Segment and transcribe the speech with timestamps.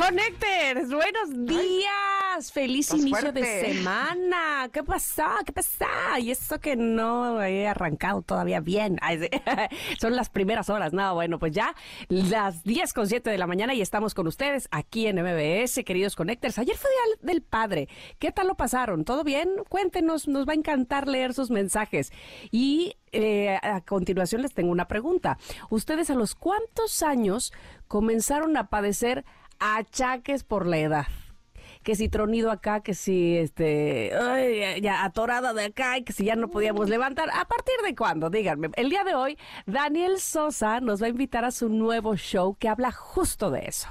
[0.00, 2.50] Connectors, buenos días.
[2.52, 4.70] Feliz Estás inicio de semana.
[4.72, 5.36] ¿Qué pasa?
[5.44, 6.18] ¿Qué pasa?
[6.18, 8.98] Y eso que no he arrancado todavía bien.
[10.00, 10.94] Son las primeras horas.
[10.94, 11.74] No, bueno, pues ya
[12.08, 16.16] las 10 con 7 de la mañana y estamos con ustedes aquí en MBS, queridos
[16.16, 16.58] Connectors.
[16.58, 17.88] Ayer fue Día del Padre.
[18.18, 19.04] ¿Qué tal lo pasaron?
[19.04, 19.50] ¿Todo bien?
[19.68, 22.10] Cuéntenos, nos va a encantar leer sus mensajes.
[22.50, 25.36] Y eh, a continuación les tengo una pregunta.
[25.68, 27.52] ¿Ustedes a los cuántos años
[27.86, 29.26] comenzaron a padecer
[29.60, 31.06] achaques por la edad?
[31.82, 36.24] que si tronido acá, que si este, ay, ya atorada de acá y que si
[36.24, 37.30] ya no podíamos levantar.
[37.32, 38.28] ¿A partir de cuándo?
[38.30, 38.70] Díganme.
[38.74, 42.68] El día de hoy, Daniel Sosa nos va a invitar a su nuevo show que
[42.68, 43.88] habla justo de eso.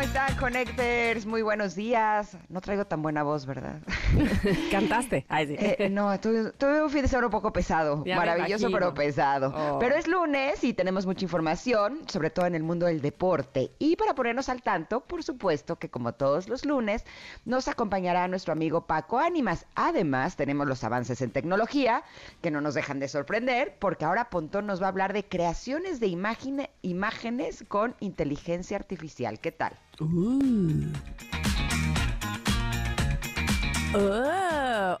[0.00, 1.26] ¿Cómo están, Connectors?
[1.26, 2.34] Muy buenos días.
[2.48, 3.82] No traigo tan buena voz, ¿verdad?
[4.70, 5.26] ¿Cantaste?
[5.28, 5.56] Ay, sí.
[5.58, 8.02] Eh, no, tuve, tuve un fin de semana un poco pesado.
[8.06, 9.52] Ya Maravilloso, pero pesado.
[9.54, 9.78] Oh.
[9.78, 13.72] Pero es lunes y tenemos mucha información, sobre todo en el mundo del deporte.
[13.78, 17.04] Y para ponernos al tanto, por supuesto que como todos los lunes,
[17.44, 19.66] nos acompañará nuestro amigo Paco Ánimas.
[19.74, 22.04] Además, tenemos los avances en tecnología
[22.40, 26.00] que no nos dejan de sorprender, porque ahora Pontón nos va a hablar de creaciones
[26.00, 29.38] de imágenes imágenes con inteligencia artificial.
[29.40, 29.74] ¿Qué tal?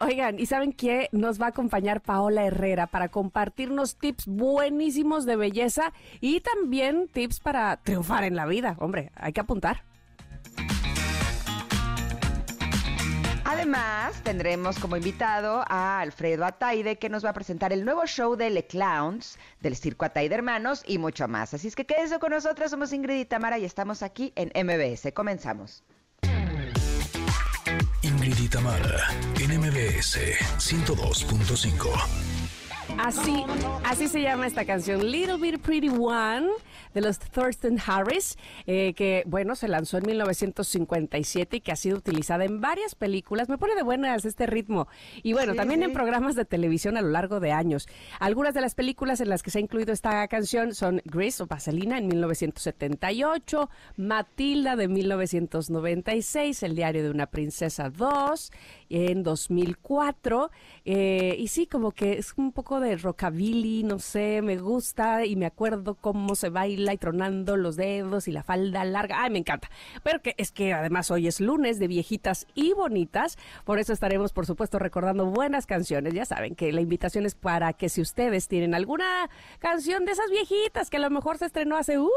[0.00, 1.08] Oigan, ¿y saben qué?
[1.12, 7.40] Nos va a acompañar Paola Herrera para compartirnos tips buenísimos de belleza y también tips
[7.40, 8.76] para triunfar en la vida.
[8.80, 9.84] Hombre, hay que apuntar.
[13.52, 18.36] Además, tendremos como invitado a Alfredo Ataide, que nos va a presentar el nuevo show
[18.36, 21.52] de Le Clowns, del Circo Ataide Hermanos y mucho más.
[21.52, 25.12] Así es que quédense con nosotras, somos Ingrid y Tamara y estamos aquí en MBS.
[25.12, 25.82] Comenzamos.
[28.02, 29.08] Ingrid y Tamara
[29.40, 30.16] en MBS
[30.58, 32.29] 102.5.
[32.98, 33.44] Así,
[33.84, 36.48] así se llama esta canción, Little Bit Pretty One,
[36.92, 38.36] de los Thurston Harris,
[38.66, 43.48] eh, que, bueno, se lanzó en 1957 y que ha sido utilizada en varias películas.
[43.48, 44.88] Me pone de buenas este ritmo.
[45.22, 47.88] Y bueno, Sí, también en programas de televisión a lo largo de años.
[48.18, 51.46] Algunas de las películas en las que se ha incluido esta canción son Grease o
[51.46, 58.52] Vaselina en 1978, Matilda de 1996, El diario de una princesa 2
[58.90, 60.50] en 2004.
[60.84, 65.36] eh, y sí, como que es un poco de rockabilly, no sé, me gusta y
[65.36, 69.22] me acuerdo cómo se baila y tronando los dedos y la falda larga.
[69.22, 69.70] Ay, me encanta.
[70.02, 74.32] Pero que es que además hoy es lunes de viejitas y bonitas, por eso estaremos,
[74.32, 76.14] por supuesto, recordando buenas canciones.
[76.14, 80.30] Ya saben que la invitación es para que si ustedes tienen alguna canción de esas
[80.30, 82.10] viejitas que a lo mejor se estrenó hace uh,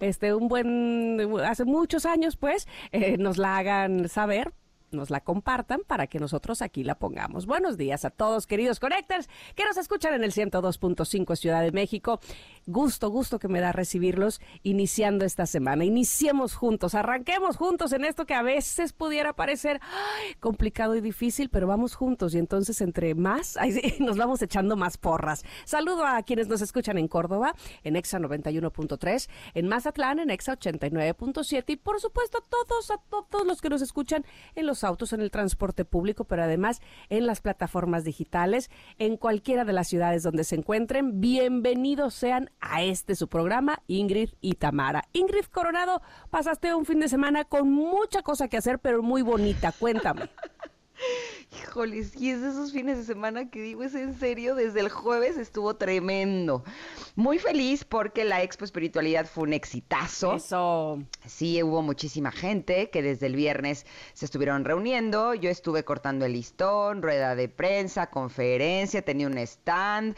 [0.00, 4.52] este un buen hace muchos años, pues eh, nos la hagan saber
[4.90, 7.46] nos la compartan para que nosotros aquí la pongamos.
[7.46, 12.20] Buenos días a todos, queridos Connectors, que nos escuchan en el 102.5 Ciudad de México.
[12.66, 15.84] Gusto, gusto que me da recibirlos iniciando esta semana.
[15.84, 19.80] Iniciemos juntos, arranquemos juntos en esto que a veces pudiera parecer
[20.40, 23.58] complicado y difícil, pero vamos juntos y entonces entre más,
[24.00, 25.44] nos vamos echando más porras.
[25.64, 31.64] Saludo a quienes nos escuchan en Córdoba, en Exa 91.3, en Mazatlán, en Exa 89.7
[31.68, 34.24] y por supuesto a todos, a todos los que nos escuchan
[34.54, 39.64] en los autos, en el transporte público, pero además en las plataformas digitales, en cualquiera
[39.64, 41.20] de las ciudades donde se encuentren.
[41.20, 45.04] Bienvenidos sean a este su programa, Ingrid y Tamara.
[45.12, 49.72] Ingrid Coronado, pasaste un fin de semana con mucha cosa que hacer, pero muy bonita.
[49.72, 50.30] Cuéntame.
[51.50, 54.88] Híjoles, y es de esos fines de semana que digo, es en serio, desde el
[54.88, 56.64] jueves estuvo tremendo.
[57.16, 60.36] Muy feliz porque la Expo Espiritualidad fue un exitazo.
[60.36, 61.02] Eso.
[61.26, 65.34] Sí, hubo muchísima gente que desde el viernes se estuvieron reuniendo.
[65.34, 70.16] Yo estuve cortando el listón, rueda de prensa, conferencia, tenía un stand.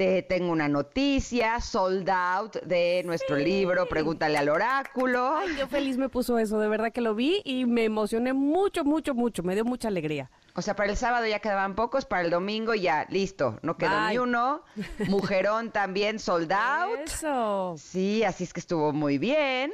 [0.00, 5.36] Te tengo una noticia, sold out de nuestro libro, Pregúntale al oráculo.
[5.36, 8.82] Ay, qué feliz me puso eso, de verdad que lo vi y me emocioné mucho,
[8.82, 9.42] mucho, mucho.
[9.42, 10.30] Me dio mucha alegría.
[10.54, 13.90] O sea, para el sábado ya quedaban pocos, para el domingo ya, listo, no quedó
[13.90, 14.08] Bye.
[14.12, 14.62] ni uno.
[15.06, 17.00] Mujerón también sold out.
[17.04, 17.74] Eso.
[17.76, 19.70] Sí, así es que estuvo muy bien.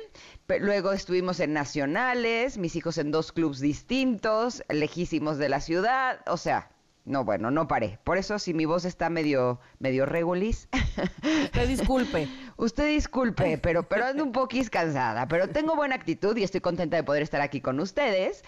[0.59, 6.19] Luego estuvimos en nacionales, mis hijos en dos clubs distintos, lejísimos de la ciudad.
[6.27, 6.69] O sea,
[7.07, 8.01] no, bueno, no paré.
[8.03, 10.69] Por eso si mi voz está medio, medio regulis.
[11.45, 12.29] Usted disculpe.
[12.57, 15.29] Usted disculpe, pero, pero ando un poquís cansada.
[15.29, 18.43] Pero tengo buena actitud y estoy contenta de poder estar aquí con ustedes.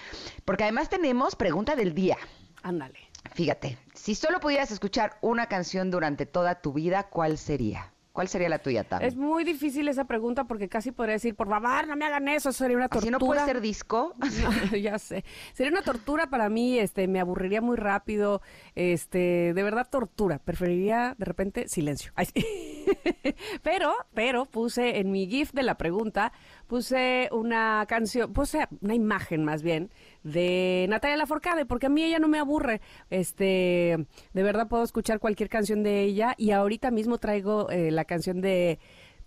[0.44, 2.18] Porque además tenemos pregunta del día.
[2.64, 2.98] Ándale.
[3.34, 7.92] Fíjate, si solo pudieras escuchar una canción durante toda tu vida, ¿cuál sería?
[8.18, 9.00] ¿Cuál sería la tuya, Tam?
[9.00, 12.50] Es muy difícil esa pregunta porque casi podría decir, por favor, no me hagan eso,
[12.50, 13.06] sería una tortura.
[13.06, 14.16] Si no puede ser disco.
[14.82, 15.24] ya sé.
[15.52, 18.42] Sería una tortura para mí, este, me aburriría muy rápido,
[18.74, 20.40] este, de verdad tortura.
[20.40, 22.12] Preferiría de repente silencio.
[23.62, 26.32] pero, pero puse en mi GIF de la pregunta,
[26.66, 29.92] puse una canción, puse una imagen más bien
[30.32, 32.80] de Natalia Laforcade, porque a mí ella no me aburre.
[33.10, 38.04] Este, de verdad puedo escuchar cualquier canción de ella y ahorita mismo traigo eh, la
[38.04, 38.78] canción de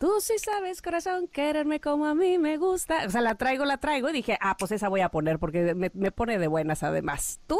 [0.01, 3.05] Tú sí sabes, corazón, quererme como a mí me gusta.
[3.05, 5.75] O sea, la traigo, la traigo y dije, ah, pues esa voy a poner porque
[5.75, 7.39] me, me pone de buenas además.
[7.45, 7.59] ¿Tú?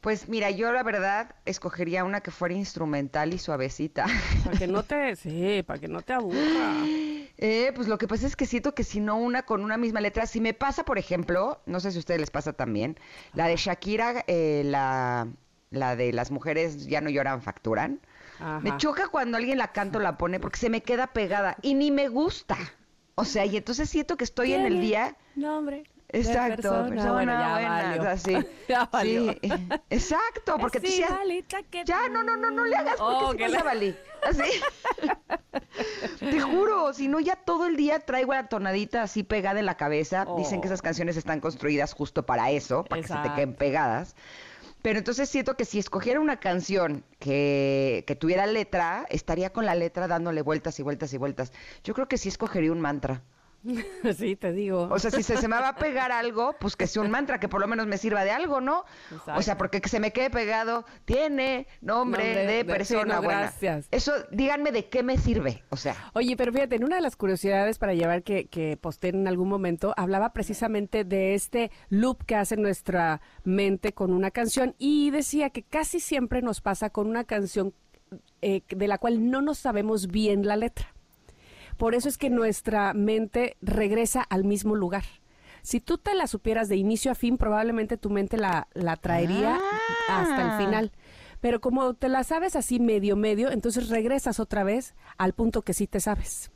[0.00, 4.06] Pues mira, yo la verdad escogería una que fuera instrumental y suavecita.
[4.44, 6.36] Para que no te, sí, para que no te aburra.
[7.38, 10.00] Eh, pues lo que pasa es que siento que si no una con una misma
[10.00, 12.98] letra, si me pasa, por ejemplo, no sé si a ustedes les pasa también,
[13.34, 15.28] la de Shakira, eh, la,
[15.70, 18.00] la de las mujeres ya no lloran, facturan.
[18.62, 21.74] Me choca cuando alguien la canta o la pone porque se me queda pegada y
[21.74, 22.56] ni me gusta.
[23.14, 25.16] O sea, y entonces siento que estoy en el día.
[25.34, 25.84] No, hombre.
[26.10, 28.36] Exacto, persona, bueno, ya buena, así.
[28.68, 29.32] ya valió.
[29.32, 29.38] Sí,
[29.90, 31.18] exacto, porque tú ya,
[31.84, 33.96] ya, no, no, no, no le hagas porque oh, sí ya valí.
[34.22, 34.50] Así.
[36.20, 39.76] Te juro, si no ya todo el día traigo la tonadita así pegada en la
[39.76, 40.26] cabeza.
[40.36, 40.82] Dicen que esas oh.
[40.82, 44.14] canciones están construidas justo para eso, para que se te queden pegadas.
[44.82, 49.74] Pero entonces siento que si escogiera una canción que, que, tuviera letra, estaría con la
[49.74, 51.52] letra dándole vueltas y vueltas y vueltas.
[51.82, 53.22] Yo creo que sí escogería un mantra.
[54.16, 54.88] Sí, te digo.
[54.90, 57.48] O sea, si se, me va a pegar algo, pues que sea un mantra que
[57.48, 58.84] por lo menos me sirva de algo, ¿no?
[59.34, 63.40] O sea, porque que se me quede pegado tiene nombre, de, persona buena.
[63.40, 63.88] Gracias.
[63.90, 65.96] Eso, díganme de qué me sirve, o sea.
[66.14, 69.48] Oye, pero fíjate, en una de las curiosidades para llevar que, que posté en algún
[69.48, 75.50] momento, hablaba precisamente de este loop que hace nuestra mente con una canción y decía
[75.50, 77.74] que casi siempre nos pasa con una canción
[78.42, 80.95] eh, de la cual no nos sabemos bien la letra.
[81.76, 85.04] Por eso es que nuestra mente regresa al mismo lugar.
[85.62, 89.58] Si tú te la supieras de inicio a fin, probablemente tu mente la, la traería
[90.08, 90.58] hasta el ah.
[90.58, 90.92] final.
[91.40, 95.74] Pero como te la sabes así medio medio, entonces regresas otra vez al punto que
[95.74, 96.50] sí te sabes.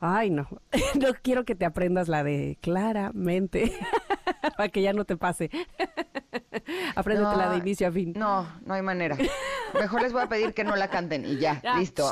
[0.00, 0.48] Ay, no.
[1.00, 3.72] No quiero que te aprendas la de claramente.
[4.56, 5.50] para que ya no te pase.
[6.94, 8.12] Apréndete la de inicio a fin.
[8.16, 9.16] No, no hay manera.
[9.74, 12.10] Mejor les voy a pedir que no la canten y ya, listo.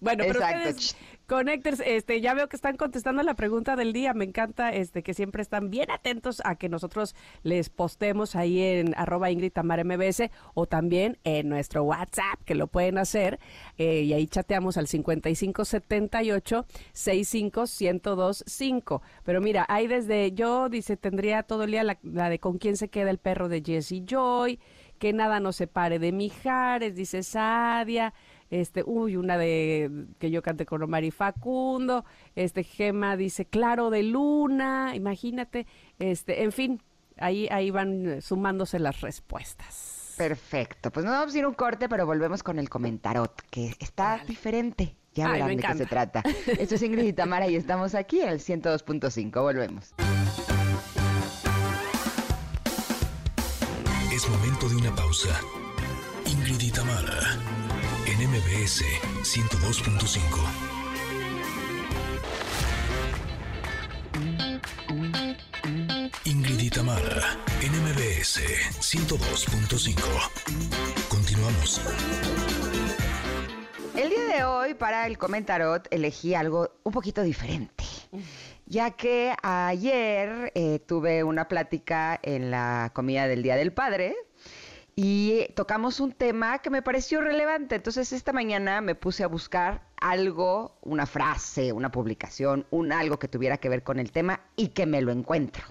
[0.00, 0.96] Bueno, pero Exacto.
[1.26, 4.14] Connectors, este, ya veo que están contestando la pregunta del día.
[4.14, 8.94] Me encanta este, que siempre están bien atentos a que nosotros les postemos ahí en
[8.96, 13.40] arroba Ingrid MBS o también en nuestro WhatsApp, que lo pueden hacer.
[13.76, 19.02] Eh, y ahí chateamos al 5578 65125.
[19.24, 22.76] Pero mira, ahí desde yo, dice, tendría todo el día la, la de con quién
[22.76, 24.60] se queda el perro de Jesse Joy,
[25.00, 28.14] que nada nos separe de Mijares, dice Sadia
[28.50, 32.04] este, uy, una de que yo cante con Omar y Facundo,
[32.34, 35.66] este Gema dice Claro de Luna, imagínate,
[35.98, 36.82] este, en fin,
[37.16, 40.14] ahí ahí van sumándose las respuestas.
[40.16, 44.22] Perfecto, pues no vamos a ir un corte, pero volvemos con el comentarot, que está
[44.26, 44.96] diferente.
[45.12, 46.22] Ya verán de qué se trata.
[46.58, 49.40] Esto es Ingrid y Tamara y estamos aquí en el 102.5.
[49.40, 49.94] Volvemos.
[54.12, 55.40] Es momento de una pausa.
[56.26, 57.45] Ingrid y Tamara
[58.36, 58.84] MBS
[59.22, 60.20] 102.5.
[66.26, 68.42] Ingrid y Tamara, NMBS
[68.78, 71.08] 102.5.
[71.08, 71.80] Continuamos.
[73.96, 77.84] El día de hoy, para el comentarot, elegí algo un poquito diferente.
[78.66, 84.14] Ya que ayer eh, tuve una plática en la comida del Día del Padre
[84.98, 87.74] y tocamos un tema que me pareció relevante.
[87.74, 93.28] Entonces esta mañana me puse a buscar algo, una frase, una publicación, un algo que
[93.28, 95.64] tuviera que ver con el tema y que me lo encuentro.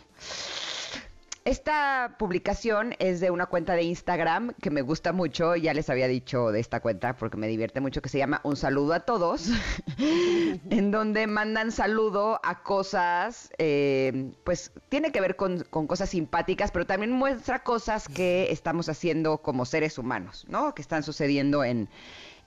[1.46, 6.08] Esta publicación es de una cuenta de Instagram que me gusta mucho, ya les había
[6.08, 9.50] dicho de esta cuenta porque me divierte mucho, que se llama Un saludo a todos,
[10.00, 16.88] en donde mandan saludo a cosas, eh, pues tiene que ver con, cosas simpáticas, pero
[16.88, 20.74] también muestra cosas que estamos haciendo como seres humanos, ¿no?
[20.74, 21.90] Que están sucediendo en,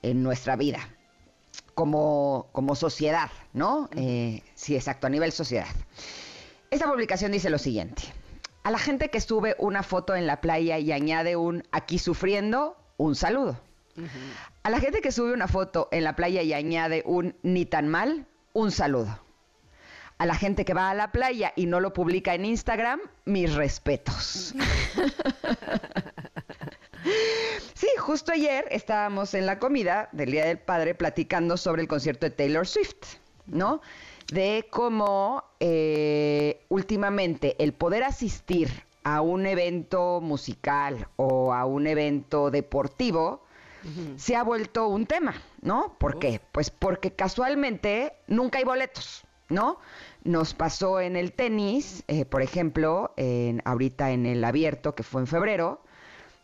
[0.02, 0.80] nuestra vida.
[1.76, 3.88] Como, como sociedad, ¿no?
[3.94, 5.68] Eh, sí, exacto, a nivel sociedad.
[6.68, 8.02] Esta publicación dice lo siguiente.
[8.68, 12.76] A la gente que sube una foto en la playa y añade un aquí sufriendo,
[12.98, 13.58] un saludo.
[14.62, 17.88] A la gente que sube una foto en la playa y añade un ni tan
[17.88, 19.20] mal, un saludo.
[20.18, 23.54] A la gente que va a la playa y no lo publica en Instagram, mis
[23.54, 24.54] respetos.
[27.74, 32.26] Sí, justo ayer estábamos en la comida del Día del Padre platicando sobre el concierto
[32.26, 33.80] de Taylor Swift, ¿no?
[34.32, 38.68] De cómo eh, últimamente el poder asistir
[39.02, 43.42] a un evento musical o a un evento deportivo
[44.16, 45.96] se ha vuelto un tema, ¿no?
[45.98, 46.42] ¿Por qué?
[46.52, 49.78] Pues porque casualmente nunca hay boletos, ¿no?
[50.24, 55.22] Nos pasó en el tenis, eh, por ejemplo, en, ahorita en el abierto que fue
[55.22, 55.80] en febrero,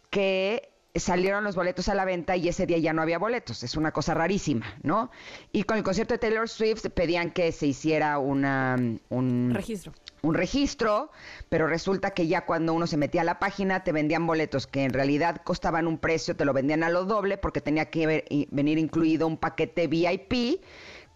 [0.09, 3.63] que salieron los boletos a la venta y ese día ya no había boletos.
[3.63, 5.11] Es una cosa rarísima, ¿no?
[5.53, 8.77] Y con el concierto de Taylor Swift pedían que se hiciera una,
[9.09, 9.93] un registro.
[10.23, 11.11] Un registro,
[11.49, 14.85] pero resulta que ya cuando uno se metía a la página te vendían boletos que
[14.85, 18.79] en realidad costaban un precio, te lo vendían a lo doble porque tenía que venir
[18.79, 20.63] incluido un paquete VIP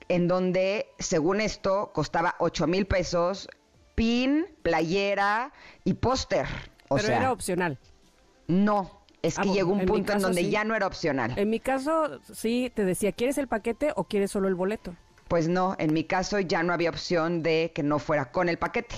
[0.08, 3.48] en donde, según esto, costaba 8 mil pesos,
[3.94, 5.52] pin, playera
[5.84, 6.46] y póster.
[6.88, 7.78] Pero era opcional.
[8.46, 11.34] No, es ah, que llegó un punto en donde ya no era opcional.
[11.36, 14.94] En mi caso, sí, te decía, ¿quieres el paquete o quieres solo el boleto?
[15.28, 18.58] Pues no, en mi caso ya no había opción de que no fuera con el
[18.58, 18.96] paquete.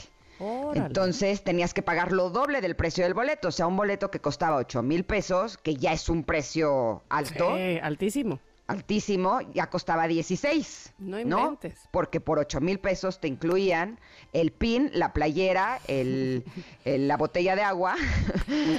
[0.74, 4.20] Entonces tenías que pagar lo doble del precio del boleto, o sea, un boleto que
[4.20, 7.56] costaba 8 mil pesos, que ya es un precio alto.
[7.56, 10.94] Sí, altísimo altísimo, ya costaba 16.
[10.98, 11.88] No inventes.
[11.90, 13.98] Porque por 8 mil pesos te incluían
[14.32, 16.44] el pin, la playera, el,
[16.84, 17.96] la botella de agua.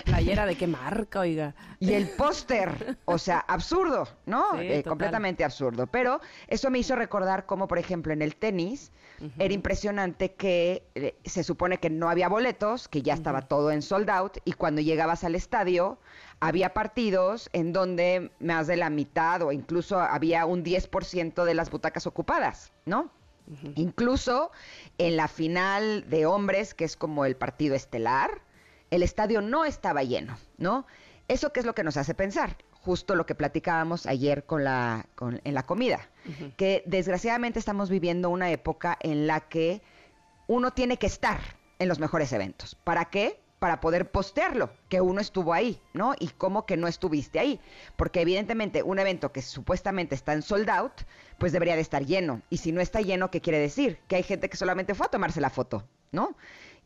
[0.06, 1.56] ¿Playera de qué marca, oiga?
[1.80, 2.98] Y el póster.
[3.06, 4.60] O sea, absurdo, ¿no?
[4.60, 5.88] Eh, completamente absurdo.
[5.88, 8.92] Pero eso me hizo recordar cómo, por ejemplo, en el tenis
[9.38, 13.84] era impresionante que eh, se supone que no había boletos, que ya estaba todo en
[13.84, 16.00] sold out, y cuando llegabas al estadio
[16.42, 21.70] había partidos en donde más de la mitad o incluso había un 10% de las
[21.70, 23.12] butacas ocupadas, ¿no?
[23.76, 24.52] Incluso
[24.98, 28.42] en la final de hombres, que es como el partido estelar,
[28.92, 30.86] el estadio no estaba lleno, ¿no?
[31.28, 32.58] ¿Eso qué es lo que nos hace pensar?
[32.72, 35.06] Justo lo que platicábamos ayer con la,
[35.44, 36.10] en la comida,
[36.56, 39.82] que desgraciadamente estamos viviendo una época en la que
[40.48, 41.40] uno tiene que estar
[41.78, 42.76] en los mejores eventos.
[42.76, 43.41] ¿Para qué?
[43.62, 46.16] Para poder postearlo, que uno estuvo ahí, ¿no?
[46.20, 47.60] Y cómo que no estuviste ahí.
[47.96, 50.94] Porque evidentemente un evento que supuestamente está en sold out,
[51.38, 52.42] pues debería de estar lleno.
[52.50, 54.00] Y si no está lleno, ¿qué quiere decir?
[54.08, 56.36] Que hay gente que solamente fue a tomarse la foto, ¿no?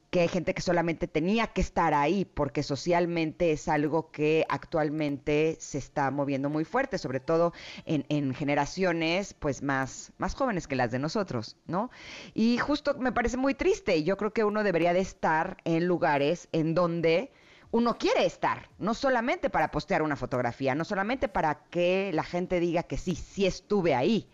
[0.09, 5.57] Que hay gente que solamente tenía que estar ahí porque socialmente es algo que actualmente
[5.59, 7.53] se está moviendo muy fuerte, sobre todo
[7.85, 11.89] en, generaciones pues más, más jóvenes que las de nosotros, ¿no?
[12.33, 16.47] Y justo me parece muy triste, yo creo que uno debería de estar en lugares
[16.51, 17.31] en donde
[17.71, 22.59] uno quiere estar, no solamente para postear una fotografía, no solamente para que la gente
[22.59, 24.29] diga que sí, sí estuve ahí,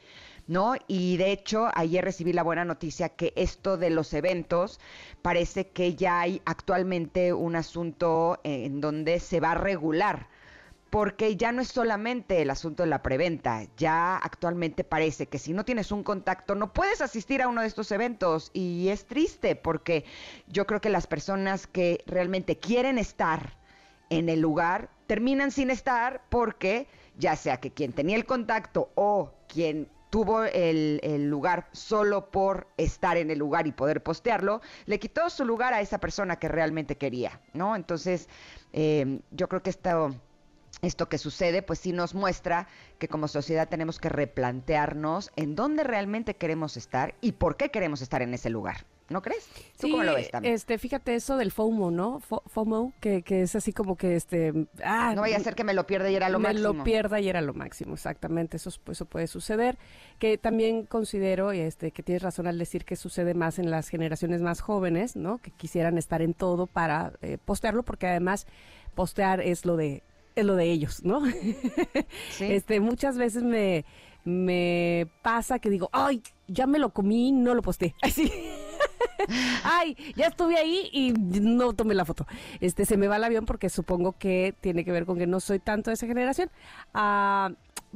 [0.48, 0.76] ¿no?
[0.88, 4.80] Y de hecho, ayer recibí la buena noticia que esto de los eventos
[5.22, 10.28] parece que ya hay actualmente un asunto en donde se va a regular
[10.92, 15.54] porque ya no es solamente el asunto de la preventa, ya actualmente parece que si
[15.54, 19.56] no tienes un contacto no puedes asistir a uno de estos eventos y es triste
[19.56, 20.04] porque
[20.48, 23.58] yo creo que las personas que realmente quieren estar
[24.10, 29.32] en el lugar terminan sin estar porque ya sea que quien tenía el contacto o
[29.48, 31.00] quien tuvo el,
[31.30, 35.82] lugar solo por estar en el lugar y poder postearlo, le quitó su lugar a
[35.82, 37.76] esa persona que realmente quería, ¿no?
[37.76, 38.28] Entonces,
[38.74, 40.14] eh, yo creo que esto,
[40.82, 42.68] esto que sucede, pues sí nos muestra
[43.00, 48.02] que como sociedad tenemos que replantearnos en dónde realmente queremos estar y por qué queremos
[48.02, 48.86] estar en ese lugar.
[49.12, 49.48] ¿No crees?
[49.80, 50.54] ¿Tú cómo lo ves también?
[50.54, 52.20] Este, fíjate eso del FOMO, ¿no?
[52.20, 54.54] FOMO, que, que, es así como que este.
[54.84, 56.72] Ah, no vaya a ser que me lo pierda y era lo máximo.
[56.72, 58.58] Me lo pierda y era lo máximo, exactamente.
[58.58, 59.78] Eso, eso puede suceder.
[60.20, 64.42] Que también considero este, que tienes razón al decir que sucede más en las generaciones
[64.42, 65.40] más jóvenes, ¿no?
[65.40, 68.48] Que quisieran estar en todo para eh, postearlo, porque además
[68.96, 70.04] postear es lo de
[70.36, 71.22] es lo de ellos, ¿no?
[72.32, 72.46] ¿Sí?
[72.46, 73.84] Este, muchas veces me,
[74.24, 77.96] me pasa que digo, ay, ya me lo comí, no lo posté.
[78.02, 78.32] Así.
[79.64, 82.26] Ay, ya estuve ahí y no tomé la foto.
[82.60, 85.40] Este se me va el avión porque supongo que tiene que ver con que no
[85.40, 86.50] soy tanto de esa generación.
[86.94, 87.52] Ah,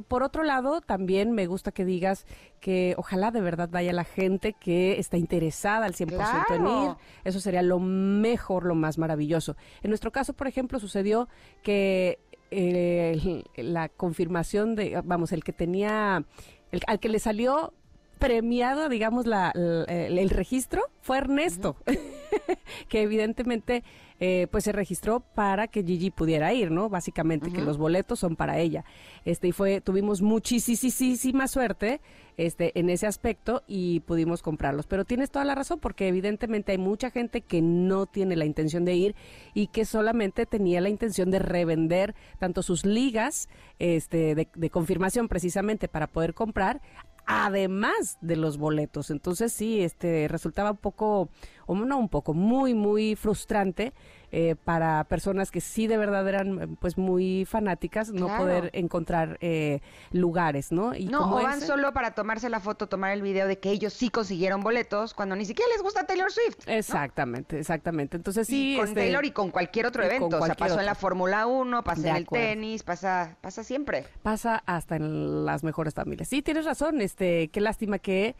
[0.08, 2.26] por otro lado, también me gusta que digas
[2.60, 6.96] que ojalá de verdad vaya la gente que está interesada al 100% en ir.
[7.24, 9.56] Eso sería lo mejor, lo más maravilloso.
[9.82, 11.28] En nuestro caso, por ejemplo, sucedió
[11.62, 12.18] que
[12.50, 16.24] eh, la confirmación de, vamos, el que tenía,
[16.72, 17.72] el, al que le salió
[18.18, 19.52] premiado, digamos, la,
[19.88, 21.76] el, registro fue Ernesto.
[22.88, 23.84] que evidentemente
[24.18, 26.88] eh, pues se registró para que Gigi pudiera ir, ¿no?
[26.88, 28.84] Básicamente, que los boletos son para ella.
[29.24, 32.00] Este, y fue, tuvimos muchísima suerte
[32.38, 34.86] este, en ese aspecto y pudimos comprarlos.
[34.86, 38.84] Pero tienes toda la razón, porque evidentemente hay mucha gente que no tiene la intención
[38.86, 39.14] de ir
[39.52, 45.28] y que solamente tenía la intención de revender tanto sus ligas este, de, de confirmación
[45.28, 46.80] precisamente para poder comprar
[47.26, 49.10] además de los boletos.
[49.10, 51.28] Entonces sí, este resultaba un poco,
[51.66, 53.92] o no un poco, muy, muy frustrante
[54.32, 59.80] eh, para personas que sí de verdad eran pues muy fanáticas no poder encontrar eh,
[60.10, 60.94] lugares, ¿no?
[60.94, 63.92] Y no, o van solo para tomarse la foto, tomar el video de que ellos
[63.92, 66.66] sí consiguieron boletos cuando ni siquiera les gusta Taylor Swift.
[66.66, 68.16] Exactamente, exactamente.
[68.16, 68.76] Entonces sí.
[68.76, 70.38] con este, Taylor y con cualquier otro evento.
[70.38, 74.04] O sea, pasó en la Fórmula 1, pasa en el tenis, pasa, pasa siempre.
[74.22, 76.28] Pasa hasta en las mejores familias.
[76.28, 78.34] Sí, tienes razón, este, qué lástima que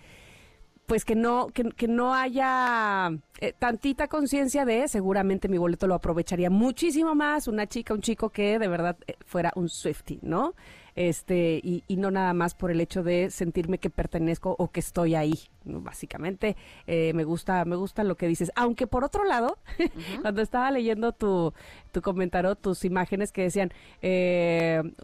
[0.87, 5.95] pues que no, que, que no haya eh, tantita conciencia de, seguramente mi boleto lo
[5.95, 10.55] aprovecharía muchísimo más una chica, un chico que de verdad eh, fuera un Swifty, ¿no?
[10.95, 14.81] Este, y, y, no nada más por el hecho de sentirme que pertenezco o que
[14.81, 15.35] estoy ahí.
[15.65, 18.51] Básicamente, eh, me gusta, me gusta lo que dices.
[18.57, 19.59] Aunque por otro lado,
[20.23, 21.53] cuando estaba leyendo tu,
[21.93, 23.73] tu comentario, tus imágenes que decían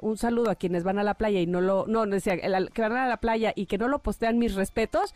[0.00, 2.92] un saludo a quienes van a la playa y no lo, no, decía que van
[2.92, 5.14] a la playa y que no lo postean mis respetos.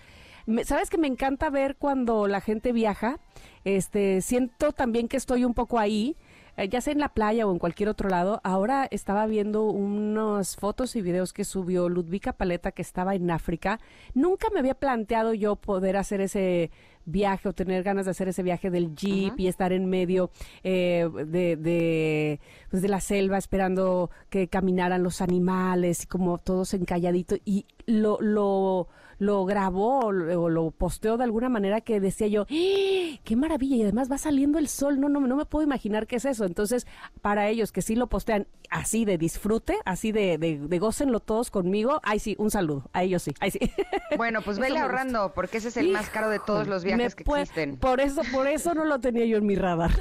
[0.64, 3.18] ¿Sabes que me encanta ver cuando la gente viaja?
[3.64, 6.16] Este, siento también que estoy un poco ahí
[6.56, 10.56] eh, ya sea en la playa o en cualquier otro lado, ahora estaba viendo unas
[10.56, 13.78] fotos y videos que subió Ludvika Paleta que estaba en África.
[14.14, 16.70] Nunca me había planteado yo poder hacer ese
[17.04, 20.30] viaje o tener ganas de hacer ese viaje del jeep y estar en medio
[20.64, 26.74] eh, de, de, pues de la selva esperando que caminaran los animales y como todos
[26.74, 28.88] encalladitos y lo, lo
[29.18, 33.18] lo grabó o lo, posteó de alguna manera que decía yo, ¡Ah!
[33.24, 36.16] qué maravilla, y además va saliendo el sol, no, no, no me puedo imaginar qué
[36.16, 36.44] es eso.
[36.44, 36.86] Entonces,
[37.22, 41.50] para ellos que sí lo postean así de disfrute, así de, de, de gócenlo todos
[41.50, 43.60] conmigo, ay sí, un saludo, a ellos sí, ay sí.
[44.16, 47.22] Bueno, pues vele ahorrando, porque ese es el más caro de todos los viajes que
[47.22, 47.76] existen.
[47.76, 49.90] Por eso, por eso no lo tenía yo en mi radar.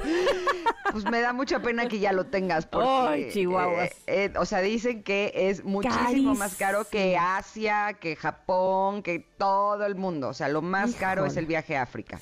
[0.92, 3.90] Pues me da mucha pena que ya lo tengas, porque, Ay, chihuahuas.
[4.06, 9.20] Eh, eh, o sea, dicen que es muchísimo más caro que Asia, que Japón, que
[9.20, 10.30] todo el mundo.
[10.30, 12.18] O sea, lo más caro es el viaje a África.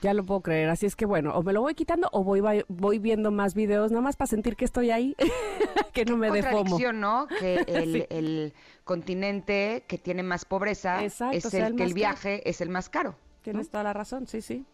[0.00, 0.70] Ya lo puedo creer.
[0.70, 3.90] Así es que bueno, o me lo voy quitando o voy, voy viendo más videos,
[3.90, 5.14] nada más para sentir que estoy ahí,
[5.92, 6.78] que no me dé fomo.
[6.94, 7.26] ¿no?
[7.26, 7.56] Que
[8.08, 13.16] el, continente que tiene más pobreza es el, que el viaje es el más caro.
[13.42, 14.64] Tienes toda la razón, sí, sí.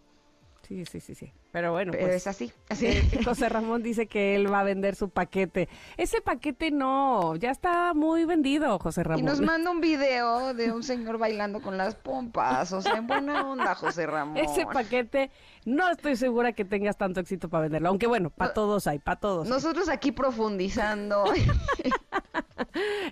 [0.70, 1.32] Sí, sí, sí, sí.
[1.50, 2.52] Pero bueno, pues, es así.
[2.68, 2.86] así.
[2.86, 5.68] Eh, José Ramón dice que él va a vender su paquete.
[5.96, 9.18] Ese paquete no, ya está muy vendido, José Ramón.
[9.18, 12.72] Y nos manda un video de un señor bailando con las pompas.
[12.72, 14.36] O sea, en buena onda, José Ramón.
[14.36, 15.32] Ese paquete
[15.64, 17.88] no estoy segura que tengas tanto éxito para venderlo.
[17.88, 19.48] Aunque bueno, para todos hay, para todos.
[19.48, 21.24] Nosotros aquí profundizando.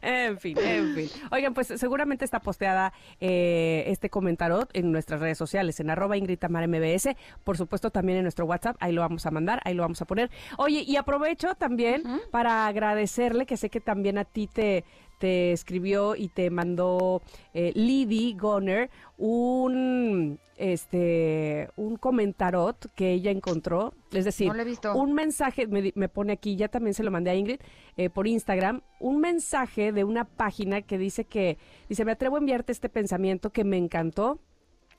[0.03, 1.09] en fin, en fin.
[1.31, 6.38] Oigan, pues seguramente está posteada eh, este comentario en nuestras redes sociales, en arroba Ingrid
[6.49, 7.16] MBS.
[7.44, 10.05] Por supuesto, también en nuestro WhatsApp, ahí lo vamos a mandar, ahí lo vamos a
[10.05, 10.31] poner.
[10.57, 14.85] Oye, y aprovecho también para agradecerle, que sé que también a ti te,
[15.18, 17.22] te escribió y te mandó
[17.54, 24.50] eh, Liddy Goner un este un comentarot que ella encontró, es decir,
[24.94, 27.61] un mensaje, me, pone aquí, ya también se lo mandé a Ingrid
[27.96, 32.38] eh, por Instagram, un mensaje de una página que dice que, dice, me atrevo a
[32.40, 34.40] enviarte este pensamiento que me encantó,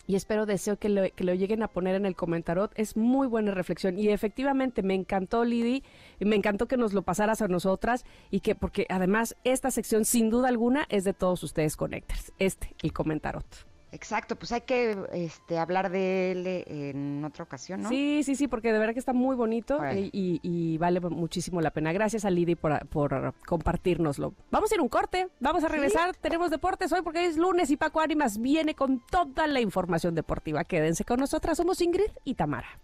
[0.09, 2.71] y espero, deseo que lo, que lo lleguen a poner en el comentario.
[2.73, 5.83] Es muy buena reflexión y efectivamente me encantó, Lidi,
[6.19, 10.05] y me encantó que nos lo pasaras a nosotras y que, porque además esta sección
[10.05, 13.68] sin duda alguna es de todos ustedes Connectors, este, el comentarot.
[13.91, 17.89] Exacto, pues hay que este, hablar de él en otra ocasión, ¿no?
[17.89, 21.91] Sí, sí, sí, porque de verdad que está muy bonito y, vale muchísimo la pena.
[21.91, 24.33] Gracias a Lidy por, por compartirnoslo.
[24.51, 26.15] Vamos a ir un corte, vamos a regresar.
[26.15, 30.63] Tenemos deportes hoy porque es lunes y Paco Ánimas viene con toda la información deportiva.
[30.63, 32.79] Quédense con nosotras, somos Ingrid y Tamara.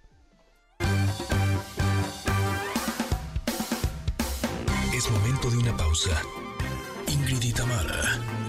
[4.96, 6.22] Es momento de una pausa.
[7.08, 8.45] Ingrid y Tamara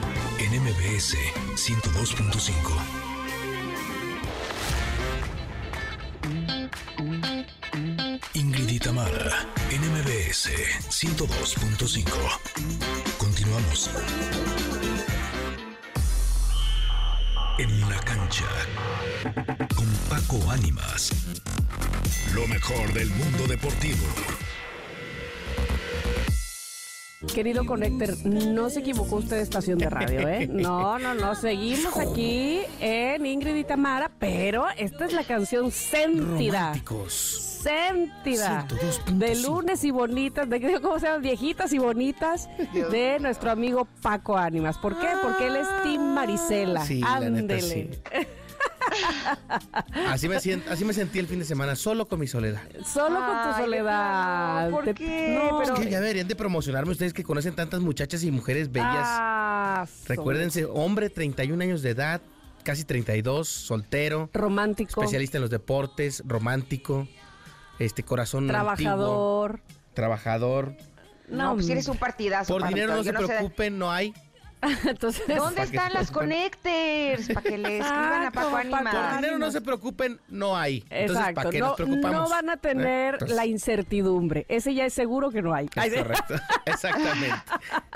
[0.46, 1.16] en MBS
[1.56, 2.52] 102.5.
[8.34, 10.50] Ingrid y Tamara en MBS
[10.88, 12.06] 102.5.
[13.18, 13.90] Continuamos.
[17.58, 18.46] En la cancha
[19.74, 21.10] con Paco Ánimas.
[22.34, 24.06] Lo mejor del mundo deportivo.
[27.34, 30.46] Querido Connector, no se equivocó usted de estación de radio, ¿eh?
[30.52, 31.34] No, no, no.
[31.34, 36.60] Seguimos aquí en Ingrid y Tamara, pero esta es la canción Sentida.
[36.60, 37.14] Románticos.
[37.62, 38.66] Sentida.
[38.68, 39.04] 102.5.
[39.16, 41.22] De lunes y bonitas, de ¿cómo se llaman?
[41.22, 42.48] Viejitas y bonitas
[42.90, 44.76] de nuestro amigo Paco Ánimas.
[44.78, 45.08] ¿Por qué?
[45.22, 46.84] Porque él es Tim Marisela.
[46.84, 47.62] Sí, la neta, Ándele.
[47.62, 47.90] sí.
[50.08, 52.62] Así me, sient- así me sentí el fin de semana, solo con mi soledad.
[52.84, 54.70] Solo con tu soledad.
[54.70, 55.38] ¿por qué?
[55.38, 58.70] No, Pero- Es que ya deberían de promocionarme ustedes que conocen tantas muchachas y mujeres
[58.72, 59.06] bellas.
[59.06, 62.20] Ah, Recuérdense, hombre, 31 años de edad,
[62.62, 65.00] casi 32, soltero, Romántico.
[65.00, 67.06] especialista en los deportes, romántico,
[67.78, 69.60] este corazón antiguo, Trabajador.
[69.94, 70.72] trabajador.
[71.28, 72.52] No, pues si eres un partidazo.
[72.52, 74.14] Por dinero no yo se preocupen, no hay.
[74.86, 77.28] Entonces, ¿Dónde que están las connectors?
[77.34, 78.94] Para que le escriban a Paco Ánimas.
[78.94, 80.84] Por dinero no se preocupen, no hay.
[80.90, 81.34] Entonces, Exacto.
[81.34, 82.12] ¿para qué no, nos preocupamos?
[82.12, 83.16] no van a tener ¿Eh?
[83.16, 84.46] Entonces, la incertidumbre.
[84.48, 85.68] Ese ya es seguro que no hay.
[85.74, 86.34] Es correcto,
[86.66, 87.36] exactamente.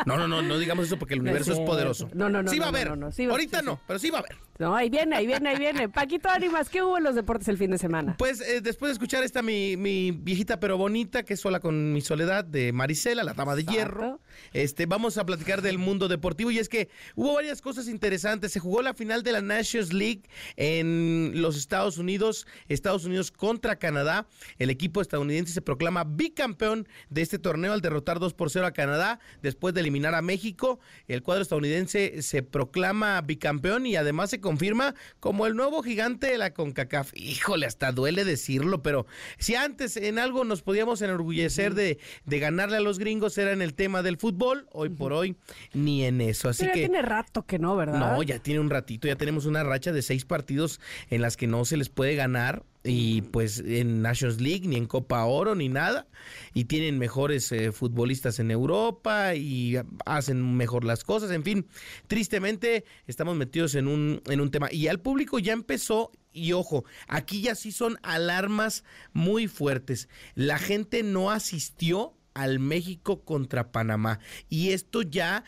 [0.07, 2.09] No, no, no, no digamos eso porque el No es universo es, poderoso.
[2.15, 2.91] No, no, no, Sí va a haber.
[2.91, 4.37] no, no, sí va- Ahorita sí, no, pero sí va a haber.
[4.61, 5.89] No, ahí viene, ahí viene, ahí viene.
[5.89, 8.17] Paquito Ánimas, ¿qué hubo en los deportes el fin de semana?
[8.19, 11.95] Pues eh, después de escuchar esta mi, mi viejita pero bonita, que es sola con
[11.95, 13.79] mi soledad, de Marisela, la dama de Exacto.
[13.79, 14.21] hierro,
[14.53, 16.51] este, vamos a platicar del mundo deportivo.
[16.51, 18.53] Y es que hubo varias cosas interesantes.
[18.53, 20.25] Se jugó la final de la Nations League
[20.57, 24.27] en los Estados Unidos, Estados Unidos contra Canadá.
[24.59, 28.73] El equipo estadounidense se proclama bicampeón de este torneo al derrotar 2 por 0 a
[28.73, 30.81] Canadá después de eliminar a México.
[31.09, 36.37] El cuadro estadounidense se proclama bicampeón y además se confirma como el nuevo gigante de
[36.37, 37.13] la CONCACAF.
[37.15, 39.07] Híjole, hasta duele decirlo, pero
[39.39, 43.63] si antes en algo nos podíamos enorgullecer de, de ganarle a los gringos era en
[43.63, 45.37] el tema del fútbol, hoy por hoy
[45.73, 46.49] ni en eso.
[46.49, 48.01] Así Pero ya que tiene rato que no, ¿verdad?
[48.01, 51.47] no, ya tiene un ratito, ya tenemos una racha de seis partidos en las que
[51.47, 55.69] no se les puede ganar y pues en Nations League ni en Copa Oro ni
[55.69, 56.07] nada
[56.55, 61.67] y tienen mejores eh, futbolistas en Europa y hacen mejor las cosas, en fin,
[62.07, 66.53] tristemente estamos metidos en un en un tema y ya el público ya empezó y
[66.53, 70.09] ojo, aquí ya sí son alarmas muy fuertes.
[70.35, 75.45] La gente no asistió al México contra Panamá y esto ya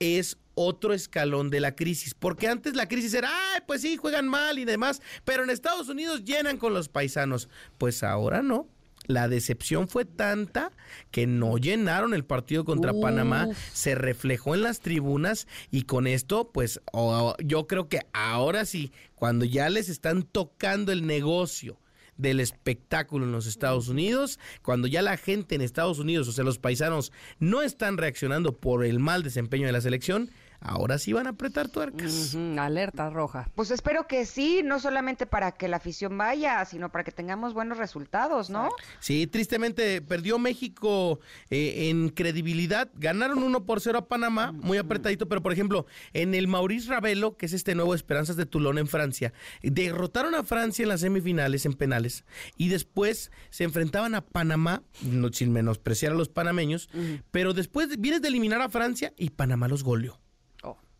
[0.00, 2.14] es otro escalón de la crisis.
[2.14, 5.88] Porque antes la crisis era, ay, pues sí, juegan mal y demás, pero en Estados
[5.88, 7.48] Unidos llenan con los paisanos.
[7.78, 8.66] Pues ahora no.
[9.06, 10.70] La decepción fue tanta
[11.10, 13.00] que no llenaron el partido contra Uf.
[13.02, 18.64] Panamá, se reflejó en las tribunas y con esto, pues o- yo creo que ahora
[18.66, 21.79] sí, cuando ya les están tocando el negocio
[22.20, 26.44] del espectáculo en los Estados Unidos, cuando ya la gente en Estados Unidos, o sea,
[26.44, 31.26] los paisanos, no están reaccionando por el mal desempeño de la selección, ahora sí van
[31.26, 32.36] a apretar tuercas.
[32.58, 33.50] Alerta roja.
[33.54, 37.54] Pues espero que sí, no solamente para que la afición vaya, sino para que tengamos
[37.54, 38.70] buenos resultados, ¿no?
[38.98, 41.20] Sí, tristemente perdió México
[41.50, 42.90] eh, en credibilidad.
[42.94, 47.36] Ganaron 1 por 0 a Panamá, muy apretadito, pero por ejemplo, en el Maurice Ravelo,
[47.36, 51.66] que es este nuevo Esperanzas de Toulon en Francia, derrotaron a Francia en las semifinales,
[51.66, 52.24] en penales,
[52.56, 56.88] y después se enfrentaban a Panamá, no, sin menospreciar a los panameños,
[57.30, 60.20] pero después vienes de eliminar a Francia y Panamá los goleó.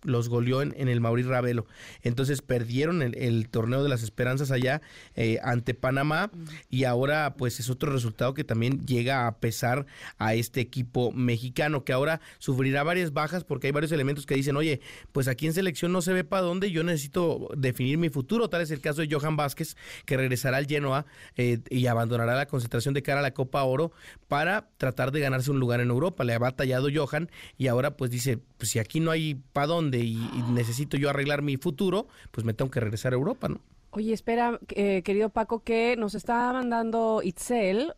[0.02, 1.66] Los goleó en, el Maurice Ravelo.
[2.02, 4.80] Entonces perdieron el, el torneo de las esperanzas allá
[5.14, 6.30] eh, ante Panamá
[6.68, 9.86] y ahora pues es otro resultado que también llega a pesar
[10.18, 14.56] a este equipo mexicano que ahora sufrirá varias bajas porque hay varios elementos que dicen,
[14.56, 14.80] oye,
[15.12, 18.48] pues aquí en selección no se ve para dónde, yo necesito definir mi futuro.
[18.48, 22.46] Tal es el caso de Johan Vázquez que regresará al Genoa eh, y abandonará la
[22.46, 23.92] concentración de cara a la Copa Oro
[24.28, 26.24] para tratar de ganarse un lugar en Europa.
[26.24, 29.98] Le ha batallado Johan y ahora pues dice, pues si aquí no hay para dónde
[29.98, 33.60] y, y necesito yo arreglar mi futuro, pues me tengo que regresar a Europa, ¿no?
[33.90, 37.92] Oye, espera, eh, querido Paco, que nos está mandando Itzel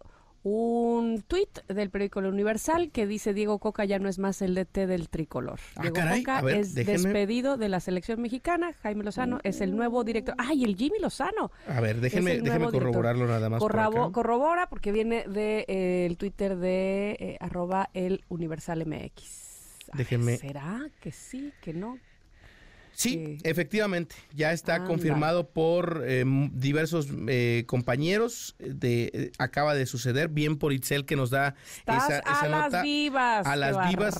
[0.44, 4.55] un tuit del periódico El Universal que dice Diego Coca ya no es más el
[4.57, 5.61] DT del tricolor.
[5.77, 8.72] Ah, Diego caray, Coca ver, es déjenme- despedido de la selección mexicana.
[8.83, 10.35] Jaime Lozano es el nuevo director.
[10.38, 11.53] ¡Ay, el Jimmy Lozano!
[11.68, 12.72] A ver, Es déjenme, director.
[12.72, 13.61] corroborarlo nada más.
[13.61, 14.12] por Corrabo- acá.
[14.12, 19.52] corrobora porque viene de eh, el Twitter de eh, arroba el Universal MX.
[19.93, 21.99] Déjenme- ¿Será que sí, que no?
[22.95, 28.55] Sí, que- efectivamente, ya está confirmado por eh, m- diversos eh, compañeros.
[28.59, 32.49] De, eh, acaba de suceder, bien por Itzel que nos da Estás esa, esa a
[32.49, 32.83] las nota.
[32.83, 33.47] vivas.
[33.47, 34.15] A las vivas.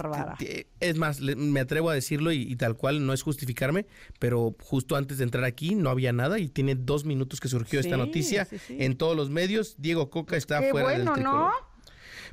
[0.81, 3.85] Es más, le- me atrevo a decirlo y, y tal cual, no es justificarme,
[4.19, 7.79] pero justo antes de entrar aquí no había nada y tiene dos minutos que surgió
[7.79, 8.77] esta noticia sí, sí.
[8.81, 9.75] en todos los medios.
[9.77, 11.53] Diego Coca está Qué fuera bueno, del ¿no?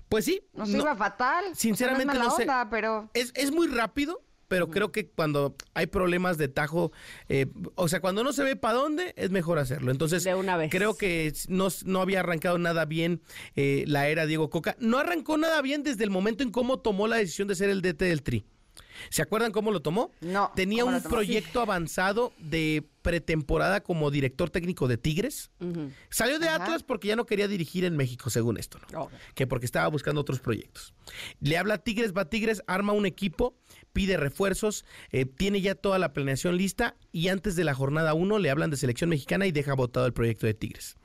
[0.10, 0.42] Pues sí.
[0.54, 1.46] Nos no- iba fatal.
[1.56, 2.42] Sinceramente no, es mala no sé.
[2.44, 6.92] onda, pero es, es muy rápido, pero creo que cuando hay problemas de tajo,
[7.28, 7.46] eh,
[7.76, 9.92] o sea, cuando no se ve para dónde, es mejor hacerlo.
[9.92, 10.72] Entonces, De una vez.
[10.72, 13.22] creo que no, no había arrancado nada bien
[13.56, 14.76] eh, la era Diego Coca.
[14.80, 17.84] No arrancó nada bien desde el momento en cómo tomó la decisión de ser el
[17.84, 18.46] DT del Tri.
[19.10, 20.12] ¿Se acuerdan cómo lo tomó?
[20.22, 21.16] No, Tenía ¿cómo un tomó?
[21.16, 25.52] proyecto avanzado de pretemporada como director técnico de Tigres.
[26.10, 26.64] Salió de Ajá.
[26.64, 29.10] Atlas porque ya no quería dirigir en México, según esto, ¿no?
[29.36, 30.94] Que porque estaba buscando otros proyectos.
[31.40, 33.56] Le habla a Tigres, va a Tigres, arma un equipo,
[33.94, 38.38] pide refuerzos, eh, tiene ya toda la planeación lista y antes de la jornada 1
[38.40, 40.96] le hablan de selección mexicana y deja votado el proyecto de Tigres.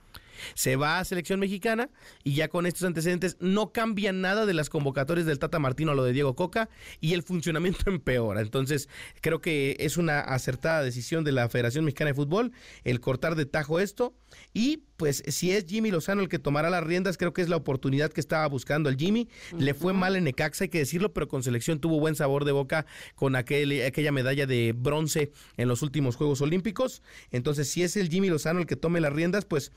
[0.55, 1.91] Se va a selección mexicana
[2.23, 5.95] y ya con estos antecedentes no cambia nada de las convocatorias del Tata Martino a
[5.95, 6.69] lo de Diego Coca
[7.01, 8.41] y el funcionamiento empeora.
[8.41, 8.89] Entonces
[9.21, 12.53] creo que es una acertada decisión de la Federación Mexicana de Fútbol
[12.85, 14.15] el cortar de tajo esto
[14.53, 17.57] y pues si es Jimmy Lozano el que tomará las riendas, creo que es la
[17.57, 19.29] oportunidad que estaba buscando el Jimmy.
[19.59, 22.53] Le fue mal en Necaxa, hay que decirlo, pero con selección tuvo buen sabor de
[22.53, 27.03] boca con aquel, aquella medalla de bronce en los últimos Juegos Olímpicos.
[27.33, 29.73] Entonces, si es el Jimmy Lozano el que tome las riendas, pues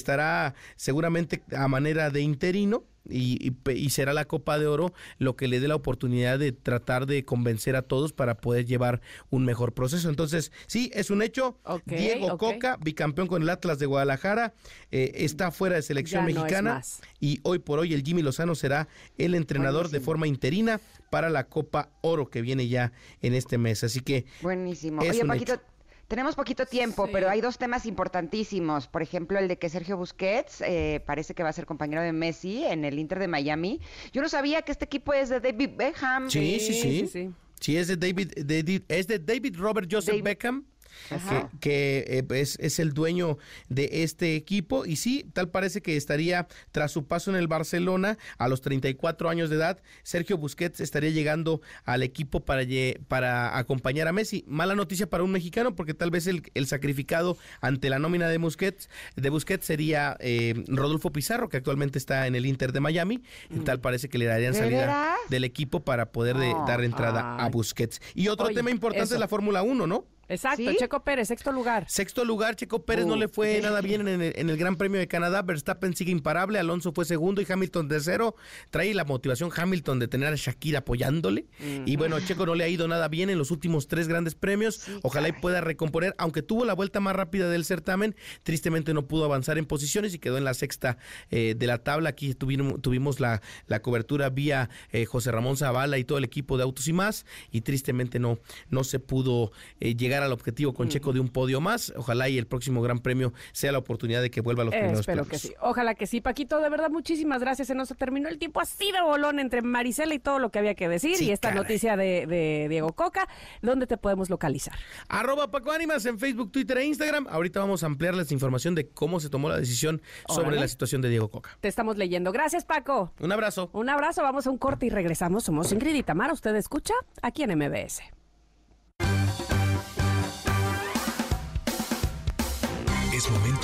[0.00, 2.84] estará seguramente a manera de interino.
[3.08, 6.38] Y, y pe- y será la Copa de Oro lo que le dé la oportunidad
[6.38, 10.10] de tratar de convencer a todos para poder llevar un mejor proceso.
[10.10, 11.58] Entonces, sí, es un hecho.
[11.86, 12.36] Diego.
[12.36, 14.52] Coca, bicampeón con el Atlas de Guadalajara,
[14.90, 16.82] eh, está fuera de selección Ya mexicana
[17.18, 18.86] y hoy por hoy el Jimmy Lozano será
[19.16, 23.82] el entrenador de forma interina para la Copa Oro que viene ya en este mes.
[23.82, 25.00] Así que Buenísimo.
[25.00, 25.62] Es Oye, un Paquito, hecho.
[26.10, 27.12] Tenemos poquito tiempo, Sí.
[27.14, 28.88] pero hay dos temas importantísimos.
[28.88, 32.12] Por ejemplo, el de que Sergio Busquets eh, parece que va a ser compañero de
[32.12, 33.80] Messi en el Inter de Miami.
[34.12, 36.28] Yo no sabía que este equipo es de David Beckham.
[36.28, 36.80] Sí, sí, sí.
[36.82, 37.30] sí, sí.
[37.60, 40.64] Sí, es de David, de- es de David Robert Joseph David- Beckham.
[41.10, 41.48] Ajá.
[41.60, 45.96] Que, que, eh, es, es el dueño de este equipo y sí, tal parece que
[45.96, 50.80] estaría tras su paso en el Barcelona a los 34 años de edad, Sergio Busquets
[50.80, 52.62] estaría llegando al equipo para,
[53.08, 54.44] para acompañar a Messi.
[54.46, 58.38] Mala noticia para un mexicano porque tal vez el, el sacrificado ante la nómina de
[58.38, 63.22] Busquets, de Busquets sería eh, Rodolfo Pizarro, que actualmente está en el Inter de Miami.
[63.50, 67.36] Y tal parece que le darían ¿De salida del equipo para poder de- dar entrada
[67.36, 67.48] a.
[67.50, 68.00] Busquets.
[68.14, 69.14] Y otro Oye, tema importante eso.
[69.14, 70.04] es la Fórmula 1, ¿no?
[70.30, 70.76] Exacto, ¿Sí?
[70.78, 71.84] Checo Pérez, sexto lugar.
[71.88, 73.16] Sexto lugar, Checo Pérez no Uh.
[73.16, 75.42] le fue nada bien en el, en el Gran Premio de Canadá.
[75.42, 78.36] Verstappen sigue imparable, Alonso fue segundo y Hamilton tercero.
[78.70, 81.46] Trae la motivación Hamilton de tener a Shakira apoyándole.
[81.84, 84.86] Y bueno, Checo no le ha ido nada bien en los últimos tres grandes premios.
[85.02, 88.14] Ojalá y pueda recomponer, aunque tuvo la vuelta más rápida del certamen,
[88.44, 90.98] tristemente no pudo avanzar en posiciones y quedó en la sexta
[91.30, 92.10] eh, de la tabla.
[92.10, 96.56] Aquí tuvimos, tuvimos la, la cobertura vía eh, José Ramón Zavala y todo el equipo
[96.56, 97.26] de Autos y más.
[97.50, 98.38] Y tristemente no,
[98.68, 101.92] no se pudo eh, llegar al objetivo con Checo de un podio más.
[101.96, 105.00] Ojalá y el próximo Gran Premio sea la oportunidad de que vuelva a los primeros
[105.00, 105.52] Espero que sí.
[105.60, 106.20] Ojalá que sí.
[106.20, 107.68] Paquito, de verdad, muchísimas gracias.
[107.68, 110.74] Se nos terminó el tiempo así de bolón entre Marisela y todo lo que había
[110.74, 111.16] que decir.
[111.16, 111.62] Sí, y esta caray.
[111.62, 113.28] noticia de, de Diego Coca,
[113.62, 114.74] ¿dónde te podemos localizar?
[115.08, 117.26] Arroba Paco Ánimas en Facebook, Twitter e Instagram.
[117.28, 121.08] Ahorita vamos a ampliarles información de cómo se tomó la decisión sobre la situación de
[121.08, 121.56] Diego Coca.
[121.60, 122.32] Te estamos leyendo.
[122.32, 123.12] Gracias, Paco.
[123.20, 123.70] Un abrazo.
[123.72, 125.44] Un abrazo, vamos a un corte y regresamos.
[125.44, 126.32] Somos Ingrid y Tamara.
[126.32, 128.19] Usted escucha aquí en MBS.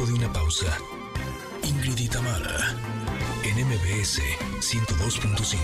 [0.06, 0.78] De una pausa.
[1.62, 2.08] Ingrid y
[3.44, 4.20] en MBS
[4.60, 5.56] 102.5.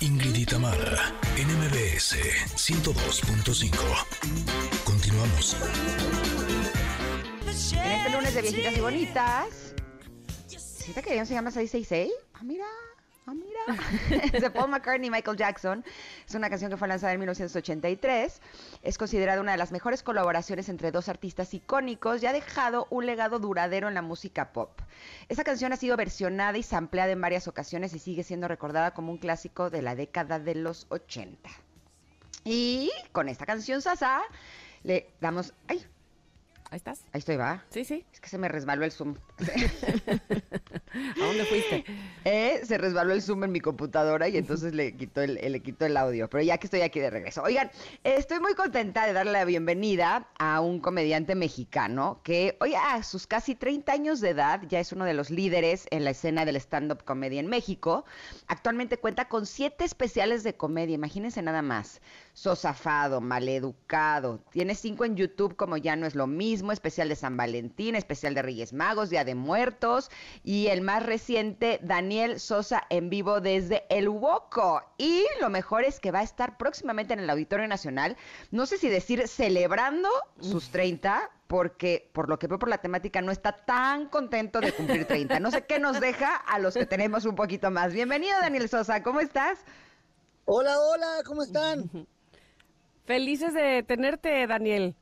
[0.00, 0.46] Ingrid y
[1.36, 2.16] en MBS
[2.56, 3.76] 102.5.
[4.84, 5.56] Continuamos.
[7.72, 9.74] En este lunes de viejitas y bonitas.
[10.48, 12.10] ¿Sienta que se llama 666?
[12.34, 12.66] Ah, mira.
[13.26, 14.30] Ah, mira.
[14.40, 15.84] De Paul McCartney y Michael Jackson.
[16.26, 18.40] Es una canción que fue lanzada en 1983.
[18.82, 23.06] Es considerada una de las mejores colaboraciones entre dos artistas icónicos y ha dejado un
[23.06, 24.80] legado duradero en la música pop.
[25.28, 29.12] Esta canción ha sido versionada y sampleada en varias ocasiones y sigue siendo recordada como
[29.12, 31.50] un clásico de la década de los 80.
[32.44, 34.22] Y con esta canción, Sasa,
[34.82, 35.52] le damos...
[35.68, 35.86] ¡Ay!
[36.70, 37.04] Ahí estás.
[37.12, 37.64] Ahí estoy, va.
[37.70, 38.04] Sí, sí.
[38.12, 39.16] Es que se me resbaló el Zoom.
[39.40, 41.84] ¿A dónde fuiste?
[42.22, 45.86] Eh, se resbaló el Zoom en mi computadora y entonces le quitó el, le quitó
[45.86, 46.28] el audio.
[46.28, 47.42] Pero ya que estoy aquí de regreso.
[47.42, 47.70] Oigan,
[48.04, 53.26] estoy muy contenta de darle la bienvenida a un comediante mexicano que, oye, a sus
[53.26, 56.56] casi 30 años de edad ya es uno de los líderes en la escena del
[56.56, 58.04] stand-up comedy en México.
[58.48, 62.02] Actualmente cuenta con siete especiales de comedia, imagínense nada más.
[62.34, 64.40] Sosafado, maleducado.
[64.50, 66.59] Tiene cinco en YouTube como Ya no es lo mismo.
[66.60, 70.10] Mismo, especial de San Valentín, especial de Reyes Magos, Día de Muertos
[70.44, 74.82] y el más reciente, Daniel Sosa en vivo desde El Woco.
[74.98, 78.18] Y lo mejor es que va a estar próximamente en el Auditorio Nacional,
[78.50, 83.22] no sé si decir celebrando sus 30, porque por lo que veo por la temática
[83.22, 85.40] no está tan contento de cumplir 30.
[85.40, 87.94] No sé qué nos deja a los que tenemos un poquito más.
[87.94, 89.60] Bienvenido Daniel Sosa, ¿cómo estás?
[90.44, 91.90] Hola, hola, ¿cómo están?
[93.06, 94.94] Felices de tenerte, Daniel.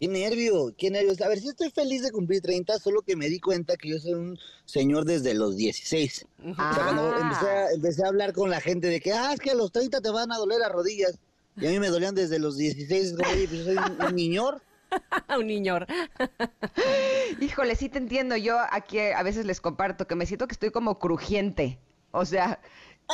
[0.00, 1.20] Qué nervio, qué nervios.
[1.20, 3.98] A ver, sí estoy feliz de cumplir 30, solo que me di cuenta que yo
[3.98, 6.26] soy un señor desde los 16.
[6.42, 7.18] O sea, cuando Ah.
[7.20, 9.70] empecé a, empecé a hablar con la gente de que, ah, es que a los
[9.72, 11.18] 30 te van a doler las rodillas.
[11.56, 13.06] Y a mí me dolían desde los 16.
[13.08, 14.62] Es como, oye, pues yo soy un, un niñor.
[15.38, 15.86] un niñor.
[17.40, 18.36] Híjole, sí te entiendo.
[18.36, 21.78] Yo aquí a veces les comparto que me siento que estoy como crujiente.
[22.12, 22.60] O sea,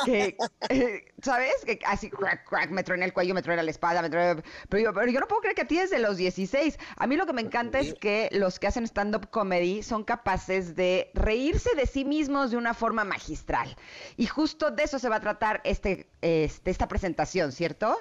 [0.05, 0.37] que,
[0.69, 1.55] eh, ¿sabes?
[1.65, 4.43] Que así, crack, crack, me truena el cuello, me truena la espada, me truena...
[4.69, 6.79] Pero yo, pero yo no puedo creer que a ti desde los 16.
[6.97, 10.77] A mí lo que me encanta es que los que hacen stand-up comedy son capaces
[10.77, 13.77] de reírse de sí mismos de una forma magistral.
[14.17, 17.97] Y justo de eso se va a tratar este, este esta presentación, ¿cierto?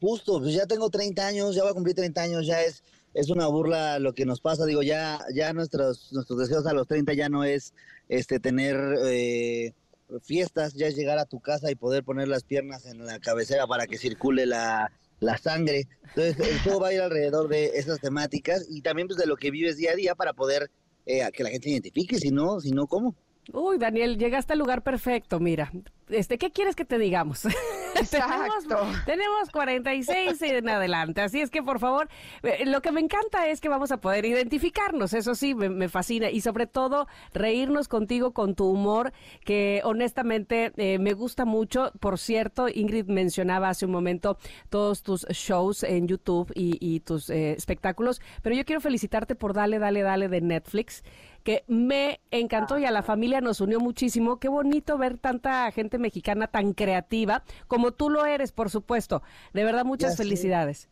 [0.00, 2.84] Justo, pues ya tengo 30 años, ya voy a cumplir 30 años, ya es,
[3.14, 4.64] es una burla lo que nos pasa.
[4.66, 7.72] Digo, ya, ya nuestros, nuestros deseos a los 30 ya no es
[8.08, 9.74] este tener eh,
[10.22, 13.66] fiestas, ya es llegar a tu casa y poder poner las piernas en la cabecera
[13.66, 15.88] para que circule la, la sangre.
[16.08, 19.36] Entonces, el show va a ir alrededor de esas temáticas y también pues de lo
[19.36, 20.70] que vives día a día para poder
[21.06, 23.14] eh, que la gente identifique, si no, si no, ¿cómo?
[23.52, 25.72] Uy, Daniel, llegaste al lugar perfecto, mira.
[26.08, 27.44] Este, ¿qué quieres que te digamos?
[27.96, 28.62] Exacto.
[28.68, 32.08] tenemos, tenemos 46 en adelante, así es que por favor,
[32.42, 35.88] eh, lo que me encanta es que vamos a poder identificarnos, eso sí, me, me
[35.88, 39.12] fascina, y sobre todo reírnos contigo con tu humor,
[39.44, 41.92] que honestamente eh, me gusta mucho.
[42.00, 44.38] Por cierto, Ingrid mencionaba hace un momento
[44.68, 49.54] todos tus shows en YouTube y, y tus eh, espectáculos, pero yo quiero felicitarte por
[49.54, 51.02] Dale, Dale, Dale de Netflix
[51.46, 54.40] que me encantó y a la familia nos unió muchísimo.
[54.40, 59.22] Qué bonito ver tanta gente mexicana tan creativa como tú lo eres, por supuesto.
[59.54, 60.88] De verdad, muchas felicidades.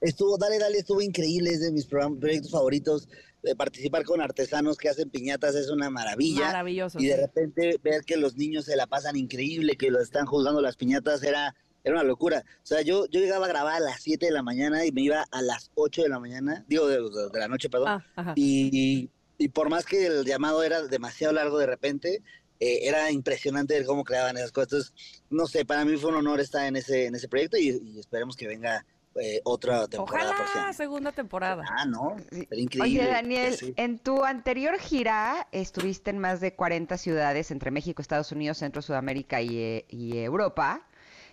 [0.00, 3.08] Estuvo, dale, dale, estuvo increíble, es de mis proyectos favoritos.
[3.42, 6.46] De participar con artesanos que hacen piñatas es una maravilla.
[6.46, 6.98] Maravilloso.
[7.00, 7.20] Y de sí.
[7.20, 11.24] repente ver que los niños se la pasan increíble, que lo están juzgando las piñatas,
[11.24, 12.44] era, era una locura.
[12.58, 15.02] O sea, yo, yo llegaba a grabar a las 7 de la mañana y me
[15.02, 18.00] iba a las 8 de la mañana, digo, de, de- de la noche, perdón.
[18.16, 22.22] Ah, y, y por más que el llamado era demasiado largo de repente,
[22.64, 24.72] eh, era impresionante ver cómo creaban esas cosas.
[24.72, 27.70] Entonces, no sé, para mí fue un honor estar en ese, en ese proyecto y,
[27.84, 28.86] y esperemos que venga
[29.20, 31.64] eh, otra temporada Ojalá segunda temporada.
[31.68, 33.00] Ah, no, sería increíble.
[33.02, 33.74] Oye, Daniel, Sí.
[33.76, 38.80] en tu anterior gira estuviste en más de 40 ciudades entre México, Estados Unidos, Centro,
[38.80, 40.86] Sudamérica y, eh, y Europa,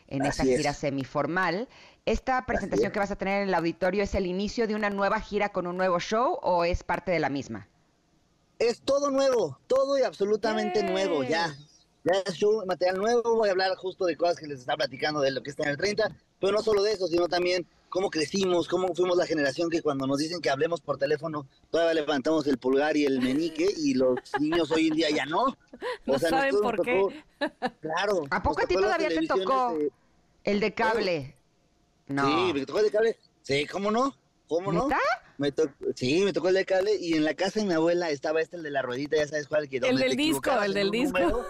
[0.08, 0.58] en esa Así es.
[0.58, 1.70] gira semiformal.
[2.06, 2.92] ¿Esta presentación es.
[2.94, 5.66] que vas a tener en el auditorio es el inicio de una nueva gira con
[5.68, 7.69] un nuevo show o es parte de la misma?
[8.60, 10.90] Es todo nuevo, todo y absolutamente Yay.
[10.92, 11.56] nuevo, ya.
[12.04, 15.20] Ya es show, material nuevo, voy a hablar justo de cosas que les estaba platicando
[15.22, 18.10] de lo que está en el 30, pero no solo de eso, sino también cómo
[18.10, 22.48] crecimos, cómo fuimos la generación que cuando nos dicen que hablemos por teléfono, todavía levantamos
[22.48, 25.58] el pulgar y el meñique y los niños hoy en día ya no.
[26.06, 27.00] No saben por qué.
[27.02, 27.14] tocó-
[27.82, 28.22] claro.
[28.30, 29.74] ¿A poco a ti todavía te tocó?
[29.78, 29.92] de-
[30.44, 31.36] El de cable.
[32.08, 32.26] No.
[32.28, 33.18] Sí, me tocó el de cable.
[33.42, 34.16] Sí, ¿cómo no?
[34.48, 34.88] ¿Cómo no?
[35.40, 38.10] Me tocó, sí, me tocó el de cable y en la casa de mi abuela
[38.10, 40.74] estaba este el de la ruedita, ya sabes cuál, que donde del te disco, el
[40.74, 41.18] del disco.
[41.18, 41.46] número,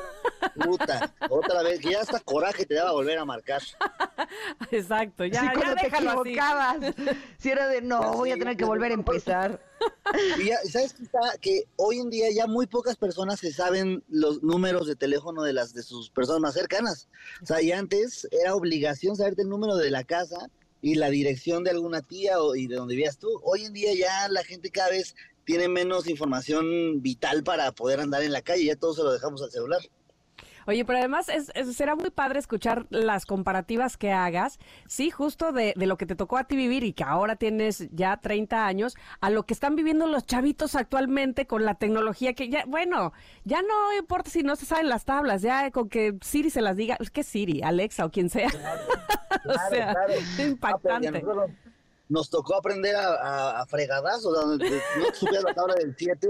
[0.64, 3.64] puta, otra vez, que ya hasta coraje te daba volver a marcar.
[4.72, 6.30] Exacto, ya, sí, ya te déjalo así.
[6.30, 6.78] equivocabas.
[7.40, 9.60] Si era de no, voy a tener que volver a empezar.
[10.38, 11.20] Y ya, ¿sabes qué está?
[11.42, 15.54] Que hoy en día ya muy pocas personas se saben los números de teléfono de
[15.54, 17.10] las de sus personas más cercanas.
[17.42, 21.64] O sea, y antes era obligación saberte el número de la casa y la dirección
[21.64, 23.28] de alguna tía o, y de donde vivías tú.
[23.44, 25.16] Hoy en día ya la gente cada vez
[25.46, 29.42] tiene menos información vital para poder andar en la calle, ya todo se lo dejamos
[29.42, 29.82] al celular.
[30.70, 35.52] Oye, pero además es, es- será muy padre escuchar las comparativas que hagas, sí, justo
[35.52, 38.66] de, de lo que te tocó a ti vivir y que ahora tienes ya 30
[38.68, 43.14] años, a lo que están viviendo los chavitos actualmente con la tecnología que ya, bueno,
[43.46, 46.76] ya no importa si no se saben las tablas, ya con que Siri se las
[46.78, 48.48] diga, es que Siri, Alexa o quien sea.
[49.46, 50.14] o sea, claro.
[50.14, 51.24] es Ah, pero impactante.
[52.10, 56.28] nos tocó aprender a, a, a fregadazos, donde no supieras la tabla del 7,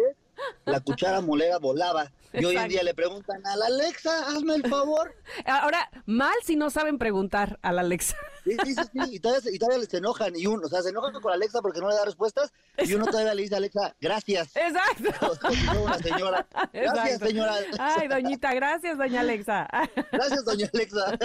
[0.66, 2.12] la cuchara molera volaba.
[2.32, 5.16] Y hoy en día le preguntan a la Alexa, hazme el favor.
[5.48, 8.16] Ahora, mal si no saben preguntar a la Alexa.
[8.44, 10.90] Sí, sí, sí, sí, y todavía, y todavía se enojan, y uno, o sea, se
[10.90, 13.96] enojan con Alexa porque no le da respuestas, y uno todavía le dice a Alexa,
[14.00, 14.52] gracias.
[14.56, 15.40] Exacto.
[15.74, 16.48] Como una señora.
[16.72, 17.26] Gracias, Exacto.
[17.26, 17.54] señora.
[17.80, 19.68] Ay, doñita, gracias, doña Alexa.
[20.12, 21.18] Gracias, doña Alexa.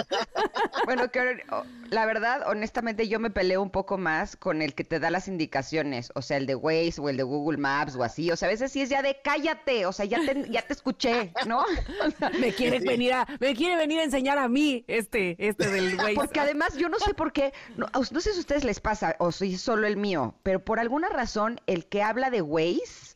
[0.85, 4.83] Bueno, que o- la verdad, honestamente, yo me peleo un poco más con el que
[4.83, 8.03] te da las indicaciones, o sea, el de Waze o el de Google Maps o
[8.03, 8.31] así.
[8.31, 10.73] O sea, a veces sí es ya de cállate, o sea, ya te, ya te
[10.73, 11.59] escuché, ¿no?
[11.59, 15.69] O sea, Me quiere venir a, me quiere venir a enseñar a mí este, este
[15.69, 16.15] del güey.
[16.15, 19.31] Porque además yo no sé por qué, no, sé si a ustedes les pasa o
[19.31, 23.15] si es solo el mío, pero por alguna razón el que habla de Waze,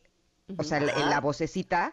[0.56, 1.92] o sea, la, la vocecita,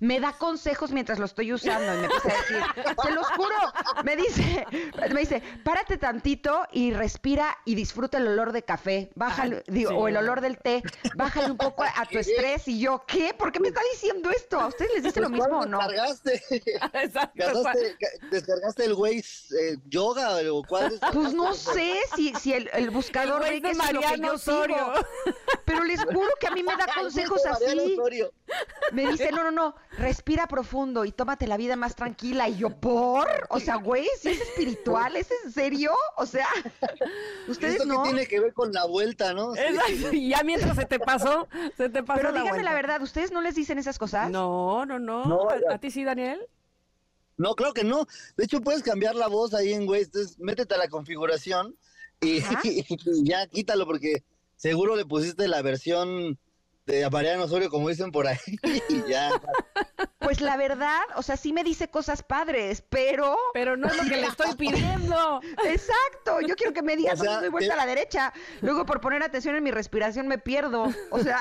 [0.00, 3.56] me da consejos mientras lo estoy usando y me empieza a decir, te los juro,
[4.04, 4.66] me dice,
[5.12, 9.96] me dice, párate tantito y respira y disfruta el olor de café, bájale, digo, sí.
[9.98, 10.82] o el olor del té,
[11.14, 13.34] bájale un poco a, tu estrés y yo, ¿qué?
[13.34, 14.60] ¿Por qué me está diciendo esto?
[14.60, 15.78] ¿A ustedes les dice lo mismo o ¿cuál no?
[15.78, 16.42] descargaste?
[16.92, 17.32] Exacto.
[17.34, 20.98] ¿Descargaste, ca- ¿Descargaste el Waze eh, Yoga o cuál?
[21.12, 24.36] Pues no sé si, si el, el buscador El güey de es lo que Mariano
[24.36, 24.92] yo.
[25.64, 27.96] Pero les juro que a mí me da consejos Mariano así.
[28.92, 32.48] Me dice, no, no, no, respira profundo y tómate la vida más tranquila.
[32.48, 33.28] Y yo, ¿por?
[33.50, 35.92] O sea, güey, si es espiritual, ¿es en serio?
[36.16, 36.46] O sea,
[37.48, 38.02] ustedes ¿Esto no.
[38.02, 39.54] tiene que ver con la vuelta, no?
[39.54, 39.60] Sí.
[39.60, 40.08] Exacto.
[40.18, 43.30] Y ya mientras se te pasó, se te pasó Pero la díganme la verdad, ¿ustedes
[43.32, 44.30] no les dicen esas cosas?
[44.30, 45.24] No, no, no.
[45.24, 46.40] No, ¿A, ti sí, Daniel?
[47.36, 48.06] No, claro que no.
[48.36, 49.82] De hecho, puedes cambiar la voz ahí en.
[49.82, 51.76] Entonces, métete a la configuración
[52.20, 52.40] y
[53.24, 54.24] ya quítalo porque
[54.56, 56.38] seguro le pusiste la versión
[56.88, 58.38] de Mariano Osorio, como dicen por ahí.
[58.88, 59.30] Y ya.
[60.28, 63.34] Pues la verdad, o sea, sí me dice cosas padres, pero...
[63.54, 65.40] Pero no es lo que le estoy pidiendo.
[65.64, 68.32] Exacto, yo quiero que me digas O sea, dónde doy vuelta te- a la derecha.
[68.60, 70.92] Luego por poner atención en mi respiración me pierdo.
[71.10, 71.40] O sea,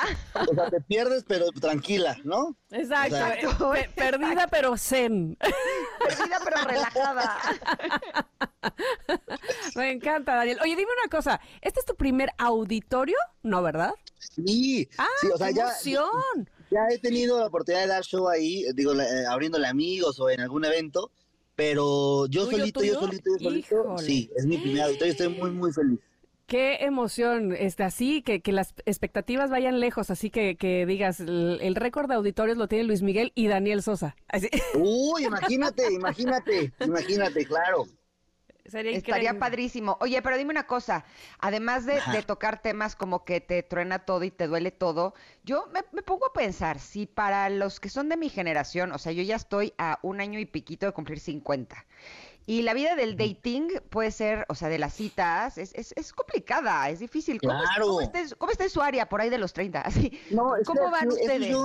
[0.50, 2.56] O sea, te pierdes, pero tranquila, ¿no?
[2.72, 3.18] Exacto.
[3.18, 3.76] Exacto.
[3.76, 5.38] eh, pe- perdida pero zen.
[6.00, 7.38] perdida pero relajada.
[9.76, 10.60] Me encanta, Daniel.
[10.62, 11.42] Oye, dime una cosa.
[11.62, 13.18] ¿Este es tu primer auditorio?
[13.44, 13.94] No, ¿verdad?
[14.18, 16.46] Sí, ¡Ah, sí, o sea, qué ya, emoción!
[16.46, 16.52] ya
[16.90, 20.42] he tenido la oportunidad de dar show ahí, digo, la- eh, abriéndole amigos o en
[20.42, 21.12] algún evento,
[21.56, 25.52] pero yo ¿Tuyo, solito, yo solito, yo solito, sí, es mi primer auditorio, estoy muy,
[25.52, 26.00] muy feliz.
[26.46, 31.60] Qué emoción, este, así que, que las expectativas vayan lejos, así que, que digas, el,
[31.62, 34.16] el récord de auditorios lo tiene Luis Miguel y Daniel Sosa.
[34.30, 37.86] Así, Uy, imagínate, imagínate, imagínate, claro.
[38.68, 39.40] Sería Estaría increíble.
[39.40, 39.98] padrísimo.
[40.02, 41.06] Oye, pero dime una cosa,
[41.40, 45.14] además de, de tocar temas como que te truena todo y te duele todo,
[45.44, 48.98] yo me, me pongo a pensar, si para los que son de mi generación, o
[48.98, 51.86] sea, yo ya estoy a un año y piquito de cumplir 50,
[52.46, 56.14] y la vida del dating puede ser, o sea, de las citas, es, es, es
[56.14, 57.42] complicada, es difícil.
[57.42, 57.88] ¿Cómo, es- Claro.
[57.88, 59.82] ¿cómo, está, en su- cómo está en su área por ahí de los 30?
[59.86, 61.56] Así, No, es ¿Cómo que van ustedes?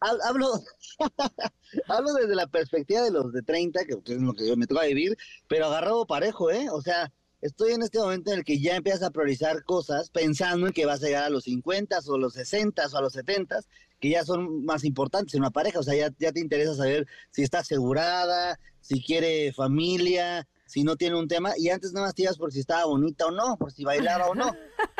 [0.00, 0.62] Hablo,
[1.88, 4.84] hablo desde la perspectiva de los de 30, que es lo que yo me toca
[4.84, 5.16] vivir,
[5.48, 6.68] pero agarrado parejo, ¿eh?
[6.70, 10.66] O sea, estoy en este momento en el que ya empiezas a priorizar cosas pensando
[10.66, 13.60] en que vas a llegar a los 50 o los 60 o a los 70,
[14.00, 15.80] que ya son más importantes en una pareja.
[15.80, 20.96] O sea, ya, ya te interesa saber si está asegurada, si quiere familia, si no
[20.96, 21.52] tiene un tema.
[21.56, 24.28] Y antes nada más te ibas por si estaba bonita o no, por si bailaba
[24.28, 24.52] o no.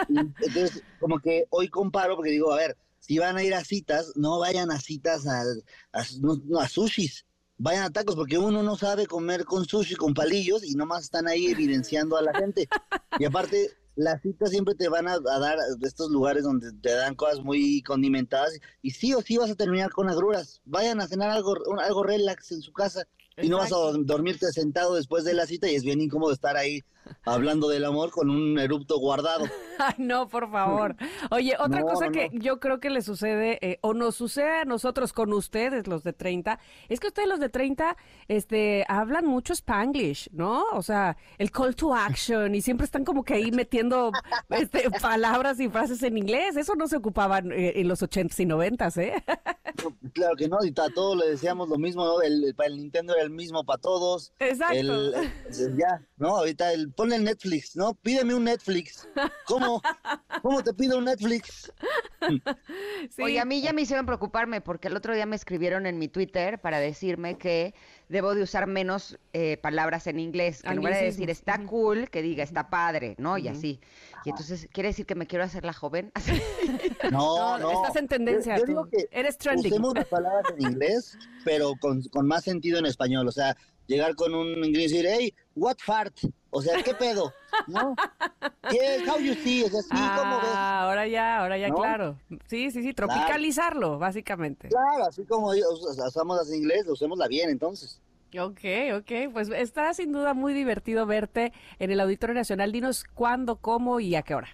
[0.08, 2.76] Y entonces, como que hoy comparo porque digo, a ver,
[3.08, 5.40] si van a ir a citas, no vayan a citas a,
[5.92, 7.24] a, no- no, a sushis,
[7.56, 11.26] vayan a tacos, porque uno no sabe comer con sushi, con palillos, y nomás están
[11.26, 12.68] ahí evidenciando a la gente.
[13.18, 17.14] Y aparte, las citas siempre te van a, a dar estos lugares donde te dan
[17.16, 18.52] cosas muy condimentadas,
[18.82, 20.60] y sí o sí vas a terminar con agruras.
[20.66, 23.08] Vayan a cenar algo, algo relax en su casa.
[23.40, 26.56] Y no vas a dormirte sentado después de la cita y es bien incómodo estar
[26.56, 26.82] ahí
[27.24, 29.44] hablando del amor con un erupto guardado.
[29.78, 30.96] Ay, no, por favor.
[31.30, 34.60] Oye, otra No, cosa no, que yo creo que le sucede, eh, o nos sucede
[34.60, 37.96] a nosotros con ustedes, los de 30, es que ustedes, los de 30,
[38.26, 40.64] este, hablan mucho Spanglish, ¿no?
[40.72, 44.10] O sea, el call to action, y siempre están como que ahí metiendo
[44.50, 46.56] este, palabras y frases en inglés.
[46.56, 49.24] Eso no se ocupaba eh, en los 80s y 90s, ¿eh?
[50.12, 52.20] Claro que no, y a todos le decíamos lo mismo, ¿no?
[52.22, 54.32] El, el- para el Nintendo era el mismo para todos.
[54.40, 54.74] Exacto.
[54.74, 56.36] El, el- ya, ¿no?
[56.38, 57.94] Ahorita el, ponle el Netflix, ¿no?
[57.94, 59.08] Pídeme un Netflix.
[59.46, 59.80] ¿Cómo?
[60.42, 61.72] ¿Cómo te pido un Netflix?
[63.10, 63.22] Sí.
[63.22, 66.08] Oye, a mí ya me hicieron preocuparme porque el otro día me escribieron en mi
[66.08, 67.74] Twitter para decirme que
[68.08, 70.62] debo de usar menos eh, palabras en inglés.
[70.62, 73.38] Que en lugar de decir está cool, que diga está padre, ¿no?
[73.38, 73.80] Y así.
[74.24, 76.12] Y entonces, ¿quiere decir que me quiero hacer la joven?
[77.12, 77.70] No, No, no.
[77.82, 78.70] estás en tendencia, Yo, yo tú.
[78.72, 79.72] digo que Eres trending.
[79.72, 83.28] usemos las palabras en inglés, pero con, con más sentido en español.
[83.28, 83.56] O sea,
[83.88, 86.14] llegar con un inglés y decir, hey, what fart?
[86.50, 87.32] O sea, ¿qué pedo?
[87.66, 87.96] ¿No?
[88.70, 89.64] Yeah, how you see?
[89.64, 90.50] O sea, sí, ¿cómo ves?
[90.54, 91.76] Ah, ahora ya, ahora ya, ¿No?
[91.76, 92.18] claro.
[92.46, 94.68] Sí, sí, sí, tropicalizarlo, básicamente.
[94.68, 98.00] Claro, así como us- usamos las inglés, usémosla bien, entonces.
[98.38, 98.60] Ok,
[98.98, 102.72] ok, pues está sin duda muy divertido verte en el Auditorio Nacional.
[102.72, 104.48] Dinos cuándo, cómo y a qué hora.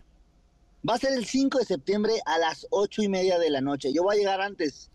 [0.88, 3.92] Va a ser el 5 de septiembre a las ocho y media de la noche.
[3.92, 4.90] Yo voy a llegar antes,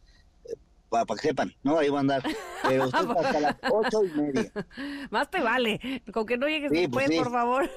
[0.89, 1.77] para, que sepan, ¿no?
[1.77, 2.23] Ahí va a andar.
[2.67, 4.51] Pero usted hasta las ocho y media.
[5.11, 7.23] Más te vale, con que no llegues Sí, después, pues sí.
[7.23, 7.69] por favor.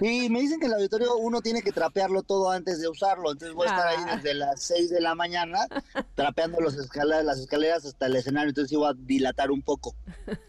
[0.00, 3.32] Sí, me dicen que el auditorio uno tiene que trapearlo todo antes de usarlo.
[3.32, 4.16] Entonces voy a estar ahí Ah.
[4.16, 5.58] desde las 6 de la mañana
[6.14, 8.48] trapeando los escaleras, las escaleras hasta el escenario.
[8.50, 9.94] Entonces sí voy a dilatar un poco.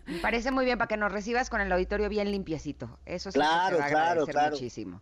[0.05, 2.99] Me parece muy bien para que nos recibas con el auditorio bien limpiecito.
[3.05, 5.01] Eso sí Claro, se va a claro, muchísimo.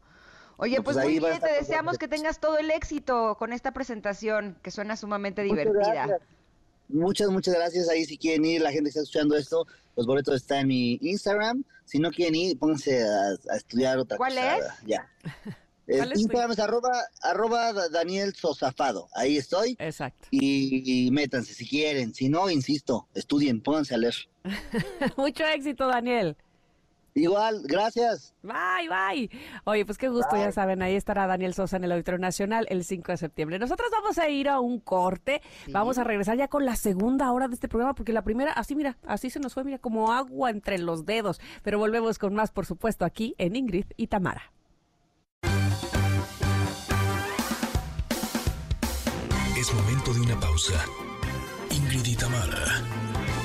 [0.58, 4.60] Oye, pues, pues muy bien, te deseamos que tengas todo el éxito con esta presentación,
[4.62, 5.94] que suena sumamente Muchas divertida.
[6.06, 6.22] gracias.
[6.94, 7.90] Muchas, muchas gracias.
[7.90, 9.66] Ahí si quieren ir, la gente que está escuchando esto,
[9.96, 11.64] los boletos están en mi Instagram.
[11.86, 14.58] Si no quieren ir, pónganse a, a estudiar otra ¿Cuál cosa.
[14.58, 14.64] es?
[14.86, 15.10] Ya.
[15.88, 16.90] ¿Cuál es Instagram es arroba,
[17.22, 19.10] arroba Da- Daniel Sosafado.
[19.14, 19.76] Ahí estoy.
[19.80, 20.28] Exacto.
[20.32, 22.14] Y, y métanse si quieren.
[22.14, 24.16] Si no, insisto, estudien, pónganse a leer.
[25.18, 26.38] Mucho éxito, Daniel.
[27.14, 28.34] Igual, gracias.
[28.42, 29.30] Bye, bye.
[29.66, 32.86] Oye, pues qué gusto, ya saben, ahí estará Daniel Sosa en el Auditorio Nacional el
[32.86, 33.60] 5 de septiembre.
[33.60, 35.72] Nosotros vamos a ir a un corte, Sí.
[35.74, 38.76] vamos a regresar ya con la segunda hora de este programa, porque la primera, así
[38.76, 41.42] mira, así se nos fue, mira, como agua entre los dedos.
[41.64, 44.52] Pero volvemos con más, por supuesto, aquí en Ingrid y Tamara.
[49.58, 50.74] Es momento de una pausa.
[51.70, 52.82] Ingrid y Tamara,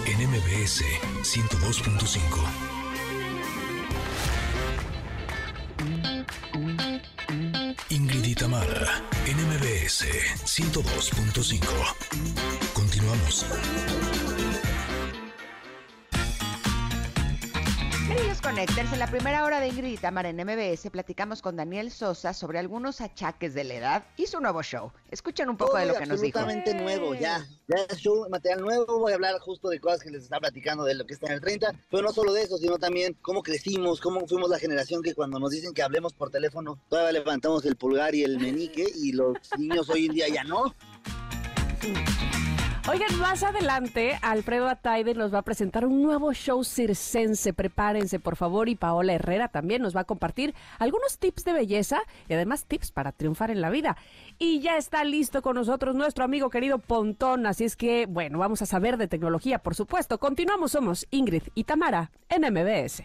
[0.06, 0.82] en MBS
[1.22, 2.65] 102.5.
[8.46, 10.04] Ingrid y Tamara, en MBS
[10.44, 11.66] 102.5.
[12.74, 13.44] Continuamos.
[18.46, 22.32] Connectors, en la primera hora de Ingrid y Tamara en MBS platicamos con Daniel Sosa
[22.32, 24.92] sobre algunos achaques de la edad y su nuevo show.
[25.10, 26.38] Escuchen un poco Todo de lo que nos dijo.
[26.38, 27.44] absolutamente nuevo, ya.
[27.66, 29.00] Ya es show, material nuevo.
[29.00, 31.32] Voy a hablar justo de cosas que les estaba platicando de lo que está en
[31.32, 31.74] el 30.
[31.90, 35.40] Pero no solo de eso, sino también cómo crecimos, cómo fuimos la generación que cuando
[35.40, 39.38] nos dicen que hablemos por teléfono, todavía levantamos el pulgar y el menique y los
[39.58, 40.72] niños hoy en día ya no.
[42.88, 47.52] Oigan, más adelante, Alfredo Ataide nos va a presentar un nuevo show circense.
[47.52, 48.68] Prepárense, por favor.
[48.68, 52.92] Y Paola Herrera también nos va a compartir algunos tips de belleza y además tips
[52.92, 53.96] para triunfar en la vida.
[54.38, 57.46] Y ya está listo con nosotros nuestro amigo querido Pontón.
[57.46, 60.18] Así es que, bueno, vamos a saber de tecnología, por supuesto.
[60.18, 63.02] Continuamos, somos Ingrid y Tamara en MBS.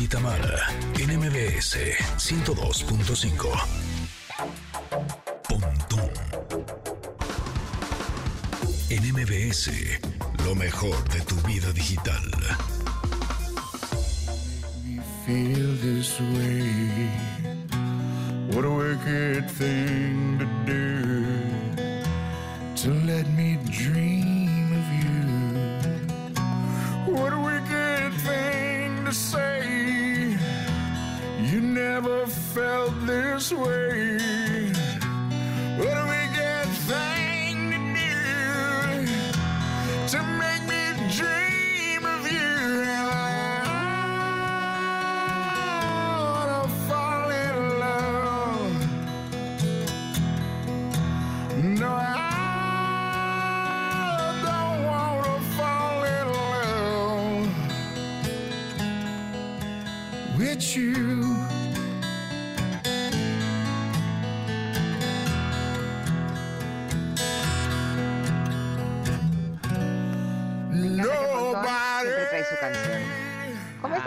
[0.00, 0.56] Y Tamara,
[0.98, 1.76] en MBS
[2.16, 3.48] 102.5.
[5.46, 6.10] Pontón.
[8.88, 9.70] En MBS,
[10.44, 12.22] lo mejor de tu vida digital.
[14.84, 17.10] me feel this way.
[18.52, 21.26] What a wicked thing to do
[22.76, 25.18] to let me dream of you.
[27.12, 28.69] What a wicked thing
[29.10, 30.38] to say.
[31.40, 34.18] You never felt this way.
[35.78, 39.06] What a wicked thing to do
[40.12, 40.39] to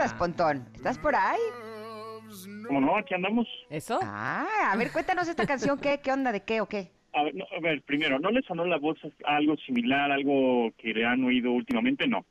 [0.03, 0.67] ¿Cómo estás, Pontón?
[0.73, 1.39] ¿Estás por ahí?
[2.67, 2.97] ¿Cómo no?
[2.97, 3.47] Aquí andamos.
[3.69, 3.97] ¿Eso?
[4.03, 6.01] Ah, a ver, cuéntanos esta canción, ¿qué?
[6.03, 6.33] ¿Qué onda?
[6.33, 6.91] ¿De qué o qué?
[7.13, 10.71] A ver, no, a ver, primero, ¿no le sonó la voz a algo similar, algo
[10.77, 12.05] que le han oído últimamente?
[12.05, 12.25] No.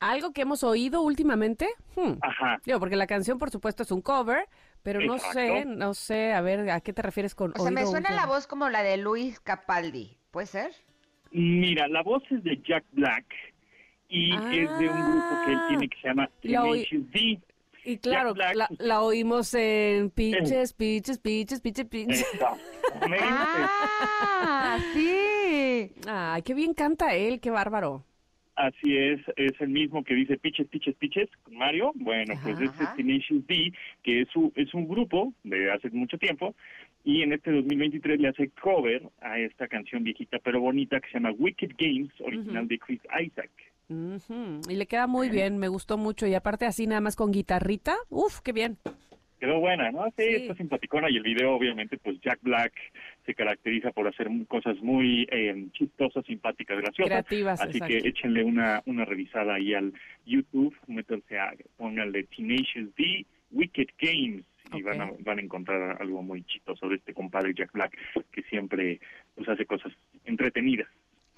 [0.00, 1.68] ¿Algo que hemos oído últimamente?
[1.94, 2.14] Hmm.
[2.22, 2.60] Ajá.
[2.64, 4.48] Digo, porque la canción, por supuesto, es un cover,
[4.82, 5.38] pero no Exacto.
[5.38, 8.26] sé, no sé, a ver, ¿a qué te refieres con O sea, me suena la
[8.26, 10.18] voz como la de Luis Capaldi.
[10.32, 10.72] ¿Puede ser?
[11.30, 13.26] Mira, la voz es de Jack Black
[14.10, 17.40] y es de un grupo que él tiene que se llama La oí- Tenacious D.
[17.82, 18.54] Y claro, Black.
[18.56, 22.26] la, la oímos en pitches, pitches, pitches, pitches, pitches.
[23.22, 24.78] ¡Ah!
[24.92, 25.90] ¡Sí!
[26.06, 28.04] Ay, qué bien canta él, qué bárbaro.
[28.56, 31.92] Así es, es el mismo que dice Piches, Piches, Piches con Mario.
[31.94, 32.64] Bueno, pues Ajá.
[32.64, 36.54] este es Tenacious D, que es, su, es un grupo de hace mucho tiempo
[37.02, 41.14] y en este 2023 le hace cover a esta canción viejita pero bonita que se
[41.14, 43.50] llama Wicked Games, original de Chris Isaac.
[43.90, 46.26] Ujú, Y le queda muy bien, me gustó mucho.
[46.26, 48.78] Y aparte así nada más con guitarrita, uf, qué bien.
[49.40, 50.04] Quedó buena, ¿no?
[50.16, 50.34] Sí, Sí.
[50.42, 52.72] está simpaticona y el video, obviamente, pues Jack Black
[53.24, 57.06] se caracteriza por hacer cosas muy eh, chistosas, simpáticas, graciosas.
[57.08, 57.86] Creativas, Así exacto.
[58.02, 59.92] que échenle una, una revisada ahí al
[60.26, 66.22] YouTube, métanse a, pónganle Tenacious D, Wicked Games y van, a, van a encontrar algo
[66.22, 67.96] muy chistoso de este compadre Jack Black
[68.30, 69.00] que siempre
[69.34, 69.90] pues hace cosas
[70.26, 70.86] entretenidas.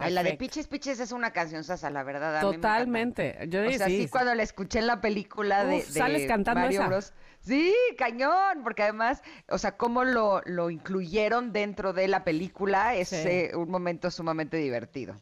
[0.07, 0.34] Ay, la de.
[0.34, 2.40] Piches Piches es una canción sasa, la verdad.
[2.40, 3.38] Totalmente.
[3.48, 6.61] Yo O sea, sí, sí, cuando la escuché en la película de, de sales cantando
[6.61, 6.88] Mario esa.
[6.88, 7.14] Bros.
[7.40, 13.09] Sí, cañón, porque además, o sea, cómo lo, lo incluyeron dentro de la película es
[13.09, 13.16] Sí.
[13.28, 15.20] eh, un momento sumamente divertido.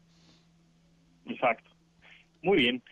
[1.27, 1.71] Exacto.
[2.43, 2.83] Muy bien.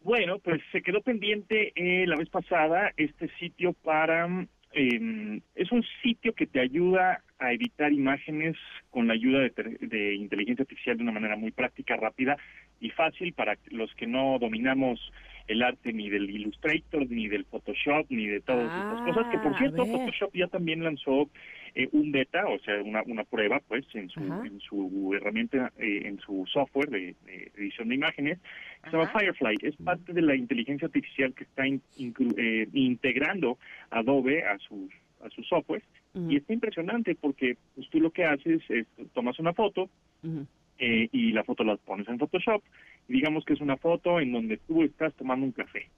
[0.00, 4.26] Bueno, pues se quedó pendiente eh, la vez pasada este sitio para...
[4.74, 8.56] eh, es un sitio que te ayuda a editar imágenes
[8.90, 12.36] con la ayuda de, te- de inteligencia artificial de una manera muy práctica, rápida
[12.80, 15.00] y fácil para los que no dominamos
[15.48, 19.38] el arte ni del Illustrator, ni del Photoshop, ni de todas Ah, estas cosas, que
[19.38, 19.86] por cierto.
[19.86, 21.28] Photoshop ya también lanzó
[21.74, 24.42] eh, un beta, o sea, una, una prueba, pues, en su, Ajá.
[24.46, 28.38] en su herramienta, eh, en su software de, de edición de imágenes,
[28.84, 29.08] que se llama.
[29.18, 29.56] Firefly.
[29.62, 33.58] Es parte de la inteligencia artificial que está in- inclu- eh, integrando
[33.90, 34.90] Adobe a sus
[35.24, 39.38] a sus software Ujú, y está impresionante porque pues, tú lo que haces es tomas
[39.38, 39.88] una foto
[40.78, 42.60] eh, y la foto la pones en Photoshop
[43.08, 45.88] y digamos que es una foto en donde tú estás tomando un café,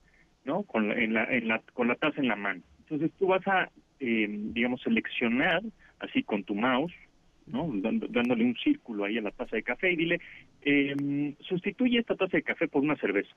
[0.43, 0.61] ¿no?
[0.61, 2.61] Con la, en la, en la, con la taza en la mano.
[2.87, 3.69] Entonces tú vas a,
[3.99, 5.61] eh, digamos, seleccionar
[5.99, 6.93] así con tu mouse,
[7.47, 7.69] ¿no?
[7.73, 10.19] Dando- dándole un círculo ahí a la taza de café y dile,
[10.61, 13.33] eh, sustituye esta taza de café por una cerveza.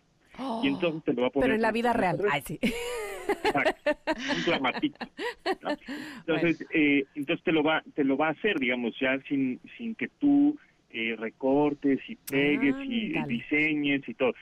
[0.62, 1.46] Y entonces te lo va a poner.
[1.49, 2.18] Pero en la vida real.
[2.30, 2.59] Ay, sí.
[3.44, 3.90] Exacto,
[4.36, 5.07] un clamatito,
[5.62, 5.76] ¿no?
[6.26, 9.94] Entonces, eh, entonces te lo va, te lo va a hacer, digamos, ya sin, sin
[9.94, 10.59] que tú
[10.90, 13.34] eh, recortes y pegues y Ándale.
[13.34, 14.32] diseñes y todo.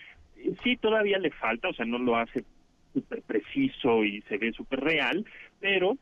[0.63, 2.45] Sí, todavía le falta, o sea, no lo hace
[2.97, 5.25] súper preciso y se ve súper real,
[5.61, 5.97] pero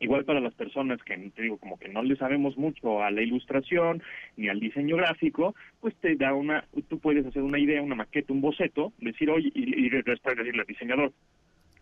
[0.00, 3.22] igual para las personas que, te digo, como que no le sabemos mucho a la
[3.22, 4.02] ilustración
[4.36, 8.32] ni al diseño gráfico, pues te da una, tú puedes hacer una idea, una maqueta,
[8.32, 11.12] un boceto, decir, oye, y, y después decirle al diseñador,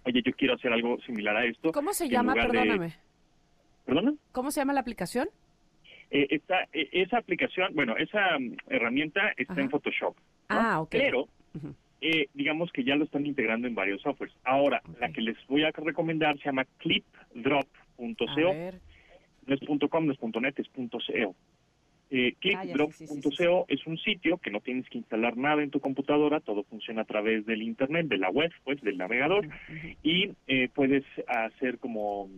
[0.04, 1.72] oye, yo quiero hacer algo similar a esto.
[1.72, 2.34] ¿Cómo se llama?
[2.34, 2.92] de- Perdóname.
[3.86, 4.14] ¿Perdona?
[4.32, 5.28] ¿Cómo se llama la aplicación?
[6.10, 9.62] Eh, esta, eh, esa aplicación, bueno, esa mm, herramienta está Ajá.
[9.62, 10.16] en Photoshop,
[10.50, 10.60] ¿no?
[10.60, 10.90] Ah, ok.
[10.92, 11.28] pero.
[12.06, 14.36] Eh, digamos que ya lo están integrando en varios softwares.
[14.44, 18.26] Ahora, la que les voy a recomendar se llama clipdrop.co.
[19.46, 21.36] No es .com, no es .net, es .co.
[22.10, 24.98] Eh, Ah, ya, sí, sí, sí, sí, Clickdrop.co es un sitio que no tienes que
[24.98, 28.80] instalar nada en tu computadora, todo funciona a través del internet, de la web, pues,
[28.82, 29.46] del navegador,
[30.02, 32.28] y eh, puedes hacer como,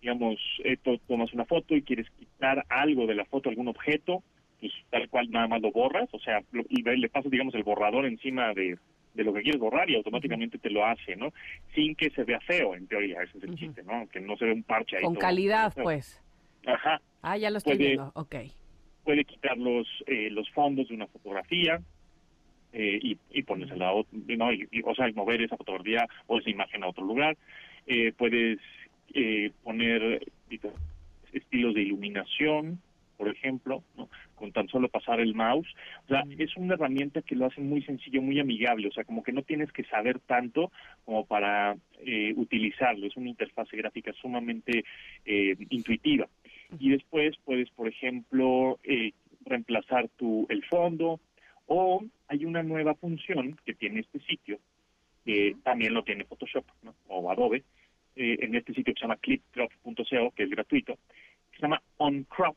[0.00, 4.22] digamos, eh, to- tomas una foto y quieres quitar algo de la foto, algún objeto,
[4.60, 7.62] pues tal cual nada más lo borras, o sea, lo- y le pasas, digamos, el
[7.62, 8.76] borrador encima de,
[9.14, 11.32] de lo que quieres borrar y automáticamente te lo hace, ¿no?
[11.74, 14.06] Sin que se vea feo, en teoría, ese es el chiste, ¿no?
[14.08, 15.02] Que no se ve un parche ahí.
[15.02, 16.22] Con todo calidad, pues.
[16.66, 18.10] Ajá Ah, ya lo estoy Puede- viendo.
[18.14, 18.34] Ok.
[19.04, 21.80] puede quitar los eh, los fondos de una fotografía
[22.72, 24.52] eh, y, y ponérsela a otro, ¿no?
[24.52, 27.36] Y, y, o sea, mover esa fotografía o esa imagen a otro lugar.
[27.86, 28.58] Eh, puedes
[29.14, 30.22] eh, poner
[31.32, 32.80] estilos de iluminación,
[33.16, 34.08] por ejemplo, ¿no?
[34.42, 35.72] Con tan solo pasar el mouse.
[36.06, 38.88] O sea, es una herramienta que lo hace muy sencillo, muy amigable.
[38.88, 40.72] O sea, como que no tienes que saber tanto
[41.04, 43.06] como para eh, utilizarlo.
[43.06, 44.84] Es una interfase gráfica sumamente
[45.24, 46.26] eh, intuitiva
[46.76, 49.12] y después puedes, por ejemplo, eh,
[49.44, 51.20] reemplazar tu el fondo
[51.66, 54.58] o hay una nueva función que tiene este sitio
[55.24, 56.94] que también lo tiene Photoshop ¿no?
[57.06, 57.62] o Adobe
[58.16, 60.94] eh, en este sitio que se llama clipdrop.co que es gratuito
[61.50, 62.56] que se llama OnCrop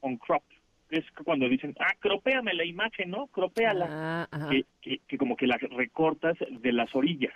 [0.00, 0.42] OnCrop
[0.90, 1.10] es
[1.42, 5.56] cuando dicen ah cropéame la imagen no cropéala Ah, que, que, que como que la
[5.58, 7.34] recortas de las orillas,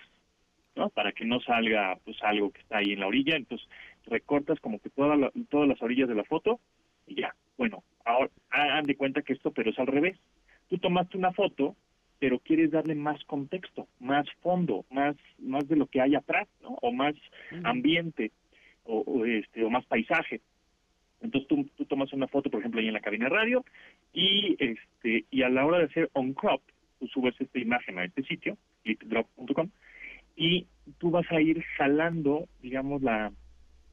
[0.76, 0.90] ¿no?
[0.90, 3.66] Para que no salga pues algo que está ahí en la orilla, entonces
[4.06, 6.60] recortas como que toda la- todas las orillas de la foto
[7.06, 7.34] y ya.
[7.58, 10.16] Bueno, ahora hagan de cuenta que esto pero es al revés.
[10.68, 11.74] Tú tomaste una foto,
[12.20, 16.78] pero quieres darle más contexto, más fondo, más más de lo que hay atrás, ¿no?
[16.82, 17.14] O más
[17.64, 18.30] ambiente
[18.84, 20.40] o, o, este o más paisaje.
[21.20, 23.64] Entonces tú, tú tomas una foto, por ejemplo, ahí en la cabina de radio
[24.12, 26.62] y este y a la hora de hacer on crop,
[26.98, 29.70] tú subes esta imagen a este sitio, clipdrop.com,
[30.36, 30.66] y
[30.98, 33.32] tú vas a ir jalando, digamos, la,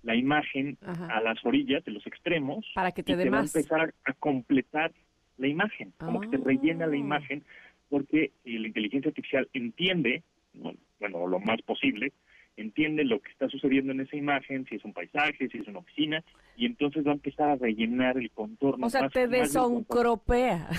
[0.04, 1.18] la imagen Ajá.
[1.18, 4.10] a las orillas de los extremos Para que te y te va a empezar a,
[4.10, 4.92] a completar
[5.38, 6.98] la imagen, como que te rellena la Ah.
[6.98, 7.44] imagen,
[7.90, 12.12] porque eh, la inteligencia artificial entiende, bueno, lo más posible,
[12.58, 15.80] entiende lo que está sucediendo en esa imagen, si es un paisaje, si es una
[15.80, 16.24] oficina,
[16.56, 18.88] y entonces va a empezar a rellenar el contorno.
[18.88, 20.70] O sea, más- te desoncropea.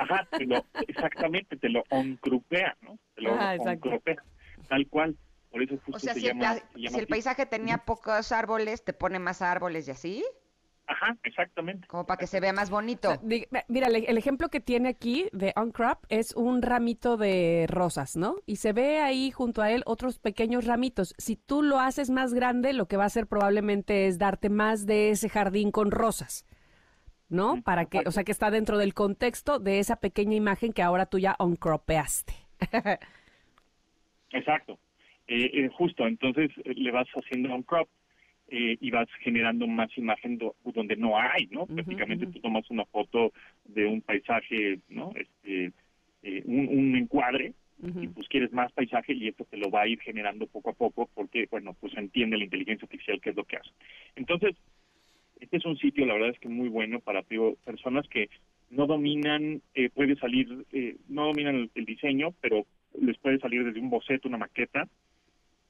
[0.00, 2.98] Ajá, te lo, exactamente, te lo oncrupea, ¿no?
[3.14, 4.22] Te lo oncrupea,
[4.68, 5.16] tal cual.
[5.50, 7.44] Por eso justo O sea, se si el, llama, pa- se llama si el paisaje
[7.46, 10.24] tenía pocos árboles, te pone más árboles y así,
[10.86, 11.86] Ajá, exactamente.
[11.86, 13.08] como para que se vea más bonito.
[13.08, 17.66] O sea, di- Mira, el, ejemplo que tiene aquí de Uncrop es un ramito de
[17.68, 18.36] rosas, ¿no?
[18.46, 21.14] Y se ve ahí junto a él otros pequeños ramitos.
[21.18, 24.84] Si tú lo haces más grande, lo que va a hacer probablemente es darte más
[24.84, 26.44] de ese jardín con rosas,
[27.28, 27.62] ¿no?
[27.62, 31.06] Para que, o sea, que está dentro del contexto de esa pequeña imagen que ahora
[31.06, 32.34] tú ya uncropeaste.
[34.30, 34.78] Exacto.
[35.28, 37.88] Eh, eh, justo, entonces eh, le vas haciendo un crop
[38.54, 41.64] eh, y vas generando más imagen do- donde no hay, ¿no?
[41.64, 42.34] Prácticamente ujú.
[42.34, 43.32] tú tomas una foto
[43.64, 45.10] de un paisaje, ¿no?
[45.16, 45.72] Este,
[46.22, 47.54] eh, un, un encuadre
[48.00, 50.74] y pues quieres más paisaje y esto te lo va a ir generando poco a
[50.74, 53.70] poco porque, bueno, pues entiende la inteligencia artificial qué es lo que hace.
[54.16, 54.54] Entonces,
[55.40, 58.28] este es un sitio, la verdad es que muy bueno para digo, personas que
[58.70, 62.66] no dominan, eh, puede salir, eh, no dominan el, el diseño, pero
[63.00, 64.86] les puede salir desde un boceto, una maqueta,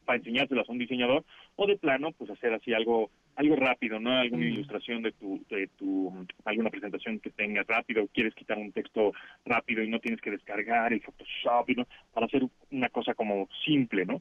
[0.05, 1.25] para enseñárselas a un diseñador,
[1.57, 4.11] o de plano, pues hacer así algo algo rápido, ¿no?
[4.13, 4.49] Alguna Mm.
[4.53, 6.13] ilustración de tu, de tu,
[6.45, 9.13] alguna presentación que tengas rápido, quieres quitar un texto
[9.47, 14.05] rápido y no tienes que descargar el Photoshop, no, para hacer una cosa como simple,
[14.05, 14.21] ¿no?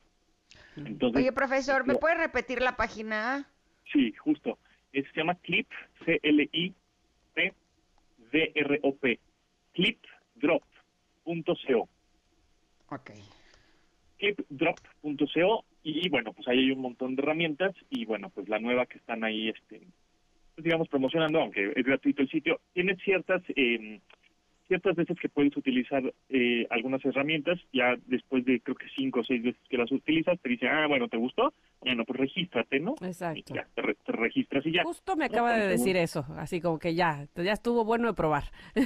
[0.78, 3.50] Entonces, Oye, profesor, ¿me lo- puede repetir la página?
[3.92, 4.58] Sí, justo.
[4.94, 5.68] Es- se llama Clip,
[6.06, 7.54] C-L-I-P,
[8.32, 9.20] D-R-O-P,
[9.74, 11.90] clipdrop.co,
[12.90, 13.12] Ok.
[14.18, 18.86] clipdrop.co, y bueno, pues ahí hay un montón de herramientas, y bueno, pues la nueva
[18.86, 19.82] que están ahí, este,
[20.56, 23.42] pues, digamos, promocionando, aunque es gratuito el sitio, tiene ciertas...
[23.56, 24.00] eh,
[24.68, 29.24] ciertas veces que puedes utilizar eh, algunas herramientas, ya después de creo que cinco o
[29.26, 31.54] seis veces que las utilizas, te dice, ah, bueno, ¿te gustó?
[31.82, 32.96] Bueno, pues regístrate, ¿no?
[33.02, 33.54] Y Exacto.
[33.54, 34.84] ya, te, re- te registras y ya.
[34.86, 38.44] Justo me acaba de decir eso, así como que ya, ya estuvo bueno de probar.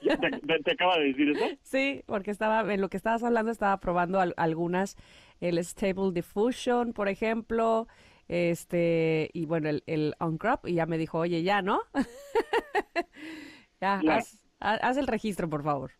[0.00, 1.44] Ya te, te- te acaba de decir eso.
[1.62, 4.96] Sí, porque estaba, en lo que estabas hablando estaba probando al- algunas,
[5.42, 7.88] el Stable Diffusion, por ejemplo,
[8.28, 11.80] este, y bueno, el, el Uncrop, y ya me dijo, oye, ya, ¿no?
[13.80, 15.90] ya, haz, ha- haz el registro, por favor.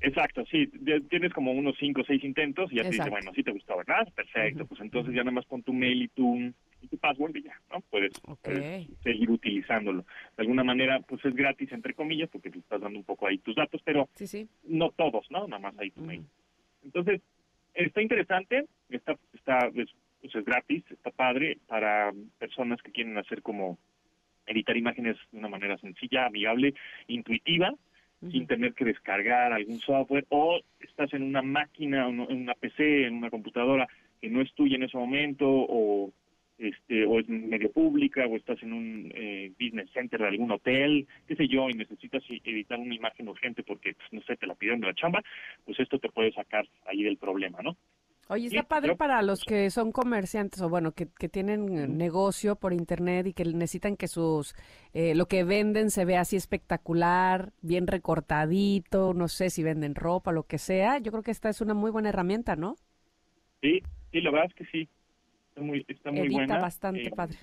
[0.00, 0.68] Exacto, sí,
[1.10, 3.76] tienes como unos cinco o seis intentos y ya te dice, bueno, sí te gustó,
[3.78, 4.06] ¿verdad?
[4.14, 6.36] Perfecto, pues entonces ya nada más pon tu mail y tu,
[6.80, 7.80] y tu password y ya, ¿no?
[7.90, 8.38] Puedes, Ok.
[8.42, 10.02] puedes seguir utilizándolo.
[10.36, 13.38] De alguna manera, pues es gratis, entre comillas, porque te estás dando un poco ahí
[13.38, 14.48] tus datos, pero Sí, sí.
[14.62, 15.48] no todos, ¿no?
[15.48, 16.24] Nada más ahí tu mail.
[16.84, 17.20] Entonces,
[17.86, 19.88] está interesante, está, está es,
[20.20, 23.78] pues es gratis, está padre para personas que quieren hacer como
[24.46, 26.74] editar imágenes de una manera sencilla, amigable,
[27.06, 27.74] intuitiva,
[28.32, 33.14] sin tener que descargar algún software, o estás en una máquina, en una PC, en
[33.14, 33.86] una computadora
[34.20, 36.10] que no es tuya en ese momento, o
[36.58, 41.06] este o es medio pública, o estás en un eh, business center de algún hotel,
[41.26, 44.54] qué sé yo, y necesitas editar una imagen urgente porque, pues, no sé, te la
[44.54, 45.22] pidieron de la chamba,
[45.64, 47.76] pues esto te puede sacar ahí del problema, ¿no?
[48.30, 52.56] Oye, Sí, está padre para los que son comerciantes o bueno, que, que tienen negocio
[52.56, 54.54] por internet y que necesitan que sus
[54.92, 60.30] eh, lo que venden se vea así espectacular, bien recortadito, no sé si venden ropa,
[60.32, 60.98] lo que sea.
[60.98, 62.76] Yo creo que esta es una muy buena herramienta, ¿no?
[63.62, 63.80] Sí,
[64.12, 64.88] sí, la verdad es que sí,
[65.58, 66.58] está muy, está muy Edita buena.
[66.58, 67.36] bastante eh, padre.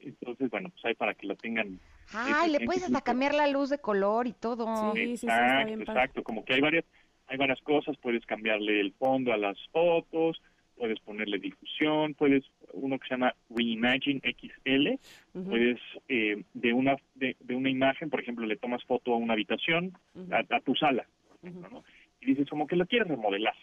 [0.00, 1.80] Entonces, bueno, pues ahí para que la tengan
[2.12, 4.94] Ay, le puedes hasta cambiar la luz de color y todo.
[4.94, 6.00] Sí, sí, sí, está bien exacto, padre.
[6.00, 6.22] exacto.
[6.22, 6.84] Como que hay varias,
[7.26, 7.96] hay varias cosas.
[7.98, 10.40] Puedes cambiarle el fondo a las fotos,
[10.76, 17.36] puedes ponerle difusión, puedes uno que se llama Reimagine XL, puedes eh, de una de,
[17.40, 19.92] de una imagen, por ejemplo, le tomas foto a una habitación,
[20.30, 21.84] a, a tu sala, por ejemplo, ¿no?
[22.20, 23.54] Y dices como que lo quieres remodelar.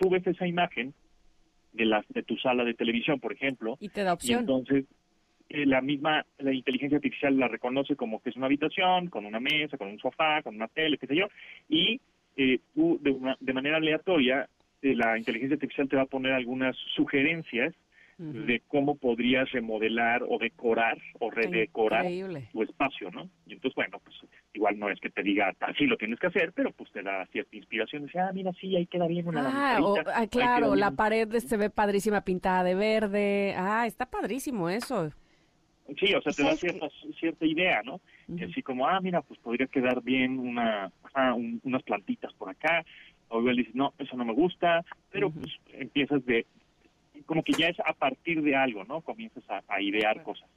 [0.00, 0.94] Subes esa imagen
[1.72, 4.40] de la de tu sala de televisión, por ejemplo, Y te da y opción.
[4.40, 4.84] entonces
[5.48, 9.40] eh, la misma, la inteligencia artificial la reconoce como que es una habitación, con una
[9.40, 11.26] mesa, con un sofá, con una tele, qué sé yo,
[11.68, 12.00] y
[12.36, 14.48] eh, tú de, una- de manera aleatoria,
[14.80, 17.74] eh, la inteligencia artificial te va a poner algunas sugerencias
[18.30, 22.48] De cómo podrías remodelar o decorar o redecorar Increíble.
[22.52, 23.28] tu espacio, ¿no?
[23.46, 24.16] Y entonces, bueno, pues
[24.54, 27.26] igual no es que te diga así lo tienes que hacer, pero pues te da
[27.32, 28.04] cierta inspiración.
[28.06, 30.96] Dice, ah, mira, sí, ahí queda bien una Ah, o- ah, claro, la bien".
[30.96, 33.54] pared se ve padrísima pintada de verde.
[33.56, 35.10] Ah, está padrísimo eso.
[35.98, 38.00] Sí, o sea, ¿Y te da cierta, cierta idea, ¿no?
[38.28, 38.44] Ujú.
[38.44, 40.92] así como, ah, mira, pues podría quedar bien una,
[41.34, 42.84] un- unas plantitas por acá.
[43.28, 46.46] O igual dices, no, eso no me gusta, pero pues empiezas de,
[47.22, 49.00] como que ya es a partir de algo, ¿no?
[49.00, 50.48] Comienzas a, a idear cosas.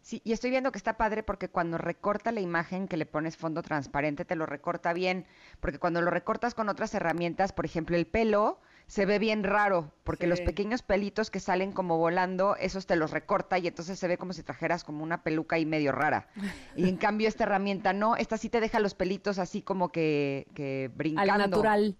[0.00, 3.36] Sí, y estoy viendo que está padre porque cuando recorta la imagen que le pones
[3.36, 5.26] fondo transparente, te lo recorta bien.
[5.60, 8.58] Porque cuando lo recortas con otras herramientas, por ejemplo, el pelo,
[8.88, 13.10] se ve bien raro, porque los pequeños pelitos que salen como volando, esos te los
[13.10, 16.28] recorta y entonces se ve como si trajeras como una peluca ahí medio rara.
[16.74, 20.46] Y en cambio esta herramienta no, esta sí te deja los pelitos así como que,
[20.54, 21.32] que brincando.
[21.34, 21.96] Al natural.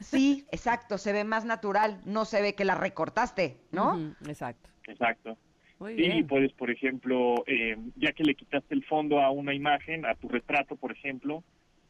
[0.00, 4.14] Sí, exacto, se ve más natural, no se ve que la recortaste, ¿no?
[4.26, 4.70] Exacto.
[4.86, 5.36] Exacto.
[5.78, 6.26] Muy Sí, bien.
[6.26, 10.28] puedes, por ejemplo, eh, ya que le quitaste el fondo a una imagen, a tu
[10.28, 11.44] retrato, por ejemplo,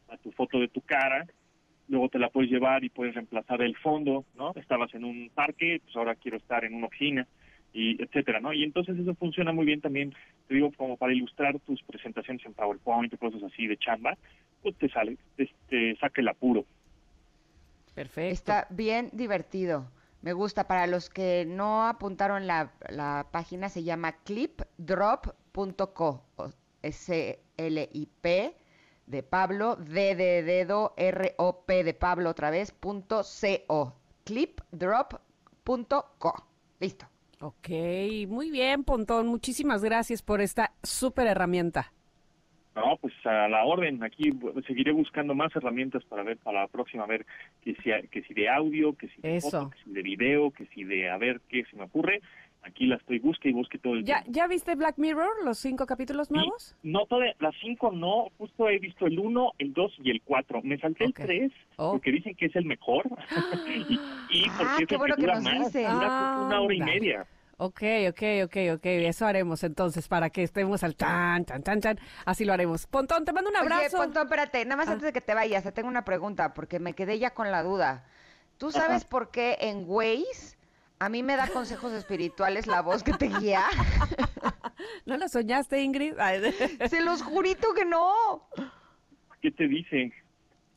[0.09, 1.25] a tu foto de tu cara,
[1.91, 4.53] luego te la puedes llevar y puedes reemplazar el fondo, ¿no?
[4.55, 7.27] Estabas en un parque, pues ahora quiero estar en una oficina,
[7.73, 8.53] y etcétera, ¿no?
[8.53, 10.13] Y entonces eso funciona muy bien también,
[10.47, 14.17] te digo, como para ilustrar tus presentaciones en PowerPoint o cosas así de chamba,
[14.61, 16.65] pues te sale, te, te saca el apuro.
[17.93, 18.31] Perfecto.
[18.31, 19.91] Está bien divertido.
[20.21, 20.67] Me gusta.
[20.67, 26.23] Para los que no apuntaron la, la página, se llama clipdrop.co.
[26.37, 26.49] o
[26.83, 28.55] S-L-I-P
[29.11, 33.93] de Pablo, D de dedo, R-O-P de Pablo otra vez, punto C-O.
[34.23, 35.23] Clipdrop.co.
[36.79, 37.05] Listo.
[37.41, 37.69] Ok,
[38.27, 39.27] muy bien, Pontón.
[39.27, 41.91] Muchísimas gracias por esta súper herramienta.
[42.75, 44.01] No, pues a la orden.
[44.03, 44.31] Aquí
[44.65, 47.25] seguiré buscando más herramientas para ver para la próxima, a ver
[47.61, 49.49] que si, que si de audio, que si de Eso.
[49.51, 52.21] foto, que si de video, que si de a ver qué se me ocurre.
[52.63, 54.31] Aquí la estoy busque y busque todo el ¿Ya, tiempo.
[54.37, 56.75] ¿Ya viste Black Mirror, los cinco capítulos Y nuevos?
[56.83, 58.27] No, todas las cinco no.
[58.37, 60.61] Justo he visto el uno, el dos y el cuatro.
[60.63, 61.93] Me salté el tres Oh.
[61.93, 63.03] porque dicen que es el mejor
[63.89, 63.93] y,
[64.37, 65.75] y Ah, porque es qué el bueno que dura nos más.
[65.75, 67.25] una hora y media.
[67.57, 68.85] Ok, ok, ok, ok.
[68.85, 71.99] Eso haremos entonces para que estemos al tan, tan, tan, tan.
[72.25, 72.87] Así lo haremos.
[72.87, 73.97] Pontón, te mando un Oye, abrazo.
[73.97, 74.93] Pontón, espérate, nada más Ah.
[74.93, 77.61] antes de que te vayas, te tengo una pregunta, porque me quedé ya con la
[77.63, 78.03] duda.
[78.57, 80.55] ¿Tú sabes por qué en Waze
[81.01, 83.63] a mí me da consejos espirituales la voz que te guía?
[85.07, 86.13] ¿No lo soñaste, Ingrid?
[86.19, 86.39] Ay,
[86.89, 88.47] Se los jurito que no.
[89.41, 90.11] ¿Qué te dicen?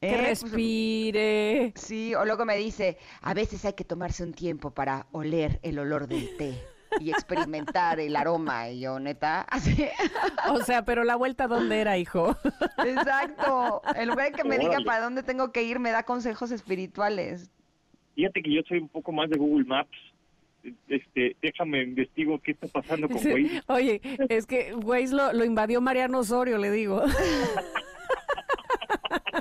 [0.01, 1.73] que Eh, pues, respire.
[1.77, 5.79] sí, o luego me dice, a veces hay que tomarse un tiempo para oler el
[5.79, 6.59] olor del té
[7.01, 8.71] y experimentar el aroma.
[8.71, 9.87] Y yo, neta, así.
[10.49, 12.35] O sea, pero la vuelta, ¿dónde era, hijo?
[12.79, 13.83] Exacto.
[13.95, 17.51] En lugar de que me diga para dónde tengo que ir, me da consejos espirituales.
[18.15, 20.14] Fíjate que yo soy un poco más de Google Maps.
[20.89, 23.29] Este, déjame investigo qué está pasando con Sí.
[23.33, 23.63] Waze.
[23.67, 27.03] Oye, es que Waze lo, lo invadió Mariano Osorio, le digo.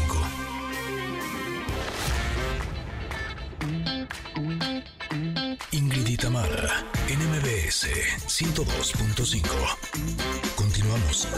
[5.72, 7.88] Ingrid y Tamara, en MBS
[8.26, 9.42] 102.5.
[10.56, 11.28] Continuamos.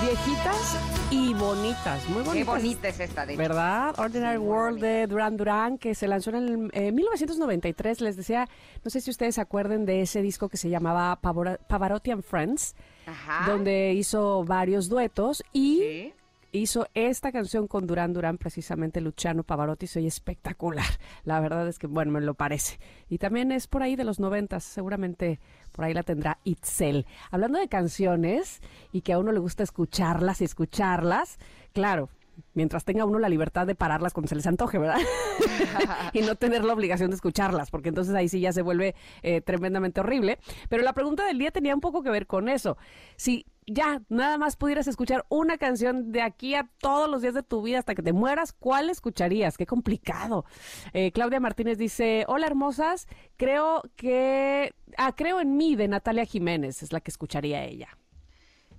[0.00, 0.78] Viejitas
[1.10, 2.04] y bonitas.
[2.08, 2.34] Muy bonitas.
[2.34, 3.42] Qué bonita es esta, de hecho.
[3.42, 3.94] ¿Verdad?
[3.98, 8.00] Ordinary World de Duran Duran, que se lanzó en el, eh, 1993.
[8.00, 8.48] Les decía,
[8.84, 12.74] no sé si ustedes se acuerden de ese disco que se llamaba Pavarotti and Friends,
[13.06, 13.50] Ajá.
[13.50, 16.14] donde hizo varios duetos y Sí.
[16.52, 19.86] hizo esta canción con Duran Duran, precisamente Luciano Pavarotti.
[19.86, 20.84] Soy espectacular.
[21.24, 22.78] La verdad es que, bueno, me lo parece.
[23.08, 25.38] Y también es por ahí de los noventas, seguramente
[25.72, 27.06] por ahí la tendrá Itzel.
[27.30, 28.60] Hablando de canciones
[28.92, 31.38] y que a uno le gusta escucharlas y escucharlas,
[31.72, 32.08] claro.
[32.54, 34.98] Mientras tenga uno la libertad de pararlas cuando se les antoje, ¿verdad?
[36.12, 39.40] y no tener la obligación de escucharlas, porque entonces ahí sí ya se vuelve eh,
[39.40, 40.38] tremendamente horrible.
[40.68, 42.76] Pero la pregunta del día tenía un poco que ver con eso.
[43.16, 47.42] Si ya nada más pudieras escuchar una canción de aquí a todos los días de
[47.42, 49.56] tu vida hasta que te mueras, ¿cuál escucharías?
[49.56, 50.44] Qué complicado.
[50.92, 53.06] Eh, Claudia Martínez dice, hola hermosas,
[53.36, 54.74] creo que...
[54.96, 57.88] Ah, creo en mí de Natalia Jiménez, es la que escucharía ella.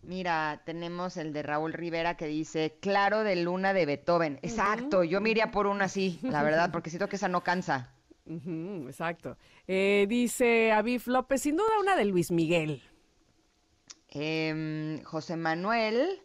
[0.04, 4.40] Mira, tenemos el de Raúl Rivera que dice Claro de Luna de Beethoven.
[4.42, 7.94] Exacto, yo me iría por una así, la verdad, porque siento que esa no cansa.
[8.26, 9.38] Exacto.
[9.68, 12.82] Eh, dice Aviv López, sin duda una de Luis Miguel.
[14.10, 16.22] Em, José Manuel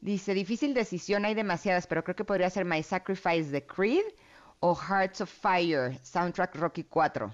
[0.00, 4.04] Dice, difícil decisión, hay demasiadas, pero creo que podría ser My Sacrifice de Creed
[4.60, 7.30] o Hearts of Fire, soundtrack Rocky 4.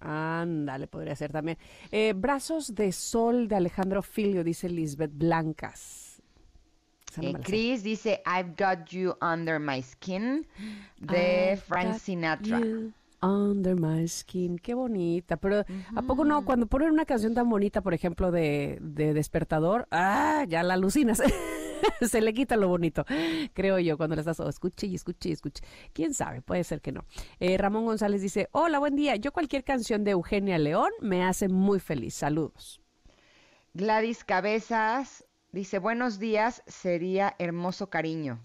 [0.00, 1.58] Ándale, podría ser también.
[1.90, 6.22] Eh, Brazos de Sol de Alejandro Filio, dice Lisbeth Blancas.
[7.20, 7.34] Eh.
[7.42, 10.46] Chris dice, I've Got You Under My Skin
[10.98, 12.60] de I've Frank Sinatra.
[12.60, 12.92] you
[13.22, 15.36] Under my skin, qué bonita.
[15.36, 16.42] Pero ¿a poco no?
[16.46, 21.20] Cuando ponen una canción tan bonita, por ejemplo, de, de despertador, ah, ya la alucinas.
[22.00, 23.04] Se le quita lo bonito,
[23.52, 25.62] creo yo, cuando la estás, oh, escuche y escuche y escuche.
[25.92, 26.42] ¿Quién sabe?
[26.42, 27.04] Puede ser que no.
[27.38, 29.16] Eh, Ramón González dice, hola, buen día.
[29.16, 32.14] Yo cualquier canción de Eugenia León me hace muy feliz.
[32.14, 32.80] Saludos.
[33.74, 38.40] Gladys Cabezas dice, buenos días, sería Hermoso Cariño.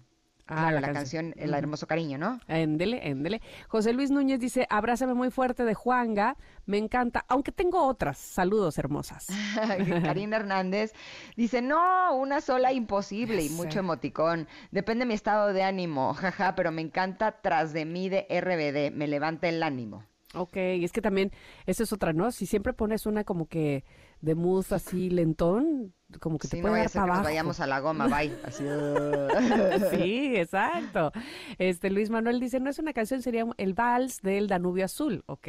[0.48, 1.32] Ah, Claro, la la, canción.
[1.32, 2.40] canción, el Hermoso Cariño, ¿no?
[2.46, 3.42] Éndele, éndele.
[3.68, 6.36] José Luis Núñez dice, abrázame muy fuerte de Juanga.
[6.66, 8.16] Me encanta, aunque tengo otras.
[8.18, 9.26] Saludos, hermosas.
[10.04, 10.92] Karina Hernández
[11.36, 14.46] dice, no, una sola imposible y mucho emoticón.
[14.70, 18.94] Depende de mi estado de ánimo, jaja, pero me encanta tras de mí de RBD,
[18.96, 20.04] me levanta el ánimo.
[20.34, 21.32] Ok, es que también,
[21.66, 22.30] esa es otra, ¿no?
[22.30, 23.84] Si siempre pones una como que
[24.26, 27.14] de mood así lentón, como que te no puede a dar ser que para nos
[27.18, 27.24] abajo.
[27.28, 28.36] vayamos a la goma, bye.
[28.44, 28.64] Así,
[29.96, 31.12] sí, exacto.
[31.58, 35.48] Este Luis Manuel dice, no es una canción, sería el vals del Danubio Azul, ¿ok?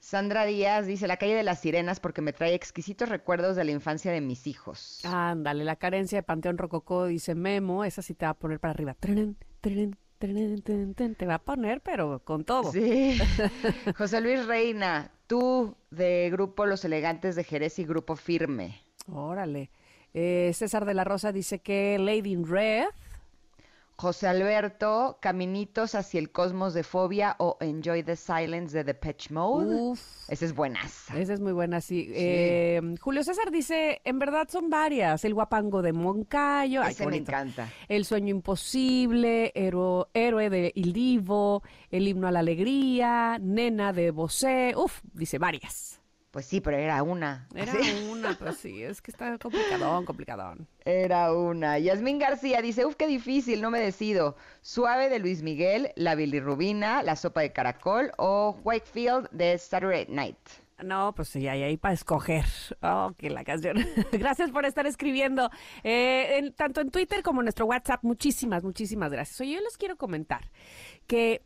[0.00, 3.70] Sandra Díaz dice, la calle de las sirenas porque me trae exquisitos recuerdos de la
[3.70, 5.04] infancia de mis hijos.
[5.04, 8.72] Ándale, la carencia de Panteón Rococó, dice Memo, esa sí te va a poner para
[8.72, 8.94] arriba.
[8.98, 9.96] Trenen, trenen.
[10.18, 12.72] Te va a poner, pero con todo.
[12.72, 13.16] Sí.
[13.96, 18.82] José Luis Reina, tú de Grupo Los Elegantes de Jerez y Grupo Firme.
[19.06, 19.70] Órale.
[20.14, 22.86] Eh, César de la Rosa dice que Lady in Red.
[24.00, 29.74] José Alberto, Caminitos hacia el cosmos de Fobia o Enjoy the Silence de Depeche Mode.
[29.74, 30.00] Uf.
[30.30, 31.18] Esa es buenaza.
[31.18, 32.08] Esa es muy buena, sí.
[32.14, 35.24] Eh, Julio César dice, en verdad son varias.
[35.24, 36.80] El guapango de Moncayo.
[36.82, 37.68] ay, Ese qué me encanta.
[37.88, 44.12] El sueño imposible, Héro- héroe de Il Divo, el himno a la alegría, nena de
[44.12, 44.74] Bosé.
[44.76, 45.97] Uf, dice varias.
[46.38, 47.48] Pues sí, pero era una.
[47.52, 47.72] Era
[48.12, 50.68] una, pero sí, es que está complicadón, complicadón.
[50.84, 51.80] Era una.
[51.80, 54.36] Yasmín García dice, uf, qué difícil, no me decido.
[54.62, 60.38] Suave de Luis Miguel, La bilirrubina, La sopa de caracol o Wakefield de Saturday Night.
[60.84, 62.44] No, pues sí, hay ahí para escoger.
[62.82, 63.84] Oh, que la canción.
[64.12, 65.50] gracias por estar escribiendo,
[65.82, 68.04] eh, en- tanto en Twitter como en nuestro WhatsApp.
[68.04, 69.40] Muchísimas, muchísimas gracias.
[69.40, 70.52] Oye, yo les quiero comentar
[71.08, 71.42] que,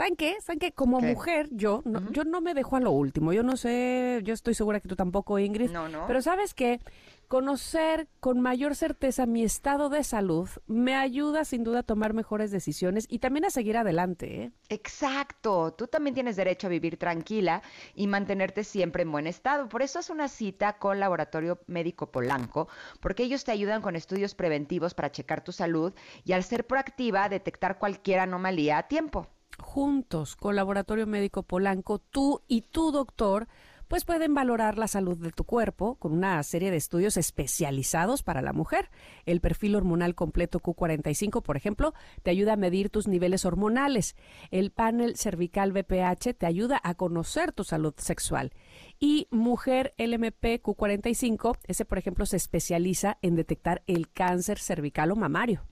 [0.00, 0.40] ¿saben qué?
[0.40, 0.72] ¿Saben qué?
[0.72, 1.12] Como ¿Qué?
[1.12, 3.34] mujer, yo no, yo no me dejo a lo último.
[3.34, 5.70] Yo no sé, yo estoy segura que tú tampoco, Ingrid.
[5.70, 6.06] No, no.
[6.06, 6.80] Pero ¿sabes qué?
[7.28, 12.50] Conocer con mayor certeza mi estado de salud me ayuda sin duda a tomar mejores
[12.50, 14.52] decisiones y también a seguir adelante, ¿eh?
[14.70, 17.60] Exacto, tú también tienes derecho a vivir tranquila
[17.94, 19.68] y mantenerte siempre en buen estado.
[19.68, 22.68] Por eso haz una cita con Laboratorio Médico Polanco,
[23.00, 25.92] porque ellos te ayudan con estudios preventivos para checar tu salud
[26.24, 29.28] y al ser proactiva detectar cualquier anomalía a tiempo.
[29.60, 33.48] Juntos con Laboratorio Médico Polanco, tú y tu doctor,
[33.90, 38.40] pues pueden valorar la salud de tu cuerpo con una serie de estudios especializados para
[38.40, 38.88] la mujer.
[39.26, 41.92] El perfil hormonal completo Q45, por ejemplo,
[42.22, 44.14] te ayuda a medir tus niveles hormonales.
[44.52, 48.52] El panel cervical BPH te ayuda a conocer tu salud sexual.
[49.00, 55.16] Y Mujer LMP Q45, ese, por ejemplo, se especializa en detectar el cáncer cervical o
[55.16, 55.69] mamario.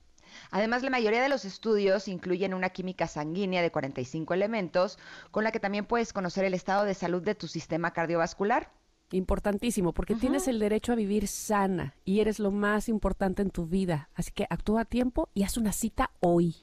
[0.51, 4.97] Además, la mayoría de los estudios incluyen una química sanguínea de 45 elementos,
[5.31, 8.71] con la que también puedes conocer el estado de salud de tu sistema cardiovascular.
[9.11, 13.65] Importantísimo, porque tienes el derecho a vivir sana y eres lo más importante en tu
[13.65, 14.09] vida.
[14.13, 16.55] Así que actúa a tiempo y haz una cita hoy.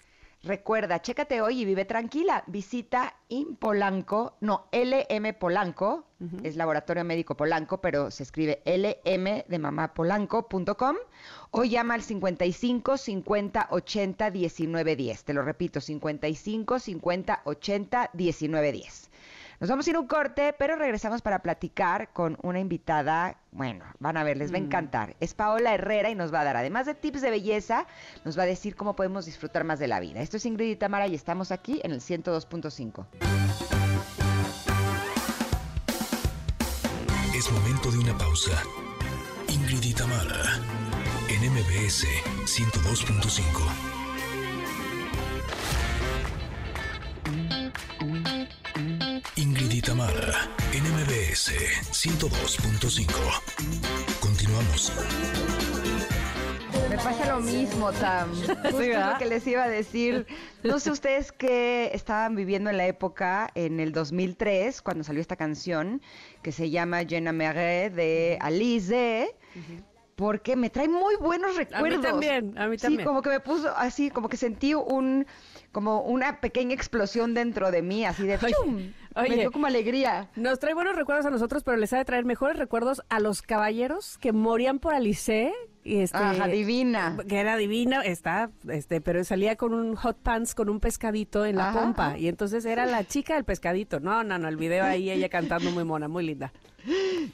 [0.43, 2.45] Recuerda, chécate hoy y vive tranquila.
[2.47, 6.05] Visita Impolanco, no, LM Polanco,
[6.45, 10.97] es Laboratorio Médico Polanco, pero se escribe LM de mamá Polanco.com
[11.51, 15.25] o llama al 55 50 80 19 10.
[15.25, 19.11] Te lo repito, 55 50 80 19 10.
[19.59, 23.39] Nos vamos a ir a un corte, pero regresamos para platicar con una invitada.
[23.53, 25.17] Bueno, van a ver, les va a encantar.
[25.19, 27.87] Es Paola Herrera y nos va a dar, además de tips de belleza,
[28.25, 30.21] nos va a decir cómo podemos disfrutar más de la vida.
[30.21, 33.07] Esto es Ingrid y Tamara y estamos aquí en el 102.5.
[37.35, 38.63] Es momento de una pausa.
[39.49, 40.43] Ingrid y Tamara,
[41.29, 42.05] en MBS
[42.45, 43.96] 102.5.
[49.87, 51.53] Tamara, en MBS
[51.93, 53.07] 102.5.
[54.21, 54.93] Continuamos.
[56.91, 58.31] Me pasa lo mismo, Tam.
[58.35, 59.13] Justo ¿verdad?
[59.13, 60.27] lo que les iba a decir.
[60.65, 65.37] No sé ustedes qué estaban viviendo en la época, en el 2003, cuando salió esta
[65.37, 66.03] canción
[66.43, 69.35] que se llama Je n'aimerais de Alice.
[70.17, 71.99] porque me trae muy buenos A recuerdos.
[71.99, 73.07] mí también, a mí Sí, también.
[73.07, 75.27] como que me puso así, como que sentí un,
[75.77, 78.95] como una pequeña explosión dentro de mí, así de ¡fium!
[79.15, 79.29] oye.
[79.29, 80.31] Me dio como alegría.
[80.35, 83.43] Nos trae buenos recuerdos a nosotros, pero les ha de traer mejores recuerdos a los
[83.43, 85.53] caballeros que morían por Alice.
[85.87, 87.17] Este, Ajá, divina.
[87.29, 91.57] Que era divina, está, este, pero salía con un hot pants con un pescadito en
[91.57, 92.19] la Ajá, pompa.
[92.19, 94.01] Y entonces era la chica del pescadito.
[94.01, 96.53] No, no, no, el video ahí, ella cantando muy mona, muy linda.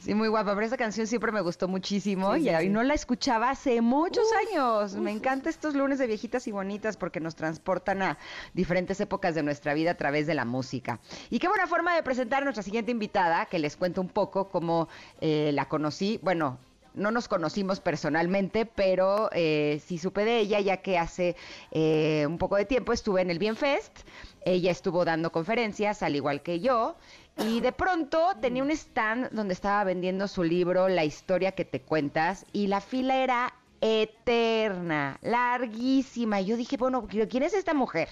[0.01, 2.69] Sí, muy guapa, pero esa canción siempre me gustó muchísimo Sí, y, sí, y sí.
[2.71, 4.95] no la escuchaba hace muchos años.
[4.97, 8.19] me encanta estos lunes de viejitas y bonitas porque nos transportan a
[8.55, 11.01] diferentes épocas de nuestra vida a través de la música.
[11.29, 14.49] Y qué buena forma de presentar a nuestra siguiente invitada, que les cuento un poco
[14.49, 14.89] cómo
[15.21, 16.19] eh, la conocí.
[16.23, 16.59] Bueno,
[16.95, 21.37] no nos conocimos personalmente, pero eh, sí supe de ella, ya que hace
[21.71, 24.01] eh, un poco de tiempo estuve en el Bienfest.
[24.45, 26.97] Ella estuvo dando conferencias, al igual que yo.
[27.39, 31.81] Y de pronto tenía un stand donde estaba vendiendo su libro La historia que te
[31.81, 36.41] cuentas y la fila era eterna, larguísima.
[36.41, 38.09] Yo dije, bueno, ¿quién es esta mujer?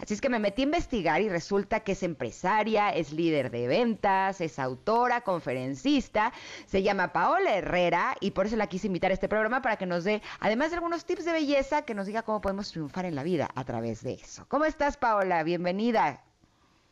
[0.00, 3.68] Así es que me metí a investigar y resulta que es empresaria, es líder de
[3.68, 6.32] ventas, es autora, conferencista,
[6.66, 9.86] se llama Paola Herrera y por eso la quise invitar a este programa para que
[9.86, 13.14] nos dé, además de algunos tips de belleza, que nos diga cómo podemos triunfar en
[13.14, 14.44] la vida a través de eso.
[14.48, 15.44] ¿Cómo estás, Paola?
[15.44, 16.24] Bienvenida.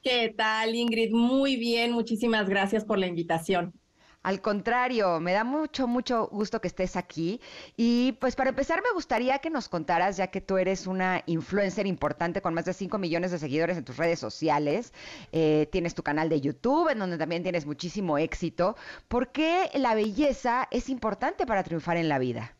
[0.03, 1.11] ¿Qué tal, Ingrid?
[1.11, 3.75] Muy bien, muchísimas gracias por la invitación.
[4.23, 7.41] Al contrario, me da mucho, mucho gusto que estés aquí.
[7.77, 11.87] Y pues para empezar, me gustaría que nos contaras, ya que tú eres una influencer
[11.87, 14.93] importante con más de 5 millones de seguidores en tus redes sociales,
[15.33, 18.77] eh, tienes tu canal de YouTube, en donde también tienes muchísimo éxito,
[19.09, 22.55] ¿por qué la belleza es importante para triunfar en la vida?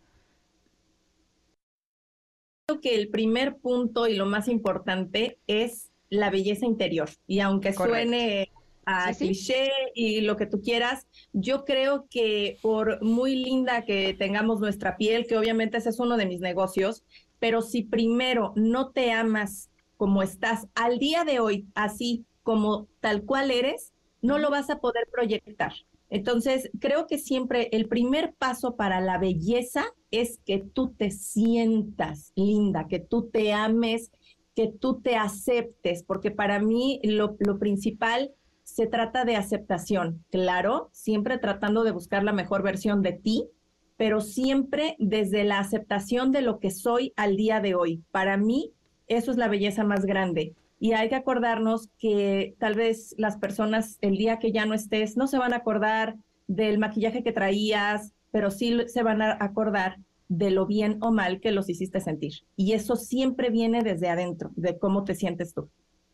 [2.67, 7.11] Creo que el primer punto y lo más importante es la belleza interior.
[7.27, 7.97] Y aunque Correcto.
[7.97, 8.51] suene
[8.87, 9.27] a Sí, sí.
[9.29, 14.97] cliché y lo que tú quieras, yo creo que por muy linda que tengamos nuestra
[14.97, 17.05] piel, que obviamente ese es uno de mis negocios,
[17.39, 23.25] pero si primero no te amas como estás al día de hoy, así como tal
[23.25, 25.73] cual eres, no lo vas a poder proyectar.
[26.09, 32.33] Entonces, creo que siempre el primer paso para la belleza es que tú te sientas
[32.35, 34.11] linda, que tú te ames,
[34.57, 38.33] que tú te aceptes, porque para mí lo, lo principal
[38.75, 43.49] se trata de aceptación, claro, siempre tratando de buscar la mejor versión de ti,
[43.97, 48.03] pero siempre desde la aceptación de lo que soy al día de hoy.
[48.13, 48.73] Para mí,
[49.09, 50.55] eso es la belleza más grande.
[50.79, 55.17] Y hay que acordarnos que tal vez las personas el día que ya no estés
[55.17, 56.17] no se van a acordar
[56.47, 59.99] del maquillaje que traías, pero sí se van a acordar
[60.29, 62.33] de lo bien o mal que los hiciste sentir.
[62.57, 65.69] Y eso siempre viene desde adentro, de cómo te sientes tú.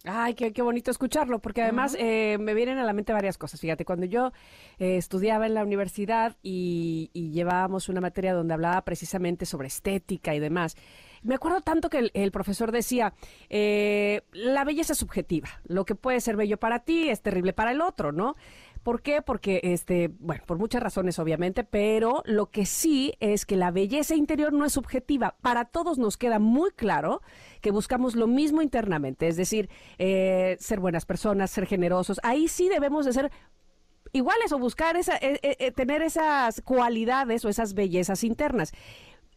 [0.08, 3.60] Ay, qué, qué bonito escucharlo, porque además eh, me vienen a la mente varias cosas.
[3.60, 4.30] Fíjate, cuando yo
[4.78, 10.32] eh, estudiaba en la universidad y, y llevábamos una materia donde hablaba precisamente sobre estética
[10.32, 10.76] y demás,
[11.24, 13.14] me acuerdo tanto que el, el profesor decía,
[13.48, 17.72] eh, la belleza es subjetiva, lo que puede ser bello para ti es terrible para
[17.72, 18.36] el otro, ¿no?
[18.86, 19.20] ¿Por qué?
[19.20, 24.14] Porque, este, bueno, por muchas razones obviamente, pero lo que sí es que la belleza
[24.14, 25.34] interior no es subjetiva.
[25.42, 27.20] Para todos nos queda muy claro
[27.60, 29.68] que buscamos lo mismo internamente, es decir,
[29.98, 32.20] eh, ser buenas personas, ser generosos.
[32.22, 33.32] Ahí sí debemos de ser
[34.12, 38.72] iguales o buscar esa, eh, eh, eh, tener esas cualidades o esas bellezas internas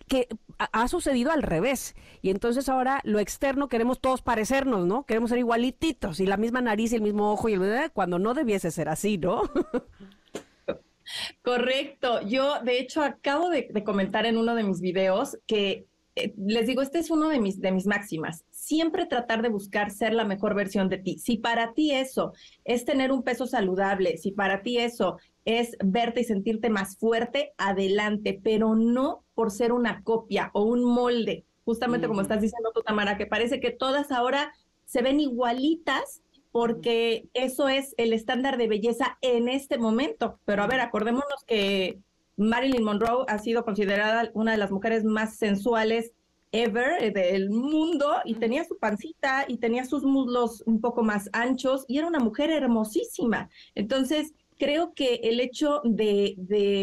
[0.10, 1.96] que ha sucedido al revés.
[2.22, 5.06] Y entonces ahora lo externo queremos todos parecernos, ¿no?
[5.06, 8.34] Queremos ser igualititos y la misma nariz y el mismo ojo y el cuando no
[8.34, 9.44] debiese ser así, ¿no?
[11.42, 12.22] Correcto.
[12.22, 16.68] Yo, de hecho, acabo de, de comentar en uno de mis videos que eh, les
[16.68, 18.44] digo, este es uno de mis, de mis máximas.
[18.50, 21.20] Siempre tratar de buscar ser la mejor versión de ti.
[21.20, 22.34] Si para ti eso
[22.66, 25.18] es tener un peso saludable, si para ti eso
[25.50, 30.84] es verte y sentirte más fuerte, adelante, pero no por ser una copia o un
[30.84, 34.54] molde, justamente como estás diciendo tú, Tamara, que parece que todas ahora
[34.86, 36.22] se ven igualitas
[36.52, 40.40] porque eso es el estándar de belleza en este momento.
[40.46, 41.98] Pero a ver, acordémonos que
[42.38, 46.12] Marilyn Monroe ha sido considerada una de las mujeres más sensuales
[46.52, 51.30] ever eh, del mundo y tenía su pancita y tenía sus muslos un poco más
[51.34, 53.50] anchos y era una mujer hermosísima.
[53.74, 56.36] Entonces, creo que el hecho de,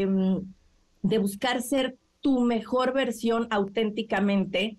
[0.09, 0.39] mm,
[1.03, 4.79] de buscar ser tu mejor versión auténticamente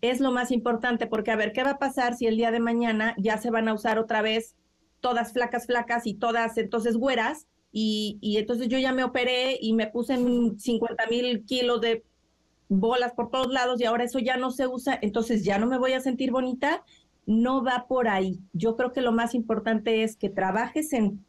[0.00, 2.60] es lo más importante, porque a ver, ¿qué va a pasar si el día de
[2.60, 4.54] mañana ya se van a usar otra vez
[5.00, 7.46] todas flacas, flacas y todas entonces güeras?
[7.72, 12.04] Y, y entonces yo ya me operé y me puse en 50 mil kilos de
[12.68, 15.78] bolas por todos lados y ahora eso ya no se usa, entonces ya no me
[15.78, 16.84] voy a sentir bonita.
[17.26, 18.38] No va por ahí.
[18.52, 21.25] Yo creo que lo más importante es que trabajes en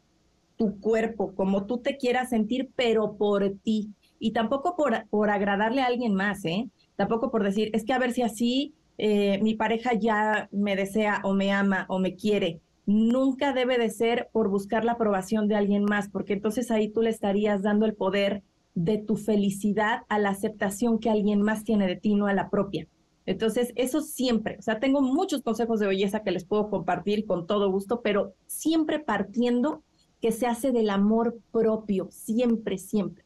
[0.58, 3.94] tu cuerpo, como tú te quieras sentir, pero por ti.
[4.20, 6.70] Y tampoco por, por agradarle a alguien más, ¿eh?
[6.96, 11.22] Tampoco por decir, es que a ver si así eh, mi pareja ya me desea
[11.24, 12.60] o me ama o me quiere.
[12.86, 17.02] Nunca debe de ser por buscar la aprobación de alguien más, porque entonces ahí tú
[17.02, 18.44] le estarías dando el poder
[18.74, 22.50] de tu felicidad a la aceptación que alguien más tiene de ti, no a la
[22.50, 22.88] propia.
[23.26, 27.46] Entonces, eso siempre, o sea, tengo muchos consejos de belleza que les puedo compartir con
[27.46, 29.84] todo gusto, pero siempre partiendo
[30.28, 33.24] que se hace del amor propio, siempre, siempre.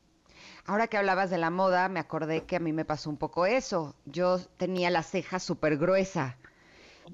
[0.68, 3.48] Ahora que hablabas de la moda, me acordé que a mí me pasó un poco
[3.48, 3.96] eso.
[4.06, 6.38] Yo tenía la ceja súper gruesa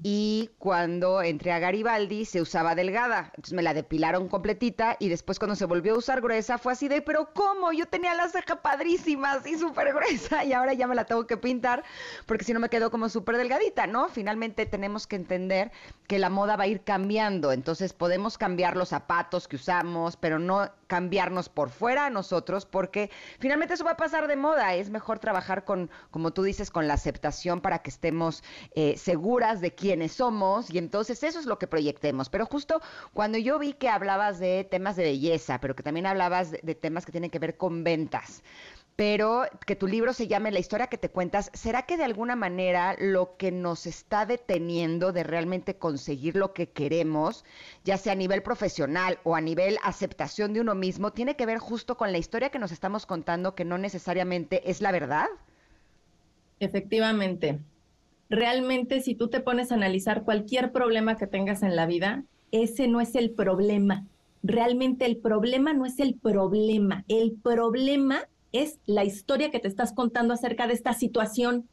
[0.02, 5.38] y cuando entré a Garibaldi se usaba delgada, entonces me la depilaron completita y después
[5.38, 7.72] cuando se volvió a usar gruesa fue así de, pero ¿cómo?
[7.72, 11.36] Yo tenía la ceja padrísima, así súper gruesa y ahora ya me la tengo que
[11.36, 11.82] pintar
[12.26, 14.08] porque si no me quedo como súper delgadita, ¿no?
[14.08, 15.72] Finalmente tenemos que entender
[16.06, 20.38] que la moda va a ir cambiando, entonces podemos cambiar los zapatos que usamos, pero
[20.38, 24.90] no cambiarnos por fuera a nosotros porque finalmente eso va a pasar de moda, es
[24.90, 28.42] mejor trabajar con, como tú dices, con la aceptación para que estemos
[28.74, 32.28] eh, seguras de quiénes somos y entonces eso es lo que proyectemos.
[32.28, 32.82] Pero justo
[33.14, 36.74] cuando yo vi que hablabas de temas de belleza, pero que también hablabas de, de
[36.74, 38.42] temas que tienen que ver con ventas,
[38.96, 42.36] pero que tu libro se llame La historia que te cuentas, ¿será que de alguna
[42.36, 47.46] manera lo que nos está deteniendo de realmente conseguir lo que queremos,
[47.82, 51.56] ya sea a nivel profesional o a nivel aceptación de uno mismo, tiene que ver
[51.56, 55.28] justo con la historia que nos estamos contando que no necesariamente es la verdad?
[56.60, 57.58] Efectivamente.
[58.30, 62.86] Realmente, si tú te pones a analizar cualquier problema que tengas en la vida, ese
[62.86, 64.06] no es el problema.
[64.42, 67.04] Realmente el problema no es el problema.
[67.08, 71.68] El problema es la historia que te estás contando acerca de esta situación,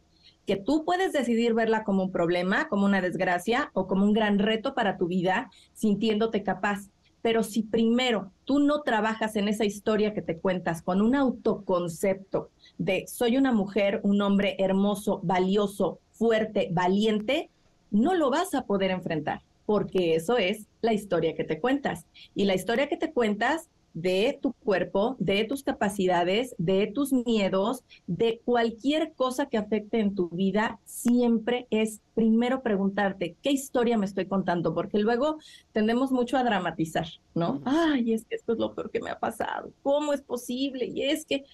[0.48, 4.40] que tú puedes decidir verla como un problema, como una desgracia o como un gran
[4.40, 6.90] reto para tu vida, sintiéndote capaz.
[7.22, 12.52] Pero si primero tú no trabajas en esa historia que te cuentas con un autoconcepto
[12.78, 17.50] de soy una mujer, un hombre hermoso, valioso, fuerte, valiente,
[17.92, 22.06] no lo vas a poder enfrentar, porque eso es la historia que te cuentas.
[22.34, 27.84] Y la historia que te cuentas de tu cuerpo, de tus capacidades, de tus miedos,
[28.08, 34.06] de cualquier cosa que afecte en tu vida, siempre es primero preguntarte, ¿qué historia me
[34.06, 34.74] estoy contando?
[34.76, 35.38] Porque luego
[35.72, 37.62] tendemos mucho a dramatizar, ¿no?
[37.64, 39.72] Ay, es que esto es lo peor que me ha pasado.
[39.82, 40.86] ¿Cómo es posible?
[40.88, 41.46] Y es que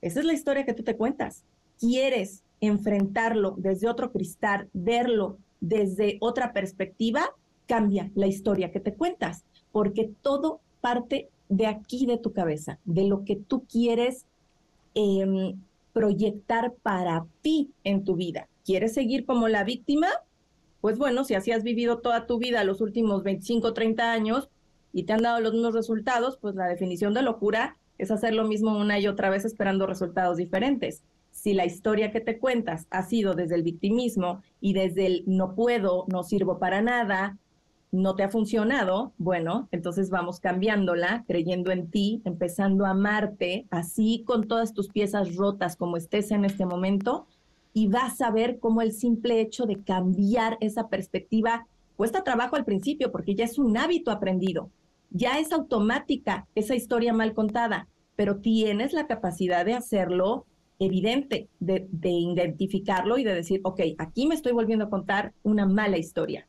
[0.00, 1.42] esa es la historia que tú te cuentas.
[1.80, 7.30] ¿Quieres enfrentarlo desde otro cristal, verlo desde otra perspectiva?
[7.66, 13.04] Cambia la historia que te cuentas, porque todo parte de aquí de tu cabeza, de
[13.04, 14.26] lo que tú quieres
[14.94, 15.58] em,
[15.92, 18.48] proyectar para ti en tu vida.
[18.64, 20.08] ¿Quieres seguir como la víctima?
[20.80, 24.48] Pues bueno, si así has vivido toda tu vida los últimos 25, 30 años
[24.92, 28.44] y te han dado los mismos resultados, pues la definición de locura es hacer lo
[28.44, 31.02] mismo una y otra vez esperando resultados diferentes.
[31.38, 35.54] Si la historia que te cuentas ha sido desde el victimismo y desde el no
[35.54, 37.38] puedo, no sirvo para nada,
[37.92, 44.24] no te ha funcionado, bueno, entonces vamos cambiándola, creyendo en ti, empezando a amarte, así
[44.26, 47.28] con todas tus piezas rotas como estés en este momento,
[47.72, 52.64] y vas a ver cómo el simple hecho de cambiar esa perspectiva cuesta trabajo al
[52.64, 54.70] principio, porque ya es un hábito aprendido,
[55.10, 57.86] ya es automática esa historia mal contada,
[58.16, 60.44] pero tienes la capacidad de hacerlo
[60.78, 65.66] evidente, de, de identificarlo y de decir, ok, aquí me estoy volviendo a contar una
[65.66, 66.46] mala historia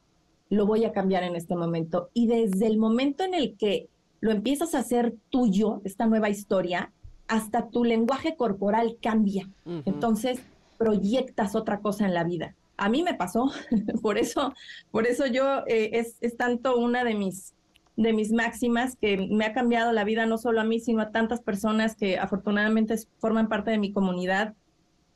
[0.49, 2.09] lo voy a cambiar en este momento.
[2.13, 3.87] Y desde el momento en el que
[4.19, 6.91] lo empiezas a hacer tuyo, esta nueva historia,
[7.27, 9.47] hasta tu lenguaje corporal cambia.
[9.85, 10.41] Entonces,
[10.77, 12.55] proyectas otra cosa en la vida.
[12.77, 13.51] A mí me pasó,
[14.01, 14.53] por eso,
[14.91, 17.53] por eso yo eh, es, es, tanto una de mis,
[17.99, 21.11] de mis máximas que me ha cambiado la vida, no solo a mí, sino a
[21.11, 24.55] tantas personas que afortunadamente forman parte de mi comunidad,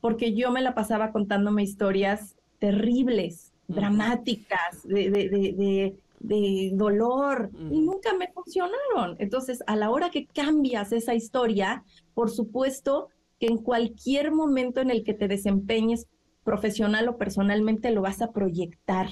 [0.02, 8.12] porque yo me la pasaba contándome historias terribles, dramáticas, de, de, de, dolor, y nunca
[8.12, 9.16] me funcionaron.
[9.18, 13.08] Entonces, a la hora que cambias esa historia, por supuesto
[13.40, 16.06] que en cualquier momento en el que te desempeñes
[16.42, 19.08] profesional o personalmente lo vas a proyectar,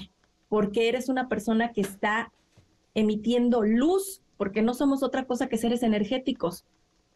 [0.47, 2.31] porque eres una persona que está
[2.93, 6.65] emitiendo luz, porque no somos otra cosa que seres energéticos,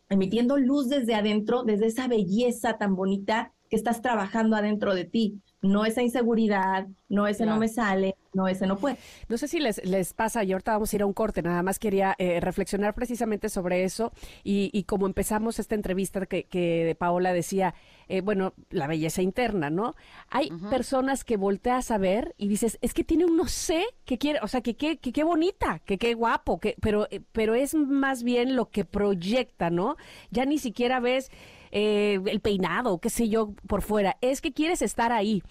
[0.10, 5.42] emitiendo luz desde adentro, desde esa belleza tan bonita que estás trabajando adentro de ti
[5.62, 8.98] no esa inseguridad, no ese no me sale, no ese no puede.
[9.28, 11.64] No sé si les, les pasa, y ahorita vamos a ir a un corte, nada
[11.64, 14.12] más quería eh, reflexionar precisamente sobre eso
[14.44, 17.74] y, y como empezamos esta entrevista que, que Paola decía,
[18.08, 19.96] eh, bueno, la belleza interna, ¿no?
[20.30, 24.18] Hay personas que volteas a ver y dices, es que tiene un no sé que
[24.18, 27.74] quiere, o sea, que qué que, bonita, que qué guapo, que, pero, eh, pero es
[27.74, 29.98] más bien lo que proyecta, ¿no?
[30.30, 31.32] Ya ni siquiera ves
[31.80, 35.44] eh, el peinado, qué sé yo, por fuera, es que quieres estar ahí.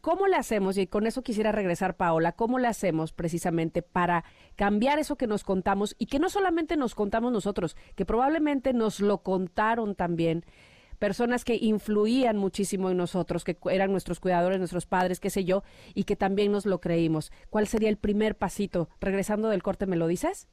[0.00, 0.76] ¿Cómo le hacemos?
[0.76, 2.32] Y con eso quisiera regresar, Paola.
[2.32, 4.24] ¿Cómo le hacemos precisamente para
[4.56, 8.98] cambiar eso que nos contamos y que no solamente nos contamos nosotros, que probablemente nos
[8.98, 10.44] lo contaron también
[10.98, 15.62] personas que influían muchísimo en nosotros, que eran nuestros cuidadores, nuestros padres, qué sé yo,
[15.94, 17.30] y que también nos lo creímos.
[17.50, 18.88] ¿Cuál sería el primer pasito?
[19.00, 20.48] Regresando del corte, ¿me lo dices?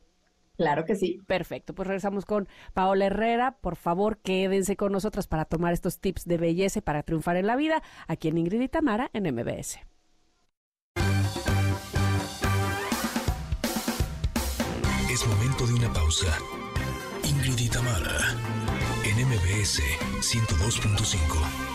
[0.57, 1.21] Claro que sí.
[1.27, 3.57] Perfecto, pues regresamos con Paola Herrera.
[3.61, 7.47] Por favor, quédense con nosotras para tomar estos tips de belleza y para triunfar en
[7.47, 9.79] la vida, aquí en Ingrid y Tamara en MBS.
[15.11, 16.37] Es momento de una pausa.
[17.23, 18.17] Ingrid y Tamara
[19.05, 19.81] en MBS
[20.19, 21.74] 102.5.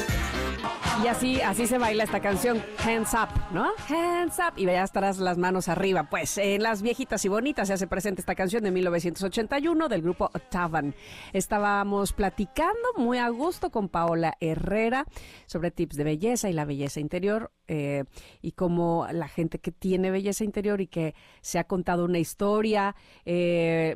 [0.99, 3.71] Y así, así se baila esta canción, Hands Up, ¿no?
[3.89, 4.53] Hands Up.
[4.57, 6.03] Y ya estarás las manos arriba.
[6.09, 10.29] Pues en Las Viejitas y Bonitas se hace presente esta canción de 1981 del grupo
[10.49, 10.93] Tavan.
[11.33, 15.05] Estábamos platicando muy a gusto con Paola Herrera
[15.47, 18.03] sobre tips de belleza y la belleza interior eh,
[18.41, 22.95] y cómo la gente que tiene belleza interior y que se ha contado una historia,
[23.25, 23.95] eh,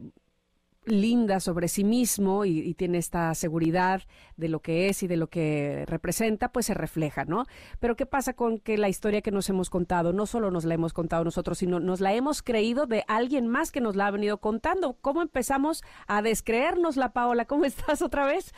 [0.86, 4.02] linda sobre sí mismo y, tiene esta seguridad
[4.38, 7.46] de lo que es y de lo que representa, pues se refleja, ¿no?
[7.80, 10.74] Pero ¿qué pasa con que la historia que nos hemos contado, no solo nos la
[10.74, 14.12] hemos contado nosotros, sino nos la hemos creído de alguien más que nos la ha
[14.12, 14.98] venido contando?
[15.02, 17.46] ¿Cómo empezamos a descreernos la Paola?
[17.46, 18.54] ¿Cómo estás otra vez?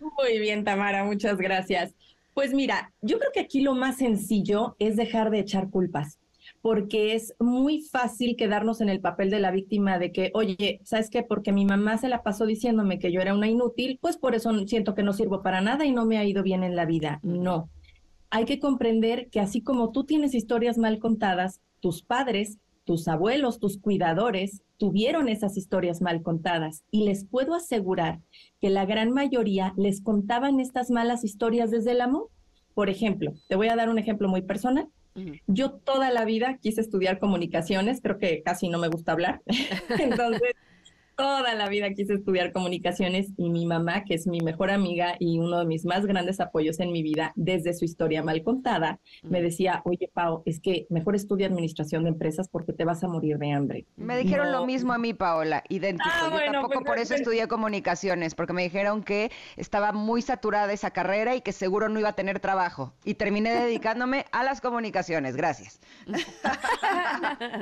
[0.00, 1.94] Muy bien, Tamara, muchas gracias.
[2.34, 6.19] Pues mira, yo creo que aquí lo más sencillo es dejar de echar culpas
[6.62, 11.08] porque es muy fácil quedarnos en el papel de la víctima de que, oye, ¿sabes
[11.08, 11.22] qué?
[11.22, 14.52] Porque mi mamá se la pasó diciéndome que yo era una inútil, pues por eso
[14.66, 17.20] siento que no sirvo para nada y no me ha ido bien en la vida.
[17.22, 17.70] No.
[18.28, 23.58] Hay que comprender que así como tú tienes historias mal contadas, tus padres, tus abuelos,
[23.58, 28.20] tus cuidadores tuvieron esas historias mal contadas y les puedo asegurar
[28.60, 32.28] que la gran mayoría les contaban estas malas historias desde el amor.
[32.74, 34.88] Por ejemplo, te voy a dar un ejemplo muy personal.
[35.46, 39.42] Yo toda la vida quise estudiar comunicaciones, creo que casi no me gusta hablar.
[39.98, 40.52] Entonces,
[41.20, 45.38] toda la vida quise estudiar comunicaciones y mi mamá, que es mi mejor amiga y
[45.38, 49.42] uno de mis más grandes apoyos en mi vida, desde su historia mal contada, me
[49.42, 53.36] decía, oye, Pau, es que mejor estudia administración de empresas porque te vas a morir
[53.36, 53.84] de hambre.
[53.96, 56.08] Me dijeron lo mismo a mí, Paola, idéntico.
[56.10, 60.72] Ah, Yo tampoco pues, por eso estudié comunicaciones, porque me dijeron que estaba muy saturada
[60.72, 62.94] esa carrera y que seguro no iba a tener trabajo.
[63.04, 65.36] Y terminé dedicándome a las comunicaciones.
[65.36, 65.82] Gracias.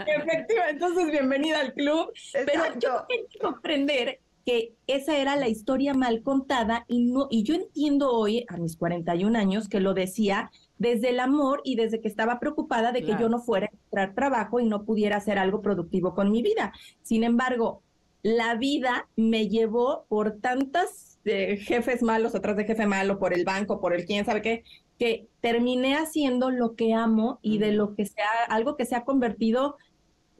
[0.06, 2.12] Efectivamente, entonces bienvenida al club.
[2.32, 3.04] Pero yo
[3.52, 8.56] comprender que esa era la historia mal contada y no y yo entiendo hoy a
[8.56, 13.02] mis 41 años que lo decía desde el amor y desde que estaba preocupada de
[13.02, 16.40] que yo no fuera a encontrar trabajo y no pudiera hacer algo productivo con mi
[16.40, 16.72] vida.
[17.02, 17.82] Sin embargo,
[18.22, 23.44] la vida me llevó por tantas eh, jefes malos, atrás de jefe malo, por el
[23.44, 24.64] banco, por el quién sabe qué,
[24.98, 29.04] que terminé haciendo lo que amo y de lo que sea, algo que se ha
[29.04, 29.76] convertido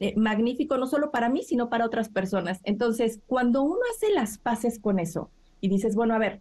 [0.00, 2.60] eh, magnífico, no solo para mí, sino para otras personas.
[2.64, 5.30] Entonces, cuando uno hace las paces con eso
[5.60, 6.40] y dices, bueno, a ver,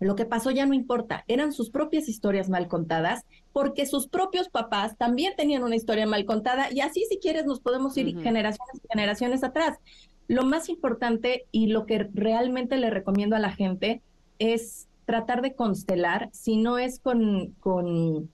[0.00, 4.48] lo que pasó ya no importa, eran sus propias historias mal contadas, porque sus propios
[4.48, 8.76] papás también tenían una historia mal contada y así si quieres nos podemos ir generaciones
[8.76, 9.78] y generaciones atrás.
[10.26, 14.00] Lo más importante y lo que realmente le recomiendo a la gente
[14.38, 18.30] es tratar de constelar, si no es con, con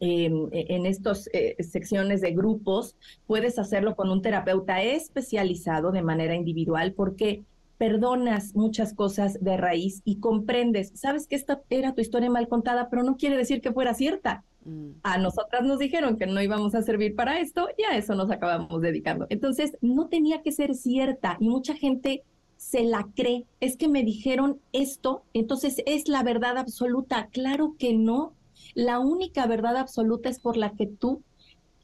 [0.00, 2.96] en estas eh, secciones de grupos,
[3.26, 7.42] puedes hacerlo con un terapeuta especializado de manera individual porque
[7.78, 12.90] perdonas muchas cosas de raíz y comprendes, sabes que esta era tu historia mal contada,
[12.90, 14.44] pero no quiere decir que fuera cierta.
[14.64, 14.90] Mm.
[15.04, 18.30] A nosotras nos dijeron que no íbamos a servir para esto y a eso nos
[18.30, 19.26] acabamos dedicando.
[19.30, 22.24] Entonces, no tenía que ser cierta y mucha gente
[22.56, 23.46] se la cree.
[23.60, 27.28] Es que me dijeron esto, entonces es la verdad absoluta.
[27.32, 28.34] Claro que no.
[28.78, 31.24] La única verdad absoluta es por la que tú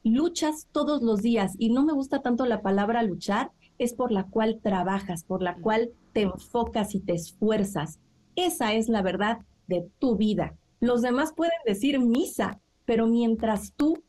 [0.05, 1.51] luchas todos los días.
[1.59, 5.57] Y no me gusta tanto la palabra luchar, es por la cual trabajas, por la
[5.57, 7.99] cual te enfocas y te esfuerzas.
[8.37, 10.55] Esa es la verdad de tu vida.
[10.79, 14.01] Los demás pueden decir misa, pero mientras tú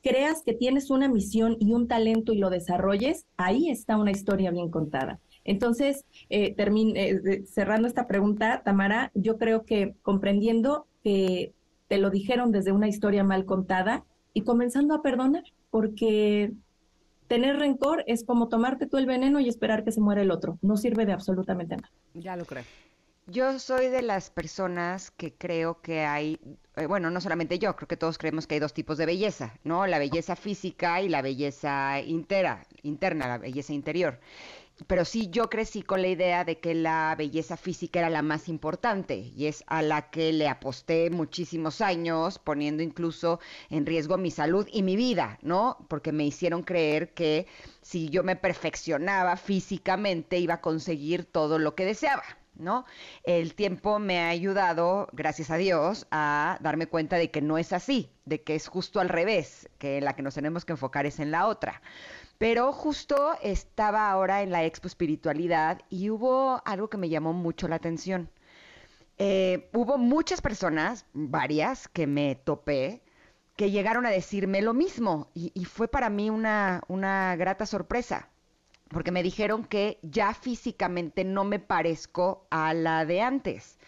[0.00, 4.52] creas que tienes una misión y un talento y lo desarrolles, ahí está una historia
[4.52, 5.18] bien contada.
[5.42, 11.52] Entonces, eh, eh cerrando esta pregunta, Tamara, yo creo que comprendiendo que
[11.88, 14.04] te lo dijeron desde una historia mal contada
[14.34, 16.52] y comenzando a perdonar, porque
[17.26, 20.58] tener rencor es como tomarte tú el veneno y esperar que se muera el otro.
[20.62, 21.90] No sirve de absolutamente nada.
[22.14, 22.64] Ya lo creo.
[23.30, 26.40] Yo soy de las personas que creo que hay,
[26.76, 29.58] eh, bueno, no solamente yo, creo que todos creemos que hay dos tipos de belleza,
[29.64, 29.86] ¿no?
[29.86, 34.18] La belleza física y la belleza intera, interna, la belleza interior.
[34.86, 38.48] Pero sí, yo crecí con la idea de que la belleza física era la más
[38.48, 43.40] importante y es a la que le aposté muchísimos años, poniendo incluso
[43.70, 45.78] en riesgo mi salud y mi vida, ¿no?
[45.88, 47.46] Porque me hicieron creer que
[47.82, 52.24] si yo me perfeccionaba físicamente iba a conseguir todo lo que deseaba.
[52.58, 52.84] ¿no?
[53.22, 57.72] El tiempo me ha ayudado, gracias a Dios, a darme cuenta de que no es
[57.72, 61.20] así, de que es justo al revés, que la que nos tenemos que enfocar es
[61.20, 61.80] en la otra.
[62.38, 67.68] Pero justo estaba ahora en la Expo Espiritualidad y hubo algo que me llamó mucho
[67.68, 68.30] la atención.
[69.18, 73.02] Eh, hubo muchas personas, varias, que me topé,
[73.56, 78.30] que llegaron a decirme lo mismo y, y fue para mí una, una grata sorpresa
[78.88, 83.78] porque me dijeron que ya físicamente no me parezco a la de antes.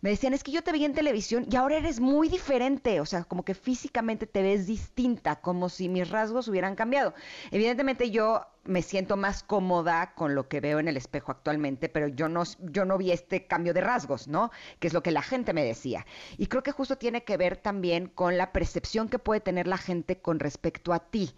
[0.00, 3.06] Me decían, es que yo te vi en televisión y ahora eres muy diferente, o
[3.06, 7.14] sea, como que físicamente te ves distinta, como si mis rasgos hubieran cambiado.
[7.50, 12.06] Evidentemente yo me siento más cómoda con lo que veo en el espejo actualmente, pero
[12.06, 14.52] yo no, yo no vi este cambio de rasgos, ¿no?
[14.78, 16.06] Que es lo que la gente me decía.
[16.36, 19.78] Y creo que justo tiene que ver también con la percepción que puede tener la
[19.78, 21.34] gente con respecto a ti.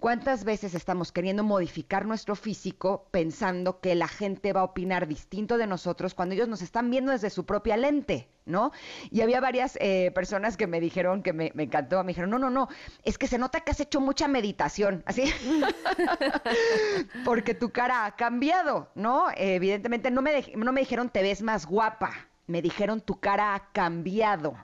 [0.00, 5.56] ¿Cuántas veces estamos queriendo modificar nuestro físico pensando que la gente va a opinar distinto
[5.56, 8.28] de nosotros cuando ellos nos están viendo desde su propia lente?
[8.46, 8.72] ¿no?
[9.10, 12.50] Y había varias eh, personas que me dijeron que me, encantó, me dijeron, no, no,
[12.50, 12.68] no,
[13.02, 15.24] es que se nota que has hecho mucha meditación, así,
[17.24, 19.26] porque tu cara ha cambiado, ¿no?
[19.36, 22.12] evidentemente no me, no me dijeron te ves más guapa,
[22.46, 24.54] me dijeron tu cara ha cambiado.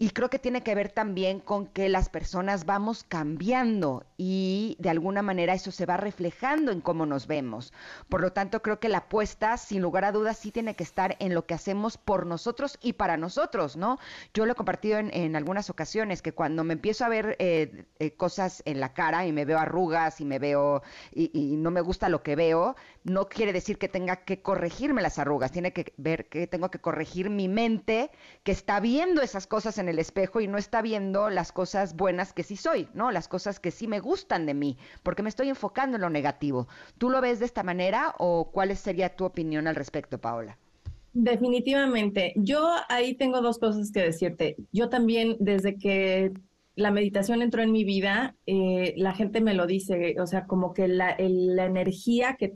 [0.00, 4.90] Y creo que tiene que ver también con que las personas vamos cambiando y de
[4.90, 7.72] alguna manera eso se va reflejando en cómo nos vemos.
[8.08, 11.16] Por lo tanto, creo que la apuesta, sin lugar a dudas, sí tiene que estar
[11.20, 13.98] en lo que hacemos por nosotros y para nosotros, ¿no?
[14.34, 18.10] Yo lo he compartido en, algunas ocasiones, que cuando me empiezo a ver eh, eh,
[18.10, 20.82] cosas en la cara y me veo arrugas y me veo
[21.12, 22.74] y, y no me gusta lo que veo,
[23.04, 26.80] no quiere decir que tenga que corregirme las arrugas, tiene que ver que tengo que
[26.80, 28.10] corregir mi mente
[28.42, 32.32] que está viendo esas cosas en el espejo y no está viendo las cosas buenas
[32.32, 33.12] que sí soy, ¿no?
[33.12, 34.07] Las cosas que sí me gustan
[34.46, 36.68] de mí, porque me estoy enfocando en lo negativo.
[36.98, 40.58] ¿Tú lo ves de esta manera o cuál sería tu opinión al respecto, Paola?
[41.12, 42.32] Definitivamente.
[42.36, 44.56] Yo ahí tengo dos cosas que decirte.
[44.72, 46.32] Yo también, desde que
[46.76, 50.72] la meditación entró en mi vida, eh, la gente me lo dice, o sea, como
[50.72, 52.52] que la, energía que,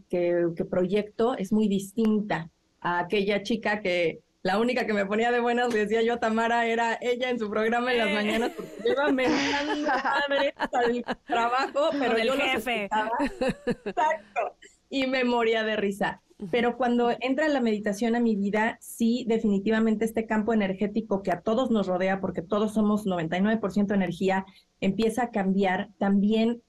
[0.71, 2.49] proyecto es muy distinta
[2.81, 6.67] a aquella chica que la única que me ponía de buenas, le decía yo, Tamara,
[6.67, 12.19] era ella en su programa en las mañanas, porque iba mentando madre al trabajo, pero
[12.19, 12.89] yo jefe.
[13.85, 14.57] Exacto.
[14.91, 16.23] Y me moría de risa.
[16.51, 21.41] Pero cuando entra la meditación a mi vida, sí, definitivamente este campo energético que a
[21.41, 24.45] todos nos rodea, porque todos somos 99% energía,
[24.81, 26.63] empieza a cambiar también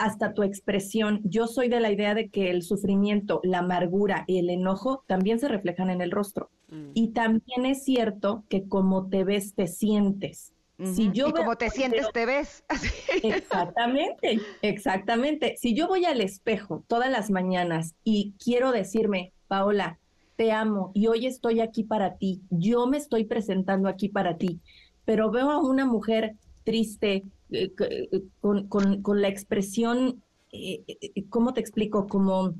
[0.00, 1.20] hasta tu expresión.
[1.24, 5.38] Yo soy de la idea de que el sufrimiento, la amargura y el enojo también
[5.38, 6.50] se reflejan en el rostro.
[6.68, 6.90] Mm.
[6.94, 10.54] Y también es cierto que como te ves, te sientes.
[10.82, 12.64] Si yo y como te sientes, te ves.
[13.22, 15.56] exactamente, exactamente.
[15.58, 19.98] Si yo voy al espejo todas las mañanas y quiero decirme, Paola,
[20.36, 24.60] te amo y hoy estoy aquí para ti, yo me estoy presentando aquí para ti,
[25.04, 30.22] pero veo a una mujer triste, eh, eh, con, la expresión,
[30.52, 30.84] eh,
[31.28, 32.06] ¿cómo te explico?
[32.06, 32.54] Como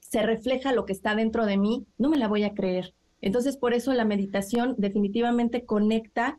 [0.00, 2.94] se refleja lo que está dentro de mí, no me la voy a creer.
[3.20, 6.38] Entonces, por eso la meditación definitivamente conecta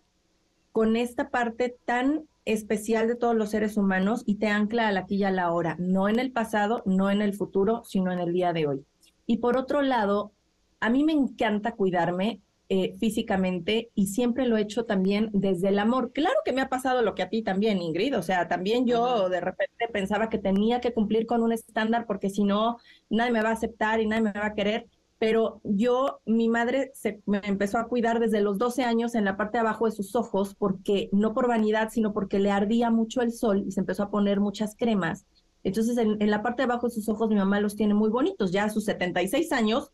[0.72, 5.02] con esta parte tan especial de todos los seres humanos y te ancla a la
[5.02, 8.20] aquí y a la hora, no en el pasado, no en el futuro, sino en
[8.20, 8.86] el día de hoy.
[9.26, 10.32] Y por otro lado,
[10.80, 15.80] a mí me encanta cuidarme eh, físicamente y siempre lo he hecho también desde el
[15.80, 16.12] amor.
[16.14, 19.30] Claro que me ha pasado lo que a ti también, Ingrid, o sea, también yo
[19.30, 22.78] de repente pensaba que tenía que cumplir con un estándar porque si no,
[23.10, 24.88] nadie me va a aceptar y nadie me va a querer
[25.18, 29.38] pero yo, mi madre se me empezó a cuidar desde los 12 años en la
[29.38, 33.22] parte de abajo de sus ojos, porque no por vanidad, sino porque le ardía mucho
[33.22, 35.26] el sol y se empezó a poner muchas cremas.
[35.64, 38.52] Entonces, en, la parte de abajo de sus ojos, mi mamá los tiene muy bonitos,
[38.52, 39.92] ya a sus 76 años,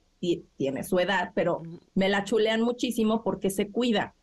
[0.58, 1.64] tiene su edad, pero
[1.96, 4.14] me la chulean muchísimo porque se cuida.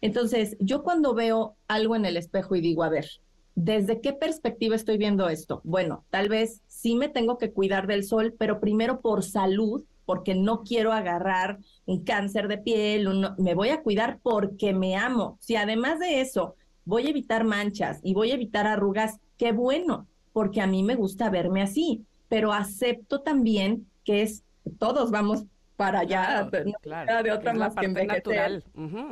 [0.00, 3.06] Entonces, yo cuando veo algo en el espejo y digo, a ver,
[3.54, 5.60] ¿desde qué perspectiva estoy viendo esto?
[5.64, 10.34] Bueno, tal vez sí me tengo que cuidar del sol, pero primero por salud, porque
[10.34, 13.08] no quiero agarrar un cáncer de piel,
[13.38, 15.36] me voy a cuidar porque me amo.
[15.40, 20.06] Si además de eso voy a evitar manchas y voy a evitar arrugas, qué bueno,
[20.32, 24.42] porque a mí me gusta verme así, pero acepto también que es,
[24.78, 25.44] todos vamos
[25.76, 28.62] para allá, Claro, no claro, queda de otra más que envejecer.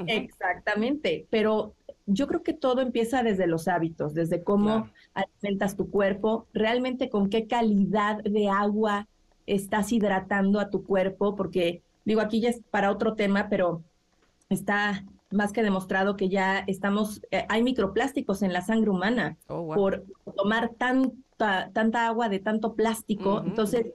[0.06, 1.74] Exactamente, pero
[2.06, 4.92] yo creo que todo empieza desde los hábitos, desde cómo Claro.
[5.14, 9.08] alimentas tu cuerpo, realmente con qué calidad de agua
[9.46, 13.82] estás hidratando a tu cuerpo, porque digo, aquí ya es para otro tema, pero
[14.50, 19.62] está más que demostrado que ya estamos, eh, hay microplásticos en la sangre humana Oh,
[19.62, 19.74] wow.
[19.74, 20.04] por
[20.36, 23.42] tomar tanta, tanta agua de tanto plástico.
[23.44, 23.86] Entonces,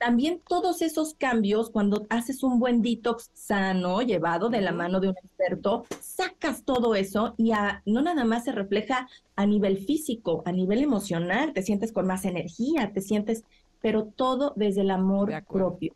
[0.00, 5.08] también todos esos cambios, cuando haces un buen detox sano, llevado de la mano de
[5.10, 10.42] un experto, sacas todo eso y a- no nada más se refleja a nivel físico,
[10.46, 13.44] a nivel emocional, te sientes con más energía, te sientes,
[13.82, 15.94] pero todo desde el amor De propio.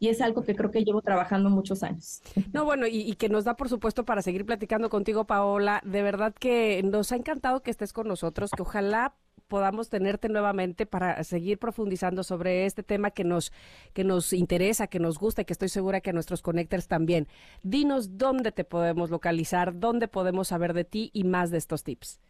[0.00, 2.20] Y es algo que creo que llevo trabajando muchos años.
[2.52, 5.80] No, bueno, y, y que nos da, por supuesto, para seguir platicando contigo, Paola.
[5.84, 9.14] De verdad que nos ha encantado que estés con nosotros, que ojalá
[9.48, 13.52] podamos tenerte nuevamente para seguir profundizando sobre este tema que nos,
[13.92, 17.28] que nos interesa, que nos gusta y que estoy segura que a nuestros connectors también.
[17.62, 22.20] Dinos dónde te podemos localizar, dónde podemos saber de ti y más de estos tips.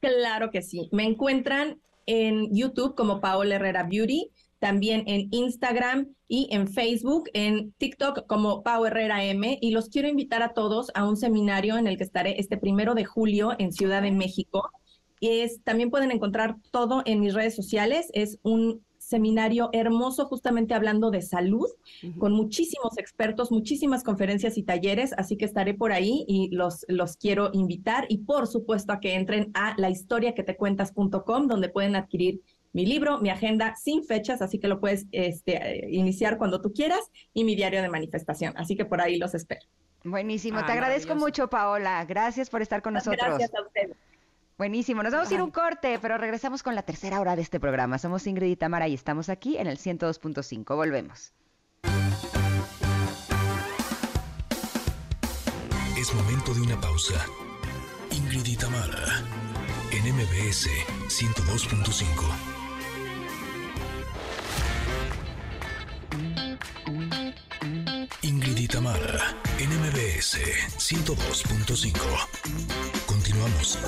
[0.00, 0.88] Claro que sí.
[0.92, 7.72] Me encuentran en YouTube como Paola Herrera Beauty, también en Instagram y en Facebook, en
[7.72, 9.58] TikTok como Pau Herrera M.
[9.60, 12.94] Y los quiero invitar a todos a un seminario en el que estaré este primero
[12.94, 14.70] de julio en Ciudad de México.
[15.20, 18.10] Es, también pueden encontrar todo en mis redes sociales.
[18.12, 21.66] Es un seminario hermoso justamente hablando de salud,
[22.18, 27.16] con muchísimos expertos, muchísimas conferencias y talleres, así que estaré por ahí y los, los
[27.16, 32.42] quiero invitar y por supuesto a que entren a lahistoriaquetecuentas.com donde pueden adquirir
[32.74, 37.00] mi libro, mi agenda sin fechas, así que lo puedes este, iniciar cuando tú quieras
[37.32, 39.62] y mi diario de manifestación, así que por ahí los espero.
[40.04, 42.04] Buenísimo, Ah, te agradezco mucho, Paola.
[42.04, 43.20] Gracias por estar con nosotros.
[43.26, 43.96] Gracias a ustedes.
[44.58, 47.42] Buenísimo, nos vamos a ir a un corte, pero regresamos con la tercera hora de
[47.42, 47.96] este programa.
[47.96, 50.74] Somos Ingrid y Tamara y estamos aquí en el 102.5.
[50.74, 51.32] Volvemos.
[55.96, 57.24] Es momento de una pausa.
[58.10, 59.22] Ingrid y Tamara,
[59.92, 60.68] en MBS
[61.06, 62.08] 102.5.
[68.22, 70.36] Ingrid y Tamara, en MBS
[70.78, 72.97] 102.5.
[73.38, 73.78] Continuamos.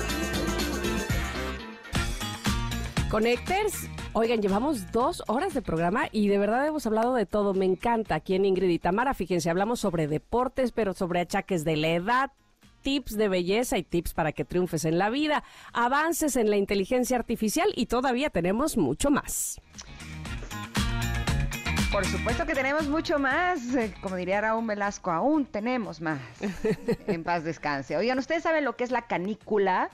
[4.13, 7.53] Oigan, llevamos dos horas de programa y de verdad hemos hablado de todo.
[7.53, 9.13] Me encanta aquí en Ingrid y Tamara.
[9.13, 12.31] Fíjense, hablamos sobre deportes, pero sobre achaques de la edad,
[12.81, 17.15] tips de belleza y tips para que triunfes en la vida, avances en la inteligencia
[17.15, 19.61] artificial y todavía tenemos mucho más.
[21.91, 23.75] Por supuesto que tenemos mucho más.
[23.75, 26.21] eh, Como diría Raúl Velasco, aún tenemos más.
[27.07, 27.97] en paz descanse.
[27.97, 29.89] Oigan, ¿ustedes saben lo que es la canícula?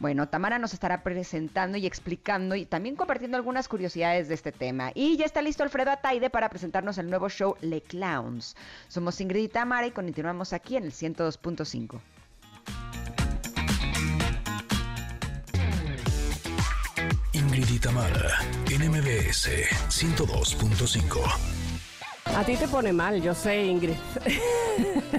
[0.00, 4.90] Bueno, Tamara nos estará presentando y explicando y también compartiendo algunas curiosidades de este tema.
[4.94, 8.56] Y ya está listo Alfredo Ataide para presentarnos el nuevo show Le Clowns.
[8.88, 12.00] Somos Ingrid y Tamara y continuamos aquí en el 102.5.
[17.54, 18.30] Ingrid y Tamara,
[18.70, 19.48] en MBS
[19.88, 21.20] 102.5.
[22.36, 23.94] A ti te pone mal, yo sé, Ingrid.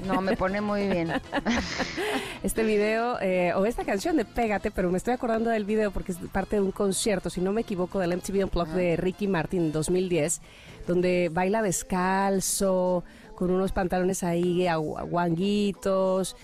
[0.04, 1.12] No, me pone muy bien.
[2.42, 6.12] Este video eh, o esta canción de Pégate, pero me estoy acordando del video porque
[6.12, 9.62] es parte de un concierto, si no me equivoco, del MTV Unplugged de Ricky Martin
[9.62, 10.42] en 2010,
[10.86, 13.02] donde baila descalzo,
[13.34, 16.36] con unos pantalones ahí guanguitos.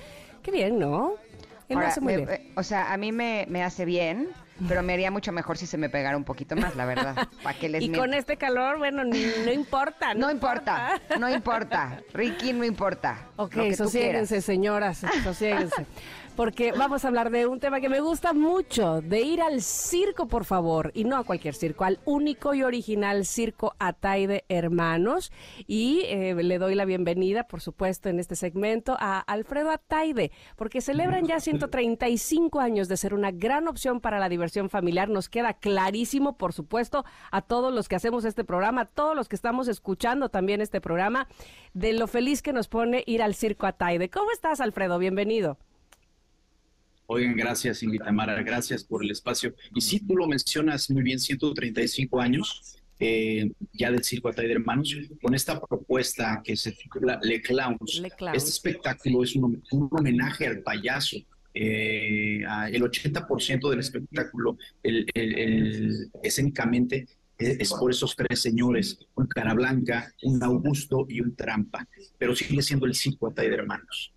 [0.42, 1.12] Qué bien, ¿no?
[1.68, 2.30] Él lo Ahora, hace muy me- bien.
[2.30, 4.28] eh, o sea, a mí me, me hace bien,
[4.68, 7.28] pero me haría mucho mejor si se me pegara un poquito más, la verdad.
[7.42, 8.00] ¿Para que les Y miento?
[8.00, 10.14] con este calor, bueno, ni- no importa.
[10.14, 12.00] No importa, no importa.
[12.12, 13.26] Ricky, no importa.
[13.36, 14.44] Ok, sosiéguense, quieras.
[14.44, 15.86] señoras, sosiéguense.
[16.36, 20.28] Porque vamos a hablar de un tema que me gusta mucho, de ir al circo,
[20.28, 25.30] por favor, y no a cualquier circo, al único y original circo Ataide Hermanos.
[25.66, 30.80] Y eh, le doy la bienvenida, por supuesto, en este segmento a Alfredo Ataide, porque
[30.80, 35.10] celebran ya 135 años de ser una gran opción para la diversión familiar.
[35.10, 39.28] Nos queda clarísimo, por supuesto, a todos los que hacemos este programa, a todos los
[39.28, 41.28] que estamos escuchando también este programa,
[41.74, 44.08] de lo feliz que nos pone ir al circo Ataide.
[44.08, 44.98] ¿Cómo estás, Alfredo?
[44.98, 45.58] Bienvenido.
[47.12, 49.54] Oigan, gracias, Ingrid Tamara, gracias por el espacio.
[49.74, 54.52] Y sí, tú lo mencionas muy bien, 135 años eh, ya del Circo Atay de
[54.54, 58.00] Hermanos, con esta propuesta que se titula Le Clowns.
[58.00, 58.36] Le Clowns.
[58.36, 61.16] Este espectáculo es un, un homenaje al payaso.
[61.54, 62.40] Eh,
[62.72, 67.06] el 80% del espectáculo, el, el- el- escénicamente,
[67.38, 71.86] es, es por esos tres señores, un cara blanca, un Augusto y un trampa,
[72.18, 74.12] pero sigue siendo el Circo Atay de Hermanos.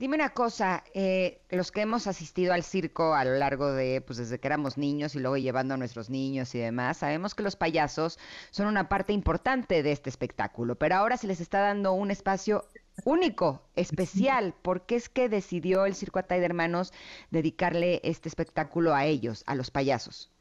[0.00, 4.18] Dime una cosa, eh, los que hemos asistido al circo a lo largo de, pues
[4.18, 7.54] desde que éramos niños y luego llevando a nuestros niños y demás, sabemos que los
[7.54, 8.18] payasos
[8.50, 12.64] son una parte importante de este espectáculo, pero ahora se les está dando un espacio
[13.04, 14.54] único, especial.
[14.62, 16.94] ¿Por qué es que decidió el Circo Atay de Hermanos
[17.30, 20.32] dedicarle este espectáculo a ellos, a los payasos?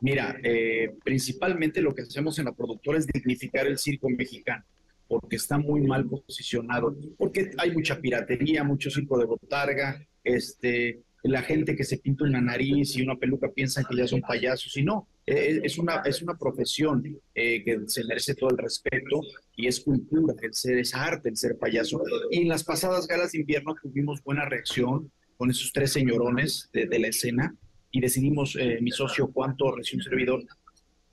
[0.00, 4.64] Mira, eh, principalmente lo que hacemos en la productora es dignificar el circo mexicano
[5.08, 11.42] porque está muy mal posicionado, porque hay mucha piratería, mucho circo de botarga, este, la
[11.42, 14.82] gente que se pinta una nariz y una peluca piensa que ya son payasos y
[14.82, 17.02] no, e, e, es una, es una profesión
[17.34, 19.20] eh, que se merece todo el respeto
[19.56, 22.02] y es cultura, el ser, es arte el ser payaso.
[22.30, 26.98] Y en las pasadas galas de invierno tuvimos buena reacción con esos tres señorones de,
[26.98, 27.54] la escena
[27.90, 30.44] y decidimos, eh, mi socio Cuanto, recién servidor,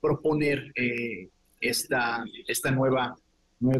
[0.00, 1.28] proponer eh,
[1.60, 3.16] esta, esta nueva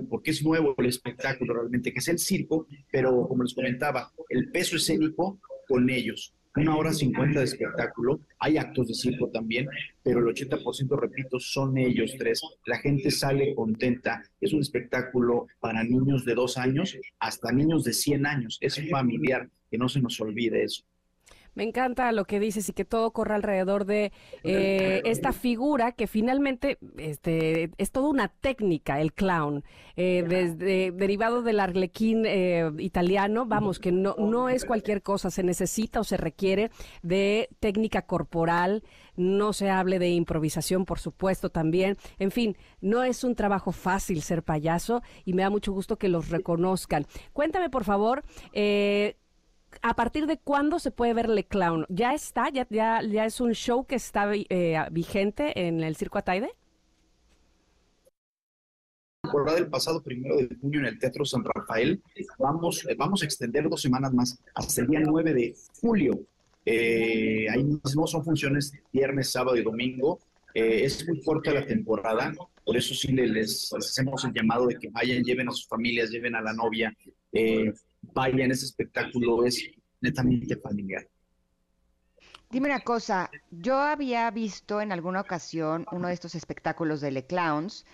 [0.09, 4.51] porque es nuevo el espectáculo realmente, que es el circo, pero como les comentaba, el
[4.51, 5.39] peso escénico
[5.69, 6.35] con ellos.
[6.57, 9.67] Una hora cincuenta de espectáculo, hay actos de circo también,
[10.05, 12.41] pero el 80%, repito, son ellos tres.
[12.67, 14.23] La gente sale contenta.
[14.41, 18.59] Es un espectáculo para niños de dos años hasta niños de 100 años.
[18.61, 20.85] Es familiar, que no se nos olvide eso.
[21.55, 24.12] Me encanta lo que dices y que todo corre alrededor de
[24.43, 29.64] eh, esta figura que finalmente este, es toda una técnica, el clown,
[29.97, 35.43] eh, desde, derivado del arlequín eh, italiano, vamos, que no, no es cualquier cosa, se
[35.43, 36.70] necesita o se requiere
[37.02, 38.82] de técnica corporal,
[39.16, 41.97] no se hable de improvisación, por supuesto, también.
[42.18, 46.09] En fin, no es un trabajo fácil ser payaso y me da mucho gusto que
[46.09, 47.06] los reconozcan.
[47.32, 49.16] Cuéntame, por favor, eh,
[49.83, 51.87] ¿A partir de cuándo se puede ver Le Clown?
[51.89, 52.49] ¿Ya está?
[52.51, 56.55] ¿Ya, es un show que está eh, vigente en el Circo Ataide?
[59.23, 62.01] temporada pasado primero de junio en el Teatro San Rafael.
[62.39, 66.21] Vamos, eh, vamos a extender dos semanas más hasta el día 9 de julio.
[66.65, 70.19] Eh, ahí mismo son funciones viernes, sábado y domingo.
[70.55, 72.33] es muy corta la temporada,
[72.65, 76.37] por eso sí les, hacemos el llamado de que vayan, lleven a sus familias, lleven
[76.37, 76.95] a la novia
[78.16, 79.70] en ese espectáculo es
[80.01, 81.06] netamente familiar.
[82.51, 87.26] Dime una cosa, yo había visto en alguna ocasión uno de estos espectáculos de Le
[87.26, 87.85] Clowns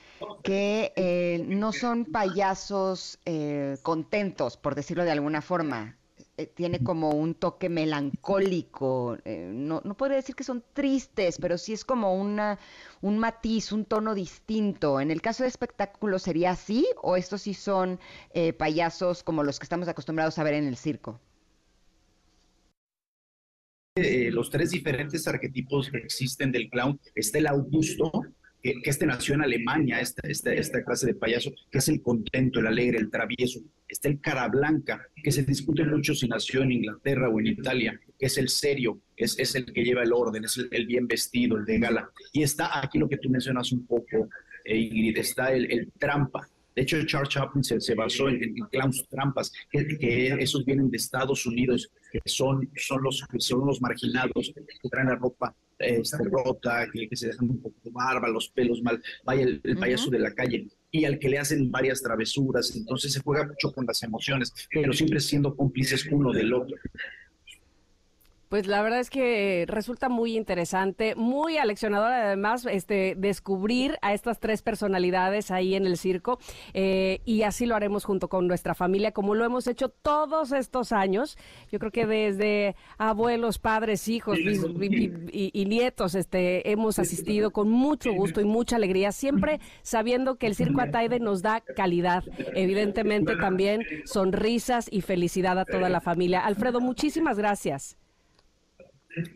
[0.42, 5.96] que eh, no son payasos eh, contentos, por decirlo de alguna forma.
[6.40, 9.18] Eh, tiene como un toque melancólico.
[9.24, 12.58] Eh, no, no decir que son tristes, pero sí es como una,
[13.02, 15.00] un matiz, un tono distinto.
[15.00, 16.86] En el caso de espectáculo, ¿sería así?
[17.02, 18.00] ¿O estos sí son
[18.32, 21.20] eh, payasos como los que estamos acostumbrados a ver en el circo?
[24.32, 28.10] los tres diferentes arquetipos que existen del clown, está el Augusto,
[28.62, 32.60] que, este nació en Alemania, esta, esta, esta clase de payaso, que es el contento,
[32.60, 33.60] el alegre, el travieso.
[33.88, 38.00] Está el cara blanca, que se discute mucho si nació en Inglaterra o en Italia,
[38.18, 41.56] que es el serio, es, es el que lleva el orden, es el, bien vestido,
[41.56, 42.10] el de gala.
[42.32, 44.28] Y está aquí lo que tú mencionas un poco,
[44.64, 49.52] eh, Ingrid, está el, el trampa, de hecho, Charles Chaplin se, basó en, clowns trampas,
[49.70, 55.08] que, esos vienen de Estados Unidos, que son, son, los, son los marginados, que traen
[55.08, 59.44] la ropa este, rota, que, se dejan un poco de barba, los pelos mal, vaya
[59.44, 63.46] el, payaso de la calle y al que le hacen varias travesuras, entonces se juega
[63.46, 66.76] mucho con las emociones, pero siempre siendo cómplices uno del otro.
[68.50, 74.40] Pues la verdad es que resulta muy interesante, muy aleccionador además este, descubrir a estas
[74.40, 76.40] tres personalidades ahí en el circo
[76.74, 80.90] eh, y así lo haremos junto con nuestra familia como lo hemos hecho todos estos
[80.90, 81.38] años.
[81.70, 88.40] Yo creo que desde abuelos, padres, hijos y, nietos este, hemos asistido con mucho gusto
[88.40, 92.24] y mucha alegría, siempre sabiendo que el Circo Ataide nos da calidad,
[92.56, 96.44] evidentemente también sonrisas y felicidad a toda la familia.
[96.44, 97.96] Alfredo, muchísimas gracias.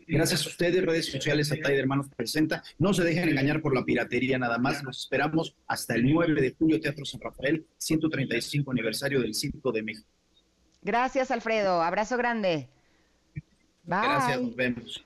[0.07, 2.63] Gracias a ustedes, redes sociales, Atay de Hermanos presenta.
[2.79, 4.83] No se dejen engañar por la piratería nada más.
[4.83, 9.83] Nos esperamos hasta el 9 de julio, Teatro San Rafael, 135 aniversario del Circo de
[9.83, 10.07] México.
[10.81, 11.81] Gracias, Alfredo.
[11.81, 12.69] Abrazo grande.
[13.83, 13.99] Bye.
[14.01, 15.05] Gracias, nos vemos.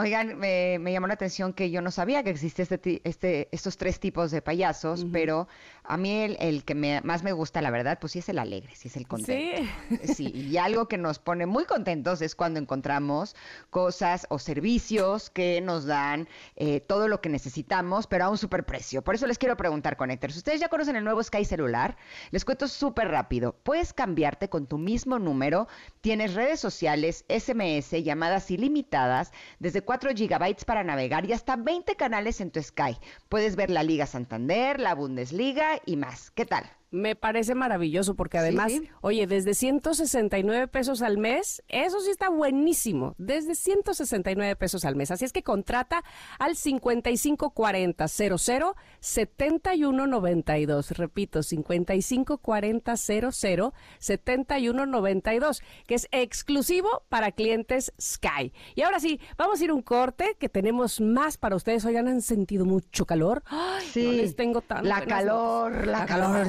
[0.00, 4.00] Oigan, me, llamó la atención que yo no sabía que existía este, este, estos tres
[4.00, 5.46] tipos de payasos, pero
[5.84, 8.88] a mí el, que más me gusta, la verdad, pues sí es el alegre, sí
[8.88, 9.68] es el contento.
[9.88, 10.14] Sí.
[10.14, 10.32] sí.
[10.34, 13.34] Y algo que nos pone muy contentos es cuando encontramos
[13.70, 18.64] cosas o servicios que nos dan eh, todo lo que necesitamos, pero a un super
[18.64, 19.02] precio.
[19.02, 21.96] Por eso les quiero preguntar, Connectors, ¿ustedes ya conocen el nuevo Sky Celular?
[22.30, 23.56] Les cuento súper rápido.
[23.62, 25.68] Puedes cambiarte con tu mismo número,
[26.00, 32.40] tienes redes sociales, SMS, llamadas ilimitadas, desde 4 gigabytes para navegar y hasta 20 canales
[32.40, 32.98] en tu Sky.
[33.28, 36.30] Puedes ver la Liga Santander, la Bundesliga y más.
[36.30, 36.79] ¿Qué tal?
[36.92, 38.88] Me parece maravilloso porque además, Sí.
[39.00, 45.12] oye, desde 169 pesos al mes, eso sí está buenísimo, desde 169 pesos al mes.
[45.12, 46.02] Así es que contrata
[46.40, 50.90] al 5540 00 7192.
[50.92, 58.52] Repito, 5540 00 7192, que es exclusivo para clientes Sky.
[58.74, 61.84] Y ahora sí, vamos a ir un corte que tenemos más para ustedes.
[61.84, 63.42] Oigan, han sentido mucho calor.
[63.46, 65.98] Ay, Sí, no les tengo tan la calor, noticias.
[66.00, 66.46] la calor.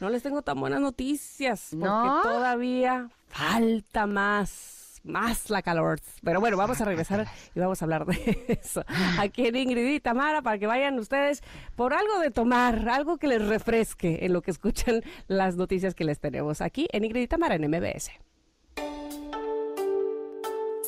[0.00, 2.22] No les tengo tan buenas noticias porque ¿No?
[2.22, 6.00] todavía falta más, más la calor.
[6.22, 8.84] Pero bueno, vamos a regresar y vamos a hablar de eso.
[9.18, 11.42] Aquí en Ingrid y Tamara para que vayan ustedes
[11.76, 16.04] por algo de tomar, algo que les refresque en lo que escuchan las noticias que
[16.04, 18.10] les tenemos aquí en Ingrid y Tamara en MBS.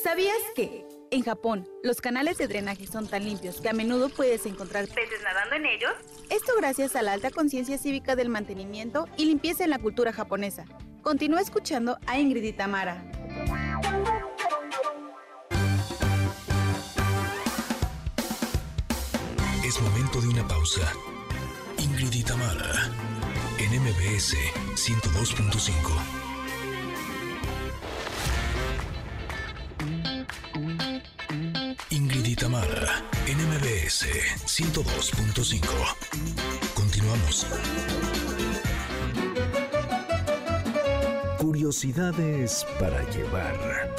[0.03, 0.85] ¿Sabías que?
[1.13, 5.21] En Japón, los canales de drenaje son tan limpios que a menudo puedes encontrar peces
[5.23, 5.91] nadando en ellos.
[6.31, 10.65] Esto gracias a la alta conciencia cívica del mantenimiento y limpieza en la cultura japonesa.
[11.03, 13.05] Continúa escuchando a Ingrid y Tamara.
[19.63, 20.91] Es momento de una pausa.
[21.77, 22.89] Ingrid y Tamara,
[23.59, 24.35] en MBS
[24.73, 26.22] 102.5.
[31.93, 34.07] Ingrid y Tamara, en MBS
[34.47, 35.61] 102.5.
[36.73, 37.45] Continuamos.
[41.37, 43.93] Curiosidades para llevar.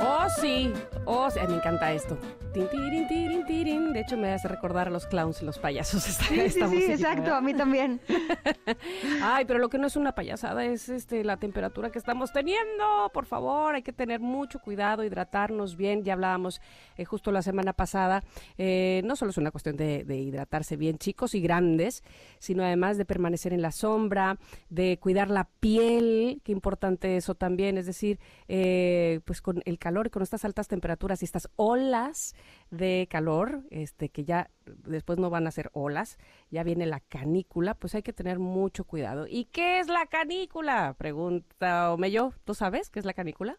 [0.00, 0.72] Oh, sí.
[1.04, 1.38] Oh, sí.
[1.38, 2.16] Ay, me encanta esto.
[2.56, 3.92] Tin, tirin, tirin, tirin.
[3.92, 6.08] De hecho, me hace recordar a los clowns y los payasos.
[6.08, 8.00] Esta, Sí, sí, esta sí, musiquita, exacto, a mí también.
[9.22, 13.10] Ay, pero lo que no es una payasada es este la temperatura que estamos teniendo.
[13.12, 16.02] Por favor, hay que tener mucho cuidado, hidratarnos bien.
[16.02, 16.62] Ya hablábamos
[16.96, 18.24] eh, justo la semana pasada.
[18.56, 22.02] eh, no solo es una cuestión de, de hidratarse bien, chicos y grandes,
[22.38, 24.38] sino además de permanecer en la sombra,
[24.70, 26.40] de cuidar la piel.
[26.42, 27.76] Qué importante eso también.
[27.76, 28.18] Es decir,
[28.48, 32.34] eh, pues con el calor y con estas altas temperaturas y estas olas
[32.70, 36.18] de calor, este que ya después no van a ser olas,
[36.50, 39.26] ya viene la canícula, pues hay que tener mucho cuidado.
[39.28, 40.94] ¿Y qué es la canícula?
[40.98, 43.58] Pregunta Omello, ¿tú sabes qué es la canícula?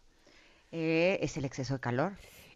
[0.70, 2.12] Eh, es el exceso de calor.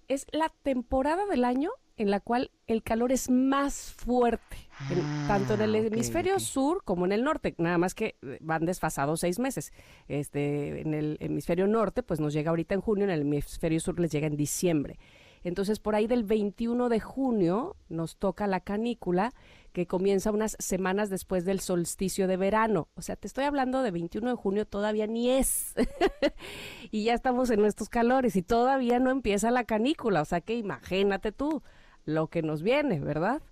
[0.08, 4.56] Es la temporada del año en la cual el calor es más fuerte,
[4.90, 8.38] en- Ah, tanto en el hemisferio sur como en el norte, nada más que eh,
[8.40, 9.72] van desfasados seis meses.
[10.08, 14.00] Este, en el hemisferio norte, pues nos llega ahorita en junio, en el hemisferio sur
[14.00, 14.98] les llega en diciembre.
[15.44, 19.32] Entonces, por ahí del 21 de junio nos toca la canícula,
[19.72, 22.88] que comienza unas semanas después del solsticio de verano.
[22.94, 25.74] O sea, te estoy hablando de 21 de junio, todavía ni es.
[26.90, 30.20] y ya estamos en nuestros calores y todavía no empieza la canícula.
[30.20, 31.62] O sea, que imagínate tú
[32.04, 33.42] lo que nos viene, ¿verdad?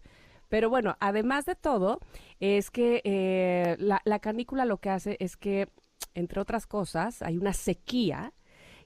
[0.48, 2.00] Pero bueno, además de todo,
[2.40, 5.68] es que eh, la, la canícula lo que hace es que,
[6.14, 8.34] entre otras cosas, hay una sequía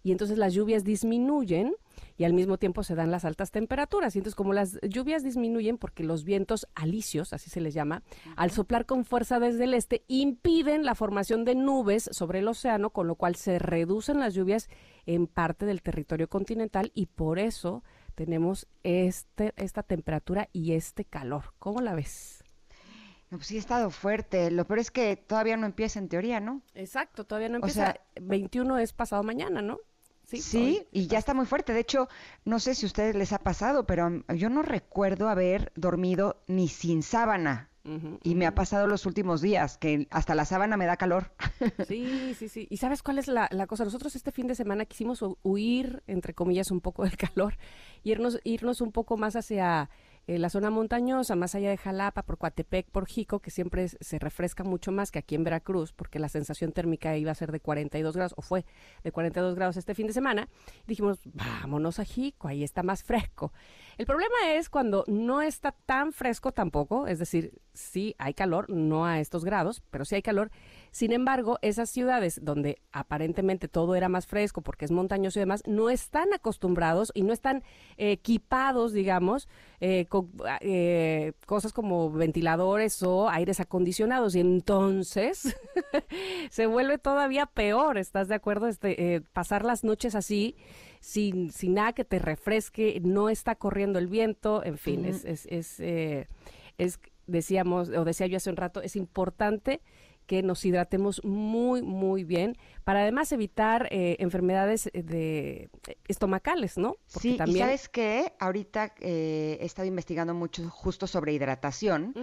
[0.03, 1.75] y entonces las lluvias disminuyen
[2.17, 4.15] y al mismo tiempo se dan las altas temperaturas.
[4.15, 8.03] Y entonces como las lluvias disminuyen porque los vientos alisios, así se les llama,
[8.37, 12.91] al soplar con fuerza desde el este, impiden la formación de nubes sobre el océano,
[12.91, 14.69] con lo cual se reducen las lluvias
[15.07, 17.83] en parte del territorio continental y por eso
[18.15, 21.55] tenemos este, esta temperatura y este calor.
[21.59, 22.43] ¿Cómo la ves?
[23.31, 24.51] No, pues sí ha estado fuerte.
[24.53, 26.63] Lo peor es que todavía no empieza en teoría, ¿no?
[26.75, 27.93] Exacto, todavía no O empieza.
[27.93, 29.79] sea- 21 es pasado mañana, ¿no?
[30.25, 30.87] Sí, hoy.
[30.93, 31.73] y ya está muy fuerte.
[31.73, 32.09] De hecho,
[32.45, 36.69] no sé si a ustedes les ha pasado, pero yo no recuerdo haber dormido ni
[36.69, 37.71] sin sábana.
[38.23, 41.33] Y me ha pasado los últimos días, que hasta la sábana me da calor.
[41.87, 42.67] Sí, sí, sí.
[42.71, 43.85] ¿Y sabes cuál es la, la cosa?
[43.85, 47.59] Nosotros este fin de semana quisimos hu- huir, entre comillas, un poco del calor,
[48.03, 49.91] y irnos, irnos un poco más hacia
[50.27, 54.19] eh, la zona montañosa, más allá de Jalapa, por Coatepec, por Jico, que siempre se
[54.19, 57.61] refresca mucho más que aquí en Veracruz, porque la sensación térmica iba a ser de
[57.61, 58.65] 42 grados, o fue
[59.03, 60.49] de 42 grados este fin de semana.
[60.87, 63.53] Dijimos, vámonos a Jico, ahí está más fresco.
[63.99, 69.05] El problema es cuando no está tan fresco tampoco, es decir, sí hay calor, no
[69.05, 70.51] a estos grados, pero sí hay calor.
[70.95, 75.65] Sin embargo, esas ciudades donde aparentemente todo era más fresco porque es montañoso y demás,
[75.67, 77.65] no están acostumbrados y no están
[77.97, 79.49] eh, equipados, digamos,
[79.81, 80.31] eh, con
[80.61, 84.37] eh, cosas como ventiladores o aires acondicionados.
[84.37, 85.57] Y entonces
[86.51, 88.69] se vuelve todavía peor, ¿estás de acuerdo?
[88.69, 90.55] Este, eh, pasar las noches así,
[91.01, 95.47] sin, sin nada que te refresque, no está corriendo el viento, en fin, es, es,
[95.47, 95.81] es,
[96.79, 99.81] es, decíamos, o decía yo hace un rato, es importante
[100.27, 105.71] que nos hidratemos muy, muy bien para además evitar eh, enfermedades eh, de
[106.07, 106.97] estomacales, ¿no?
[107.13, 107.67] Porque sí, y también...
[107.67, 112.15] sabes qué, ahorita eh, he estado investigando mucho justo sobre hidratación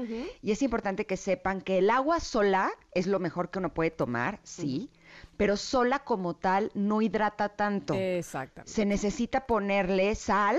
[0.42, 3.92] y es importante que sepan que el agua sola es lo mejor que uno puede
[3.92, 4.90] tomar, sí,
[5.38, 7.94] pero sola como tal no hidrata tanto.
[7.94, 8.72] Exactamente.
[8.72, 10.58] Se necesita ponerle sal.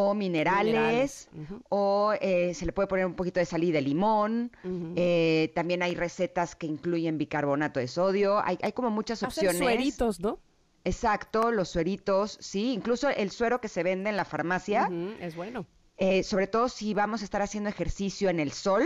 [0.00, 1.28] O minerales,
[1.70, 4.52] o eh, se le puede poner un poquito de sal y de limón.
[4.94, 8.38] Eh, también hay recetas que incluyen bicarbonato de sodio.
[8.44, 9.58] Hay, hay como muchas Hacen opciones.
[9.58, 10.38] sueritos, ¿no?
[10.84, 14.88] Exacto, los sueritos, sí, incluso el suero que se vende en la farmacia,
[15.20, 15.66] Es bueno.
[15.96, 18.84] eh, sobre todo si vamos a estar haciendo ejercicio en el sol,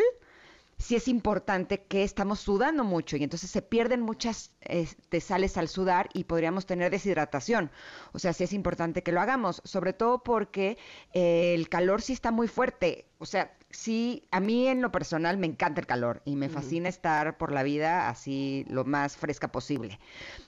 [0.82, 5.68] sí es importante que estamos sudando mucho y entonces se pierden muchas este, sales al
[5.68, 7.70] sudar y podríamos tener deshidratación.
[8.12, 10.76] O sea, sí es importante que lo hagamos, sobre todo porque
[11.14, 13.06] eh, el calor sí está muy fuerte.
[13.18, 16.88] O sea, sí, a mí en lo personal me encanta el calor y me fascina
[16.88, 19.98] estar por la vida así lo más fresca posible.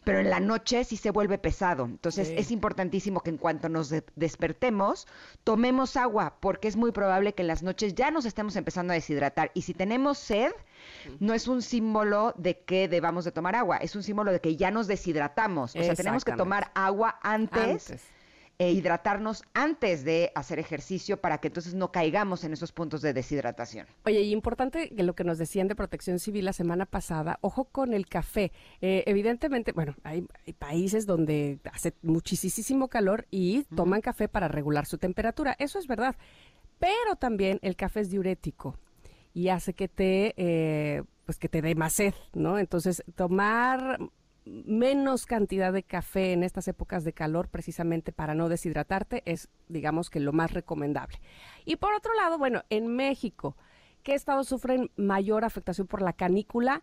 [0.05, 1.85] Pero en la noche sí se vuelve pesado.
[1.87, 2.35] Entonces Sí.
[2.37, 5.07] es importantísimo que en cuanto nos de- despertemos,
[5.43, 8.95] tomemos agua, porque es muy probable que en las noches ya nos estemos empezando a
[8.95, 9.51] deshidratar.
[9.55, 10.53] Y si tenemos sed,
[11.19, 14.57] no es un símbolo de que debamos de tomar agua, es un símbolo de que
[14.57, 15.75] ya nos deshidratamos.
[15.75, 18.03] O sea, tenemos que tomar agua antes, Antes.
[18.59, 23.13] E hidratarnos antes de hacer ejercicio para que entonces no caigamos en esos puntos de
[23.13, 23.87] deshidratación.
[24.05, 27.65] Oye, y importante que lo que nos decían de protección civil la semana pasada, ojo
[27.65, 28.53] con el café.
[28.81, 34.87] Eh, evidentemente, bueno, hay, hay países donde hace muchísimo calor y toman café para regular
[34.87, 36.17] su temperatura, eso es verdad.
[36.79, 38.77] Pero también el café es diurético
[39.33, 42.59] y hace que te, eh, pues que te dé más sed, ¿no?
[42.59, 43.99] Entonces, tomar
[44.45, 50.11] menos cantidad de café en estas épocas de calor precisamente para no deshidratarte es digamos
[50.11, 51.21] que lo más recomendable.
[51.65, 53.57] Y por otro lado, bueno, en México,
[54.03, 56.83] ¿qué estados sufren mayor afectación por la canícula?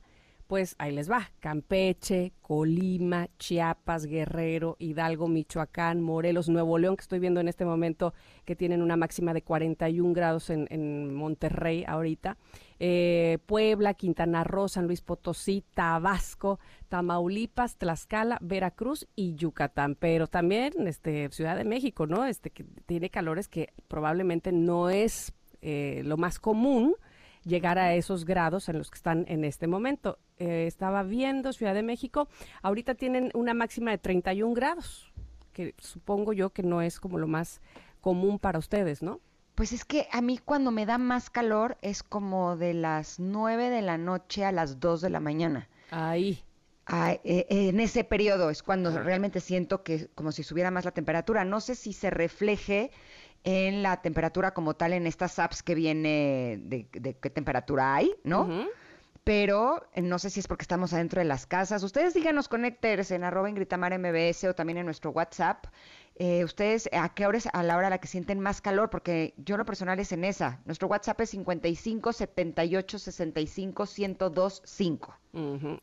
[0.52, 7.20] Pues ahí les va, Campeche, Colima, Chiapas, Guerrero, Hidalgo, Michoacán, Morelos, Nuevo León, que estoy
[7.20, 8.14] viendo en este momento
[8.44, 12.38] que tienen una máxima de 41 grados en, Monterrey ahorita,
[12.82, 16.60] eh, Puebla, Quintana Roo, San Luis Potosí, Tabasco,
[16.90, 22.26] Tamaulipas, Tlaxcala, Veracruz y Yucatán, pero también este, Ciudad de México, ¿no?
[22.26, 26.98] Este que tiene calores que probablemente no es eh, lo más común
[27.44, 30.20] llegar a esos grados en los que están en este momento.
[30.38, 32.28] Eh, estaba viendo Ciudad de México,
[32.62, 35.12] ahorita tienen una máxima de 31 grados,
[35.54, 37.62] que supongo yo que no es como lo más
[38.02, 39.20] común para ustedes, ¿no?
[39.56, 43.70] Pues es que a mí cuando me da más calor es como de las 9
[43.70, 45.70] de la noche a las 2 de la mañana.
[45.92, 46.44] Ahí.
[46.88, 50.92] Ah, eh, en ese periodo es cuando realmente siento que como si subiera más la
[50.92, 51.46] temperatura.
[51.46, 52.92] No sé si se refleje
[53.44, 58.14] en la temperatura como tal en estas apps que viene de, de qué temperatura hay,
[58.24, 58.68] ¿no?
[59.24, 61.84] Pero eh, no sé si es porque estamos adentro de las casas.
[61.84, 65.66] Ustedes díganos, conecters en arroba en Gritamar MBS o también en nuestro WhatsApp.
[66.16, 68.90] Eh, ustedes, ¿a qué hora es a la hora a la que sienten más calor?
[68.90, 70.60] Porque yo lo personal es en esa.
[70.66, 75.18] Nuestro WhatsApp es 55 78 65 1025.
[75.34, 75.80] Ujú.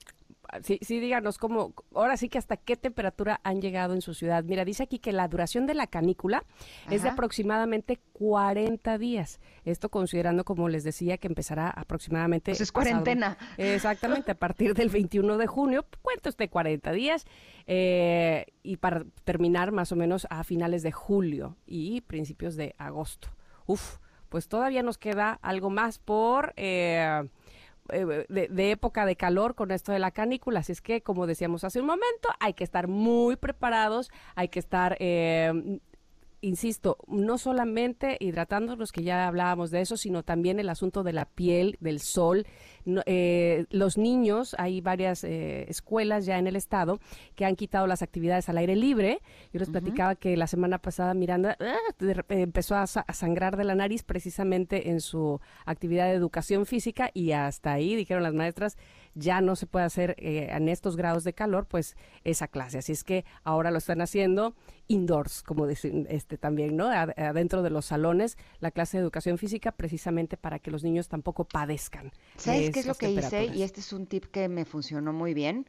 [0.63, 4.45] Sí, sí, díganos cómo, ahora sí que hasta qué temperatura han llegado en su ciudad.
[4.45, 6.45] Mira, dice aquí que la duración de la canícula
[6.91, 9.41] es de aproximadamente 40 días.
[9.65, 12.53] Esto considerando, como les decía, que empezará aproximadamente...
[12.53, 13.37] Pues es pasado- cuarentena.
[13.59, 17.27] Exactamente, a partir del 21 de junio, cuenta usted 40 días,
[17.67, 23.29] eh, y para terminar más o menos a finales de julio y principios de agosto.
[23.67, 23.99] Uf,
[24.29, 26.53] pues todavía nos queda algo más por...
[26.57, 27.29] eh,
[27.91, 30.61] eh, de, de época de calor con esto de la canícula.
[30.61, 34.59] Así es que, como decíamos hace un momento, hay que estar muy preparados, hay que
[34.59, 35.81] estar, eh,
[36.41, 41.25] insisto, no solamente hidratándonos, que ya hablábamos de eso, sino también el asunto de la
[41.25, 42.47] piel, del sol.
[42.85, 47.01] No- eh, los niños, hay varias eh, escuelas ya en el estado
[47.35, 49.21] que han quitado las actividades al aire libre.
[49.53, 51.77] Yo les platicaba que la semana pasada Miranda ah,
[52.29, 57.73] empezó a sangrar de la nariz precisamente en su actividad de educación física y hasta
[57.73, 58.79] ahí, dijeron las maestras,
[59.19, 62.79] ya no se puede hacer eh, en estos grados de calor, pues esa clase.
[62.79, 64.55] Así es que ahora lo están haciendo
[64.87, 66.87] indoors, como dicen este también, ¿no?
[66.89, 71.09] Ad- Adentro de los salones, la clase de educación física, precisamente para que los niños
[71.09, 72.13] tampoco padezcan.
[72.37, 73.45] ¿Sabes qué es lo que hice?
[73.59, 75.69] Y este es un tip que me funcionó muy bien.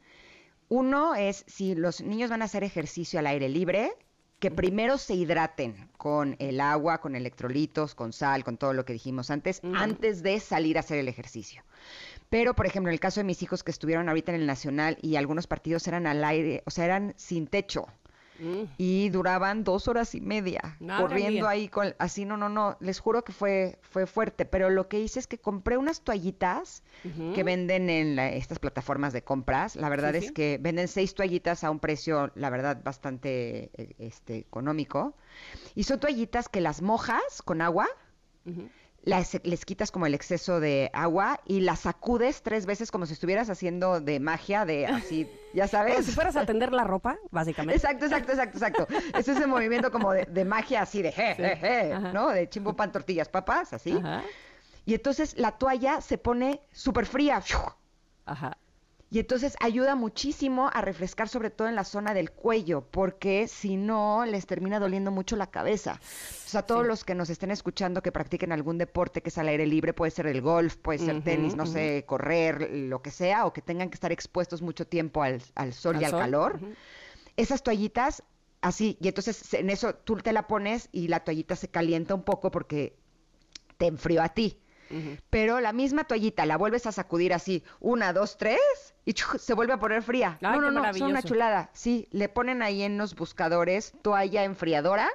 [0.68, 3.90] Uno es, si los niños van a hacer ejercicio al aire libre,
[4.38, 8.94] que primero se hidraten con el agua, con electrolitos, con sal, con todo lo que
[8.94, 11.62] dijimos antes, antes de salir a hacer el ejercicio.
[12.30, 14.96] Pero, por ejemplo, en el caso de mis hijos que estuvieron ahorita en el Nacional
[15.02, 17.86] y algunos partidos eran al aire, o sea, eran sin techo.
[18.42, 18.62] Mm.
[18.78, 21.50] y duraban dos horas y media Madre corriendo mía.
[21.50, 24.98] ahí con así no no no les juro que fue fue fuerte pero lo que
[24.98, 26.82] hice es que compré unas toallitas
[27.34, 30.32] que venden en la- estas plataformas de compras la verdad Sí, es sí.
[30.32, 35.14] que venden seis toallitas a un precio la verdad bastante eh, este económico
[35.74, 37.88] y son toallitas que las mojas con agua.
[39.02, 43.14] Las- les quitas como el exceso de agua y las sacudes tres veces como si
[43.14, 46.06] estuvieras haciendo de magia, de así, ya Como sabes.
[46.06, 47.76] si fueras a tender la ropa, básicamente.
[47.76, 48.86] Exacto, exacto, exacto, exacto.
[49.18, 51.42] Es ese movimiento como de, de magia así de je, Sí.
[51.42, 51.98] je, je.
[52.12, 52.28] ¿no?
[52.28, 53.92] De chimbo pan, tortillas, papas, así.
[53.92, 54.22] Ajá.
[54.86, 57.42] Y entonces la toalla se pone súper fría.
[58.26, 58.56] Ajá.
[59.12, 63.76] Y entonces ayuda muchísimo a refrescar sobre todo en la zona del cuello, porque si
[63.76, 65.98] no les termina doliendo mucho la cabeza.
[66.46, 66.88] O sea, todos Sí.
[66.88, 70.12] los que nos estén escuchando que practiquen algún deporte que es al aire libre, puede
[70.12, 73.90] ser el golf, puede ser tenis, no sé, correr, lo que sea, o que tengan
[73.90, 76.60] que estar expuestos mucho tiempo al, al sol y Al sol, calor,
[77.36, 78.22] esas toallitas
[78.60, 82.22] así, y entonces en eso tú te la pones y la toallita se calienta un
[82.22, 82.96] poco porque
[83.76, 84.59] te enfrió a ti.
[85.30, 88.60] Pero la misma toallita la vuelves a sacudir así, una, dos, tres,
[89.04, 89.38] y ¡chuj!
[89.38, 90.38] se vuelve a poner fría.
[90.42, 91.70] Ay, no, no, no, son una chulada.
[91.72, 95.08] Sí, le ponen ahí en los buscadores toalla enfriadora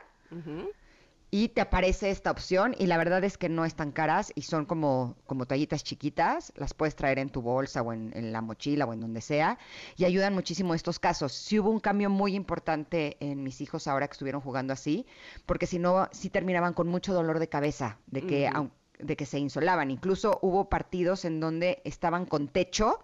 [1.32, 4.66] y te aparece esta opción y la verdad es que no están caras y son
[4.66, 8.86] como, como toallitas chiquitas, las puedes traer en tu bolsa o en, en la mochila
[8.86, 9.58] o en donde sea
[9.98, 11.34] y ayudan muchísimo estos casos.
[11.34, 15.06] Sí hubo un cambio muy importante en mis hijos ahora que estuvieron jugando así,
[15.46, 18.58] porque si no, sí terminaban con mucho dolor de cabeza, de que, Ujú.
[18.58, 19.92] aun- de que se insolaban.
[19.92, 23.00] Incluso hubo partidos en donde estaban con techo,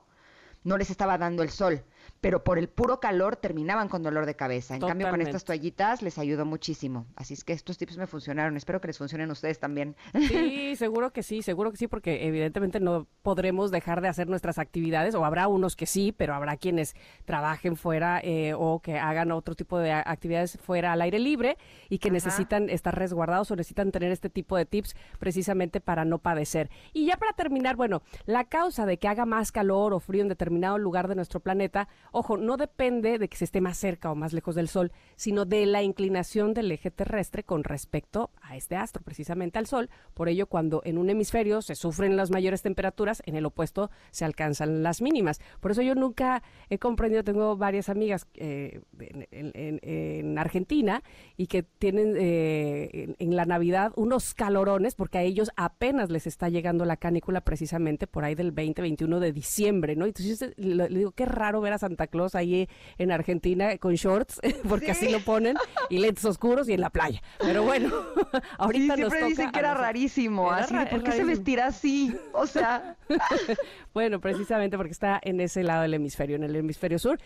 [0.64, 1.84] no les estaba dando el sol,
[2.22, 4.76] pero por el puro calor terminaban con dolor de cabeza.
[4.76, 7.08] En cambio, con estas toallitas les ayudó muchísimo.
[7.16, 8.56] Así es que estos tips me funcionaron.
[8.56, 9.96] Espero que les funcionen a ustedes también.
[10.14, 14.60] Sí, seguro que sí, seguro que sí, porque evidentemente no podremos dejar de hacer nuestras
[14.60, 16.96] actividades, o habrá unos que sí, pero habrá quienes
[17.26, 21.58] trabajen fuera eh, o que hagan otro tipo de actividades fuera al aire libre
[21.90, 22.14] y que Ajá.
[22.14, 26.70] necesitan estar resguardados o necesitan tener este tipo de tips precisamente para no padecer.
[26.94, 30.30] Y ya para terminar, bueno, la causa de que haga más calor o frío en
[30.30, 34.16] determinado lugar de nuestro planeta, ojo, no depende de que se esté más cerca o
[34.16, 38.76] más lejos del Sol, sino de la inclinación del eje terrestre con respecto a este
[38.76, 39.90] astro, precisamente al Sol.
[40.14, 44.26] Por ello, cuando en un hemisferio se sufren las mayores temperaturas, en el opuesto se
[44.26, 45.40] alcanzan las mínimas.
[45.60, 51.04] Por eso yo nunca he comprendido, tengo varias amigas eh, en, en- en- en Argentina
[51.38, 56.50] y que tienen eh, en, la Navidad unos calorones, porque a ellos apenas les está
[56.50, 60.06] llegando la canícula precisamente por ahí del 20-21 de diciembre, ¿no?
[60.06, 62.68] Entonces le digo, qué raro ver a Santa Claus ahí
[62.98, 65.58] en Argentina con shorts, porque así lo ponen,
[65.90, 67.22] y lentes oscuros y en la playa.
[67.40, 67.90] Pero bueno,
[68.58, 70.48] ahorita Sí, nos toca dicen que era rarísimo.
[70.54, 72.16] Era así ra- ¿Por qué se vestirá así?
[72.34, 72.96] O sea,
[73.94, 77.20] Bueno, precisamente porque está en ese lado del hemisferio, en el hemisferio sur.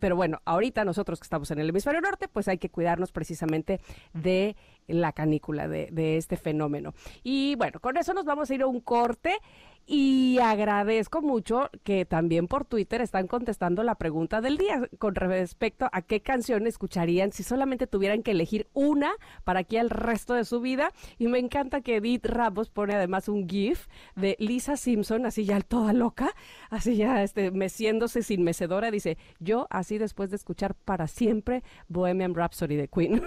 [0.00, 3.80] Pero bueno, ahorita nosotros que estamos en el hemisferio norte, pues hay que cuidarnos precisamente
[4.14, 4.56] de
[4.88, 6.94] la canícula, de, de este fenómeno.
[7.22, 9.36] Y bueno, con eso nos vamos a ir a un corte.
[9.90, 15.88] Y agradezco mucho que también por Twitter están contestando la pregunta del día con respecto
[15.90, 19.12] a qué canción escucharían si solamente tuvieran que elegir una
[19.44, 20.92] para aquí al resto de su vida.
[21.16, 25.58] Y me encanta que Edith Ramos pone además un GIF de Lisa Simpson, así ya
[25.62, 26.34] toda loca,
[26.68, 28.90] así ya este, meciéndose sin mecedora.
[28.90, 33.22] Dice, yo así después de escuchar para siempre Bohemian Rhapsody de Queen.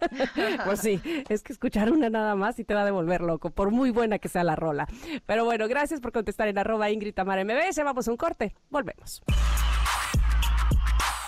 [0.64, 0.98] pues sí,
[1.28, 4.18] es que escuchar una nada más y te va a devolver loco, por muy buena
[4.18, 4.88] que sea la rola.
[5.26, 7.82] Pero bueno, gracias por contestar en arroba Ingrid MBS.
[7.82, 9.22] Vamos a un corte, volvemos.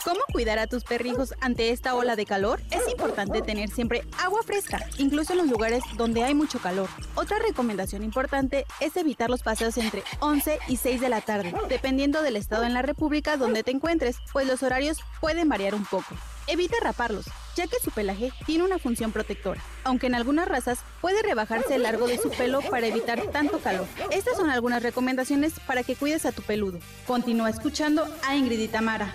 [0.05, 2.61] ¿Cómo cuidar a tus perrijos ante esta ola de calor?
[2.73, 6.89] Es importante tener siempre agua fresca, incluso en los lugares donde hay mucho calor.
[7.15, 12.23] Otra recomendación importante es evitar los paseos entre 11 y 6 de la tarde, dependiendo
[12.23, 16.17] del estado en la República donde te encuentres, pues los horarios pueden variar un poco.
[16.47, 21.23] Evita raparlos, ya que su pelaje tiene una función protectora, aunque en algunas razas puede
[21.23, 23.86] rebajarse el largo de su pelo para evitar tanto calor.
[24.10, 26.78] Estas son algunas recomendaciones para que cuides a tu peludo.
[27.06, 29.14] Continúa escuchando a Ingrid y Tamara.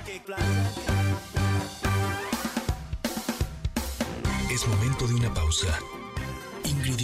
[4.49, 5.67] Es momento de una pausa.
[6.63, 6.97] Ingrid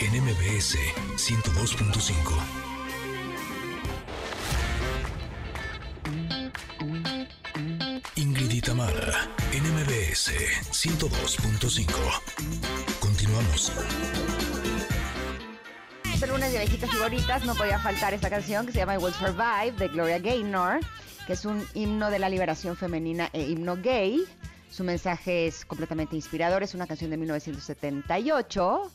[0.00, 0.76] en MBS
[1.16, 2.71] 102.5.
[8.22, 10.30] Ingrid y Tamara, en MBS
[10.70, 11.92] 102.5.
[13.00, 13.72] Continuamos.
[16.04, 18.98] este lunes de viejitas y bonitas no podía faltar esta canción que se llama I
[18.98, 20.78] Will Survive de Gloria Gaynor,
[21.26, 24.22] que es un himno de la liberación femenina e himno gay.
[24.70, 28.92] Su mensaje es completamente inspirador, es una canción de 1978.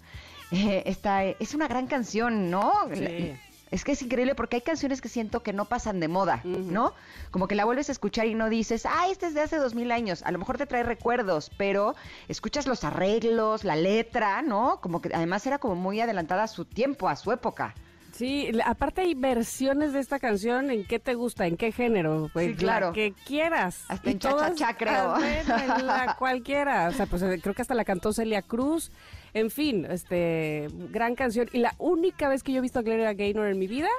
[0.52, 2.72] Eh, esta es una gran canción, ¿no?
[2.94, 3.34] Sí.
[3.70, 6.94] Es que es increíble porque hay canciones que siento que no pasan de moda, ¿no?
[7.32, 9.76] Como que la vuelves a escuchar y no dices, ah, este es de hace dos
[9.76, 10.24] mil años.
[10.24, 11.94] A lo mejor te trae recuerdos, pero
[12.30, 14.80] escuchas los arreglos, la letra, ¿no?
[14.82, 17.74] Como que además era como muy adelantada a su tiempo, a su época.
[18.14, 20.72] Sí, la- aparte hay versiones de esta canción.
[20.72, 21.46] ¿En qué te gusta?
[21.46, 22.30] ¿En qué género?
[22.34, 22.88] Pues, Sí, claro.
[22.88, 23.84] La que quieras.
[23.90, 25.14] Hasta Y en todas- cha-cha-cha, creo.
[25.16, 26.88] ah, en la cualquiera.
[26.88, 28.92] O sea, pues eh, creo que hasta la cantó Celia Cruz.
[29.38, 31.48] En fin, este, gran canción.
[31.54, 33.90] Y la única vez que yo he visto a Gloria Gaynor en mi vida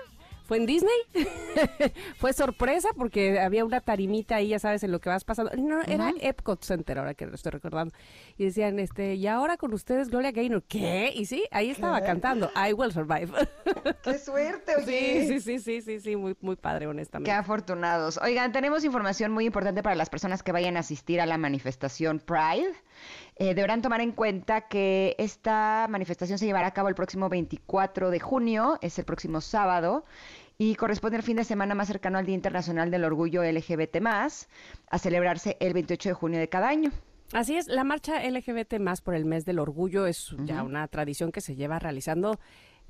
[0.49, 0.97] fue en Disney.
[2.17, 5.53] fue sorpresa porque había una tarimita ahí, ya sabes, en lo que vas pasando.
[5.57, 7.95] No, era Epcot Center, ahora que lo estoy recordando.
[8.39, 10.65] Y decían, este, y ahora con ustedes Gloria Gaynor.
[10.65, 11.13] ¿Qué?
[11.15, 13.29] Y sí, ahí estaba cantando I Will Survive.
[14.03, 17.31] ¡Qué suerte, Sí, sí, sí, sí, sí, sí, muy, muy padre, honestamente.
[17.31, 18.19] Qué afortunados.
[18.23, 22.21] Oigan, tenemos información muy importante para las personas que vayan a asistir a la manifestación
[22.21, 22.73] Pride.
[23.41, 28.11] Eh, deberán tomar en cuenta que esta manifestación se llevará a cabo el próximo 24
[28.11, 30.05] de junio, es el próximo sábado,
[30.59, 34.99] y corresponde al fin de semana más cercano al Día Internacional del Orgullo LGBT, a
[34.99, 36.91] celebrarse el 28 de junio de cada año.
[37.33, 41.31] Así es, la marcha LGBT más por el mes del orgullo es ya una tradición
[41.31, 42.41] que se lleva realizando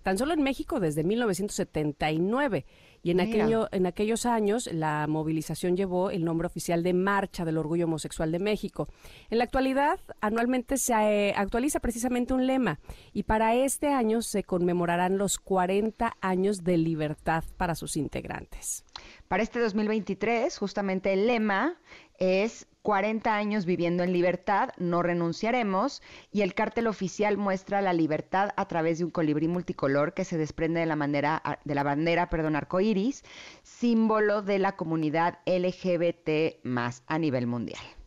[0.02, 2.64] tan solo en México desde 1979.
[3.02, 7.58] Y en, aquello, en aquellos años la movilización llevó el nombre oficial de Marcha del
[7.58, 8.88] Orgullo Homosexual de México.
[9.30, 12.80] En la actualidad, anualmente se eh, actualiza precisamente un lema
[13.12, 18.84] y para este año se conmemorarán los 40 años de libertad para sus integrantes.
[19.28, 21.76] Para este 2023, justamente el lema
[22.18, 26.00] es 40 años viviendo en libertad, no renunciaremos,
[26.32, 30.38] y el cártel oficial muestra la libertad a través de un colibrí multicolor que se
[30.38, 33.24] desprende de la bandera, de la bandera perdón, arcoíris,
[33.62, 37.97] símbolo de la comunidad LGBT más a nivel mundial.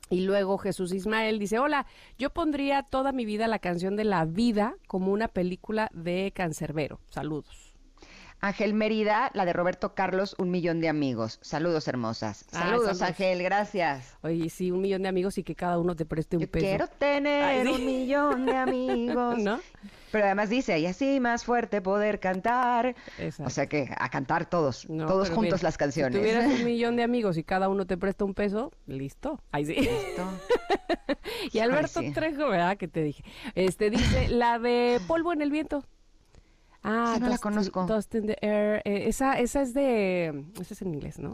[0.09, 1.85] Y luego Jesús Ismael dice, hola,
[2.17, 6.99] yo pondría toda mi vida la canción de la vida como una película de Cancerbero.
[7.09, 7.66] Saludos.
[8.39, 11.39] Ángel Mérida, la de Roberto Carlos, Un Millón de Amigos.
[11.41, 12.45] Saludos, hermosas.
[12.51, 13.01] Ah, Saludos.
[13.01, 14.15] Ángel, gracias.
[14.21, 16.65] Oye, sí, un millón de amigos y que cada uno te preste un Yo peso.
[16.65, 17.69] quiero tener Ay, sí.
[17.73, 19.39] un millón de amigos.
[19.39, 19.59] ¿No?
[20.11, 22.95] Pero además dice, y así más fuerte poder cantar.
[23.17, 23.43] Exacto.
[23.47, 26.13] O sea que a cantar todos, No, todos juntos mira, las canciones.
[26.13, 29.41] Si tuvieras un millón de amigos y cada uno te presta un peso, listo.
[29.51, 29.73] Ahí sí.
[29.75, 30.29] Listo.
[31.51, 32.11] y Alberto sí.
[32.11, 32.77] Trejo, ¿verdad?
[32.77, 33.23] Que te dije.
[33.55, 35.83] Este dice, la de Polvo en el Viento.
[36.83, 37.85] Ah, Esa no la Dust in- conozco.
[37.85, 38.81] Dust in the Air.
[38.85, 40.45] Eh, esa, esa es de.
[40.59, 41.33] Esa es en inglés, ¿no?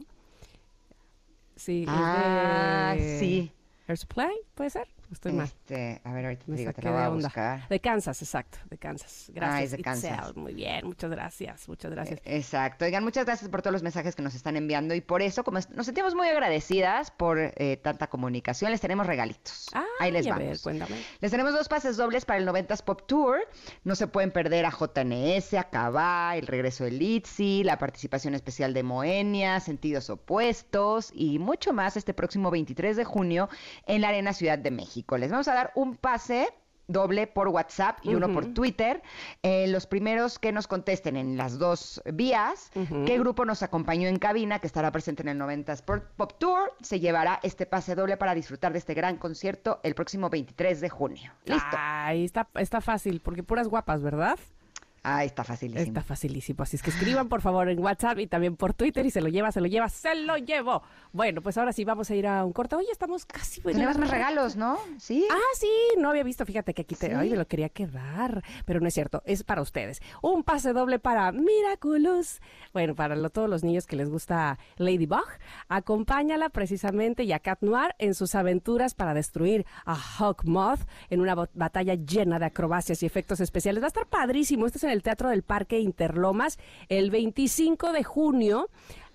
[1.56, 3.20] Sí, Ah, es de.
[3.20, 3.52] sí.
[3.88, 4.88] Air Supply, ¿puede ser?
[5.14, 5.46] Estoy mal.
[5.46, 7.28] Este, a ver, ahorita te Me digo, te la voy de a onda.
[7.28, 7.68] buscar.
[7.70, 9.32] De Kansas, exacto, de Kansas.
[9.34, 9.64] Gracias.
[9.64, 10.20] es de Kansas.
[10.20, 10.36] Itzel.
[10.36, 12.20] Muy bien, muchas gracias, muchas gracias.
[12.26, 12.86] Exacto.
[12.86, 15.60] Oigan, muchas gracias por todos los mensajes que nos están enviando y por eso, como
[15.74, 19.70] nos sentimos muy agradecidas por eh, tanta comunicación, les tenemos regalitos.
[20.00, 20.44] Ahí les vamos.
[20.44, 20.96] ver, cuéntame.
[21.22, 23.38] Les tenemos dos pases dobles para el 90s Pop Tour.
[23.84, 28.74] No se pueden perder a JNS, a Cabá, el regreso de Litzy, la participación especial
[28.74, 33.50] de Moenia, Sentidos Opuestos y mucho más este próximo 23 de junio
[33.86, 35.03] en la Arena Ciudad de México.
[35.18, 36.50] Les vamos a dar un pase
[36.88, 38.44] doble por WhatsApp y uno por.
[38.54, 39.02] Twitter.
[39.42, 42.72] Eh, los primeros que nos contesten en las dos vías,
[43.06, 46.74] qué grupo nos acompañó en cabina, que estará presente en el 90s Pop Pop Tour,
[46.82, 50.90] se llevará este pase doble para disfrutar de este gran concierto el próximo 23 de
[50.90, 51.32] junio.
[51.46, 51.78] Listo.
[51.78, 54.38] Ay, está, está fácil, porque puras guapas, ¿verdad?
[55.06, 55.84] Ah, está facilísimo.
[55.86, 56.64] Está facilísimo.
[56.64, 59.28] Así es que escriban por favor en WhatsApp y también por Twitter y se lo
[59.28, 60.82] lleva, se lo lleva, se lo llevo.
[61.12, 62.76] Bueno, pues ahora sí vamos a ir a un corte.
[62.78, 63.60] Oye, estamos casi.
[63.66, 64.80] en Tenemos más regalos, ¿no?
[65.00, 65.26] Sí.
[65.30, 65.68] Ah, sí,
[65.98, 67.14] no había visto, fíjate que aquí te, Sí.
[67.14, 70.02] ay, me lo quería quedar, pero no es cierto, es para ustedes.
[70.22, 72.40] Un pase doble para Miraculous.
[72.72, 75.26] Bueno, para lo- todos los niños que les gusta Ladybug,
[75.68, 81.36] acompáñala precisamente y a Cat Noir en sus aventuras para destruir a Hawkmoth en una
[81.54, 83.82] batalla llena de acrobacias y efectos especiales.
[83.82, 84.66] Va a estar padrísimo.
[84.66, 86.58] Esto es en el Teatro del Parque Interlomas
[86.90, 88.70] el 25 de junio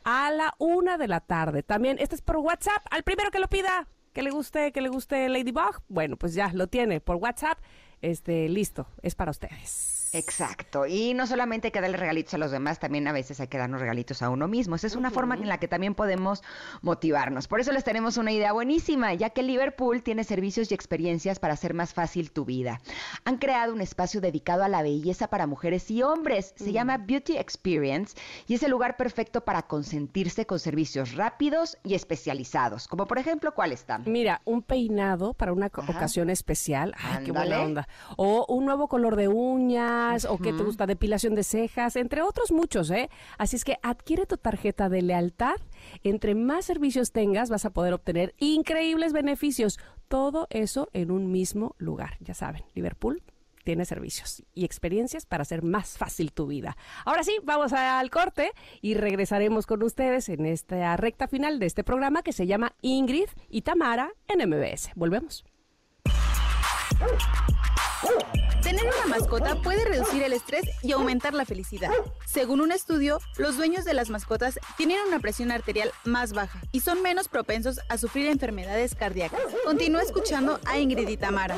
[0.05, 1.63] a la una de la tarde.
[1.63, 4.89] También, este es por WhatsApp, al primero que lo pida que le guste, que le
[4.89, 7.59] guste Ladybug, bueno, pues ya lo tiene por WhatsApp.
[8.01, 9.98] Este, listo, es para ustedes.
[10.13, 10.87] Exacto.
[10.87, 13.59] Y no solamente hay que darle regalitos a los demás, también a veces hay que
[13.59, 14.77] darnos regalitos a uno mismo.
[14.77, 16.43] Esa es una forma en la que también podemos
[16.83, 17.49] motivarnos.
[17.49, 21.55] Por eso les tenemos una idea buenísima, ya que Liverpool tiene servicios y experiencias para
[21.55, 22.81] hacer más fácil tu vida.
[23.25, 26.55] Han creado un espacio dedicado a la belleza para mujeres y hombres.
[26.57, 28.17] Se llama Beauty Experience
[28.47, 32.89] y es el lugar perfecto para consentirse con servicios rápidos y especializados.
[32.89, 34.05] Como por ejemplo, ¿cuál están?
[34.07, 35.93] Mira, un peinado para una Ajá.
[35.93, 36.95] ocasión especial.
[36.99, 37.89] Ay, qué buena onda.
[38.17, 39.29] O un nuevo color de
[40.29, 43.11] o qué te gusta, depilación de cejas, entre otros muchos, ¿eh?
[43.37, 45.57] Así es que adquiere tu tarjeta de lealtad.
[46.03, 49.79] Entre más servicios tengas, vas a poder obtener increíbles beneficios.
[50.09, 52.17] Todo eso en un mismo lugar.
[52.21, 53.23] Ya saben, Liverpool
[53.65, 56.75] tiene servicios y experiencias para hacer más fácil tu vida.
[57.05, 61.85] Ahora sí, vamos al corte y regresaremos con ustedes en esta recta final de este
[61.85, 64.91] programa que se llama Ingrid y Tamara en MBS.
[64.95, 65.45] Volvemos.
[68.69, 71.91] Tener una mascota puede reducir el estrés y aumentar la felicidad.
[72.27, 76.81] Según un estudio, los dueños de las mascotas tienen una presión arterial más baja y
[76.81, 79.41] son menos propensos a sufrir enfermedades cardíacas.
[79.65, 81.57] Continúa escuchando a Ingrid y Tamara.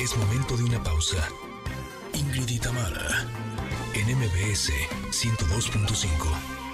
[0.00, 1.28] Es momento de una pausa.
[2.14, 3.26] Ingrid y Tamara,
[3.92, 4.72] en MBS
[5.10, 6.65] 102.5.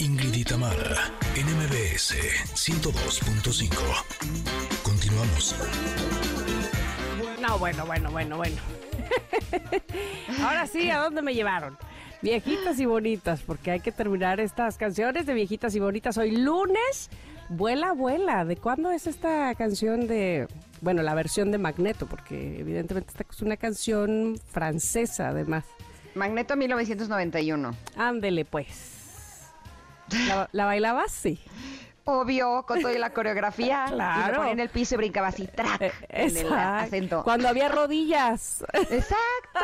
[0.00, 2.14] Ingrid y Tamara, en MBS
[2.54, 3.74] 102.5.
[4.84, 5.56] Continuamos.
[7.40, 8.56] No, bueno, bueno, bueno, bueno.
[10.40, 11.76] Ahora sí, ¿a dónde me llevaron?
[12.22, 16.16] Viejitas y bonitas, porque hay que terminar estas canciones de viejitas y bonitas.
[16.16, 17.10] Hoy lunes,
[17.48, 18.44] vuela, vuela.
[18.44, 20.46] ¿De cuándo es esta canción de,
[20.80, 22.06] bueno, la versión de Magneto?
[22.06, 25.64] Porque evidentemente esta es una canción francesa, además.
[26.14, 27.74] Magneto 1991.
[27.96, 28.97] Ándele, pues.
[30.26, 31.10] ¿La, la bailabas?
[31.12, 31.40] Sí.
[32.10, 33.84] Obvio, con toda la coreografía.
[33.88, 34.30] Y Claro.
[34.32, 37.22] me ponía en el piso y brincaba así, track, Eh, en el acento.
[37.22, 38.64] Cuando había rodillas.
[38.72, 39.60] Exacto,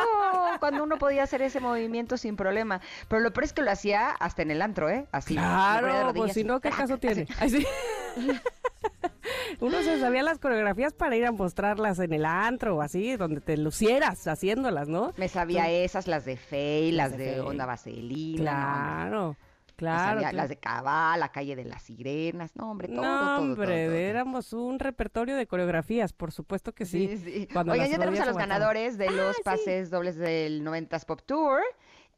[0.60, 2.82] cuando uno podía hacer ese movimiento sin problema.
[3.08, 5.06] Pero lo peor es que lo hacía hasta en el antro, ¿eh?
[5.10, 5.36] Así.
[5.36, 7.26] de Claro, rodillas pues si no, ¿qué track, caso tiene?
[7.40, 7.66] así.
[9.60, 13.40] Uno se sabía las coreografías para ir a mostrarlas en el antro o así, donde
[13.40, 15.14] te lucieras haciéndolas, ¿no?
[15.16, 17.40] Me sabía esas, las de Fey, las, Las de, de.
[17.40, 19.08] Onda Vaselina.
[19.12, 19.38] hombre.
[19.84, 20.36] Claro.
[20.36, 22.54] Las de Cabal, La Calle de las Sirenas.
[22.56, 23.02] No, hombre, todo, no,
[23.36, 23.94] todo, hombre, todo.
[23.94, 27.08] éramos un repertorio de coreografías, por supuesto que sí.
[27.08, 27.48] Sí, sí.
[27.52, 29.42] Cuando Oigan, ya tenemos a los ganadores de los Ah, sí.
[29.44, 31.60] pases dobles del 90s Pop Tour.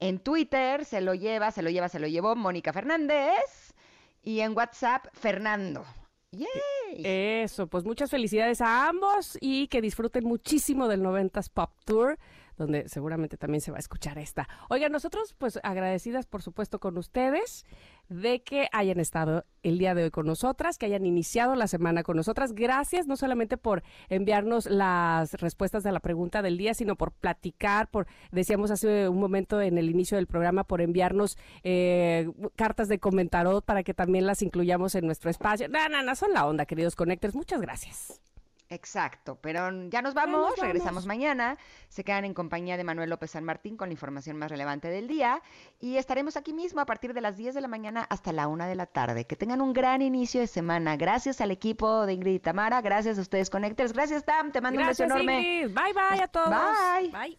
[0.01, 3.75] En Twitter se lo lleva, se lo lleva, se lo llevó Mónica Fernández.
[4.23, 5.85] Y en WhatsApp, Fernando.
[6.33, 7.03] ¡Yay!
[7.05, 12.19] Eso, pues muchas felicidades a ambos y que disfruten muchísimo del 90s Pop Tour,
[12.57, 14.49] donde seguramente también se va a escuchar esta.
[14.69, 17.65] Oigan, nosotros pues agradecidas por supuesto con ustedes
[18.09, 22.03] de que hayan estado el día de hoy con nosotras, que hayan iniciado la semana
[22.03, 22.53] con nosotras.
[22.53, 27.89] Gracias no solamente por enviarnos las respuestas de la pregunta del día, sino por platicar,
[27.89, 32.99] por, decíamos hace un momento en el inicio del programa, por enviarnos eh, cartas de
[32.99, 35.69] comentarot para que también las incluyamos en nuestro espacio.
[35.69, 37.35] No, no, no, son la onda, queridos connectors.
[37.35, 38.21] Muchas gracias.
[38.69, 40.59] Exacto, pero ya nos vamos, nos vamos.
[40.59, 41.57] regresamos mañana.
[41.89, 45.07] Se quedan en compañía de Manuel López San Martín con la información más relevante del
[45.07, 45.41] día
[45.79, 48.67] y estaremos aquí mismo a partir de las 10 de la mañana hasta la 1
[48.67, 49.25] de la tarde.
[49.25, 50.97] Que tengan un gran inicio de semana.
[50.97, 54.81] Gracias al equipo de Ingrid y Tamara, gracias a ustedes Connectors, gracias Tam, te mando
[54.81, 55.61] Gracias, un beso enorme.
[55.61, 55.75] Ingrid.
[55.75, 56.51] Bye, bye a todos.
[56.51, 57.11] Bye.
[57.11, 57.39] Bye.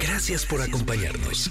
[0.00, 1.50] Gracias por acompañarnos.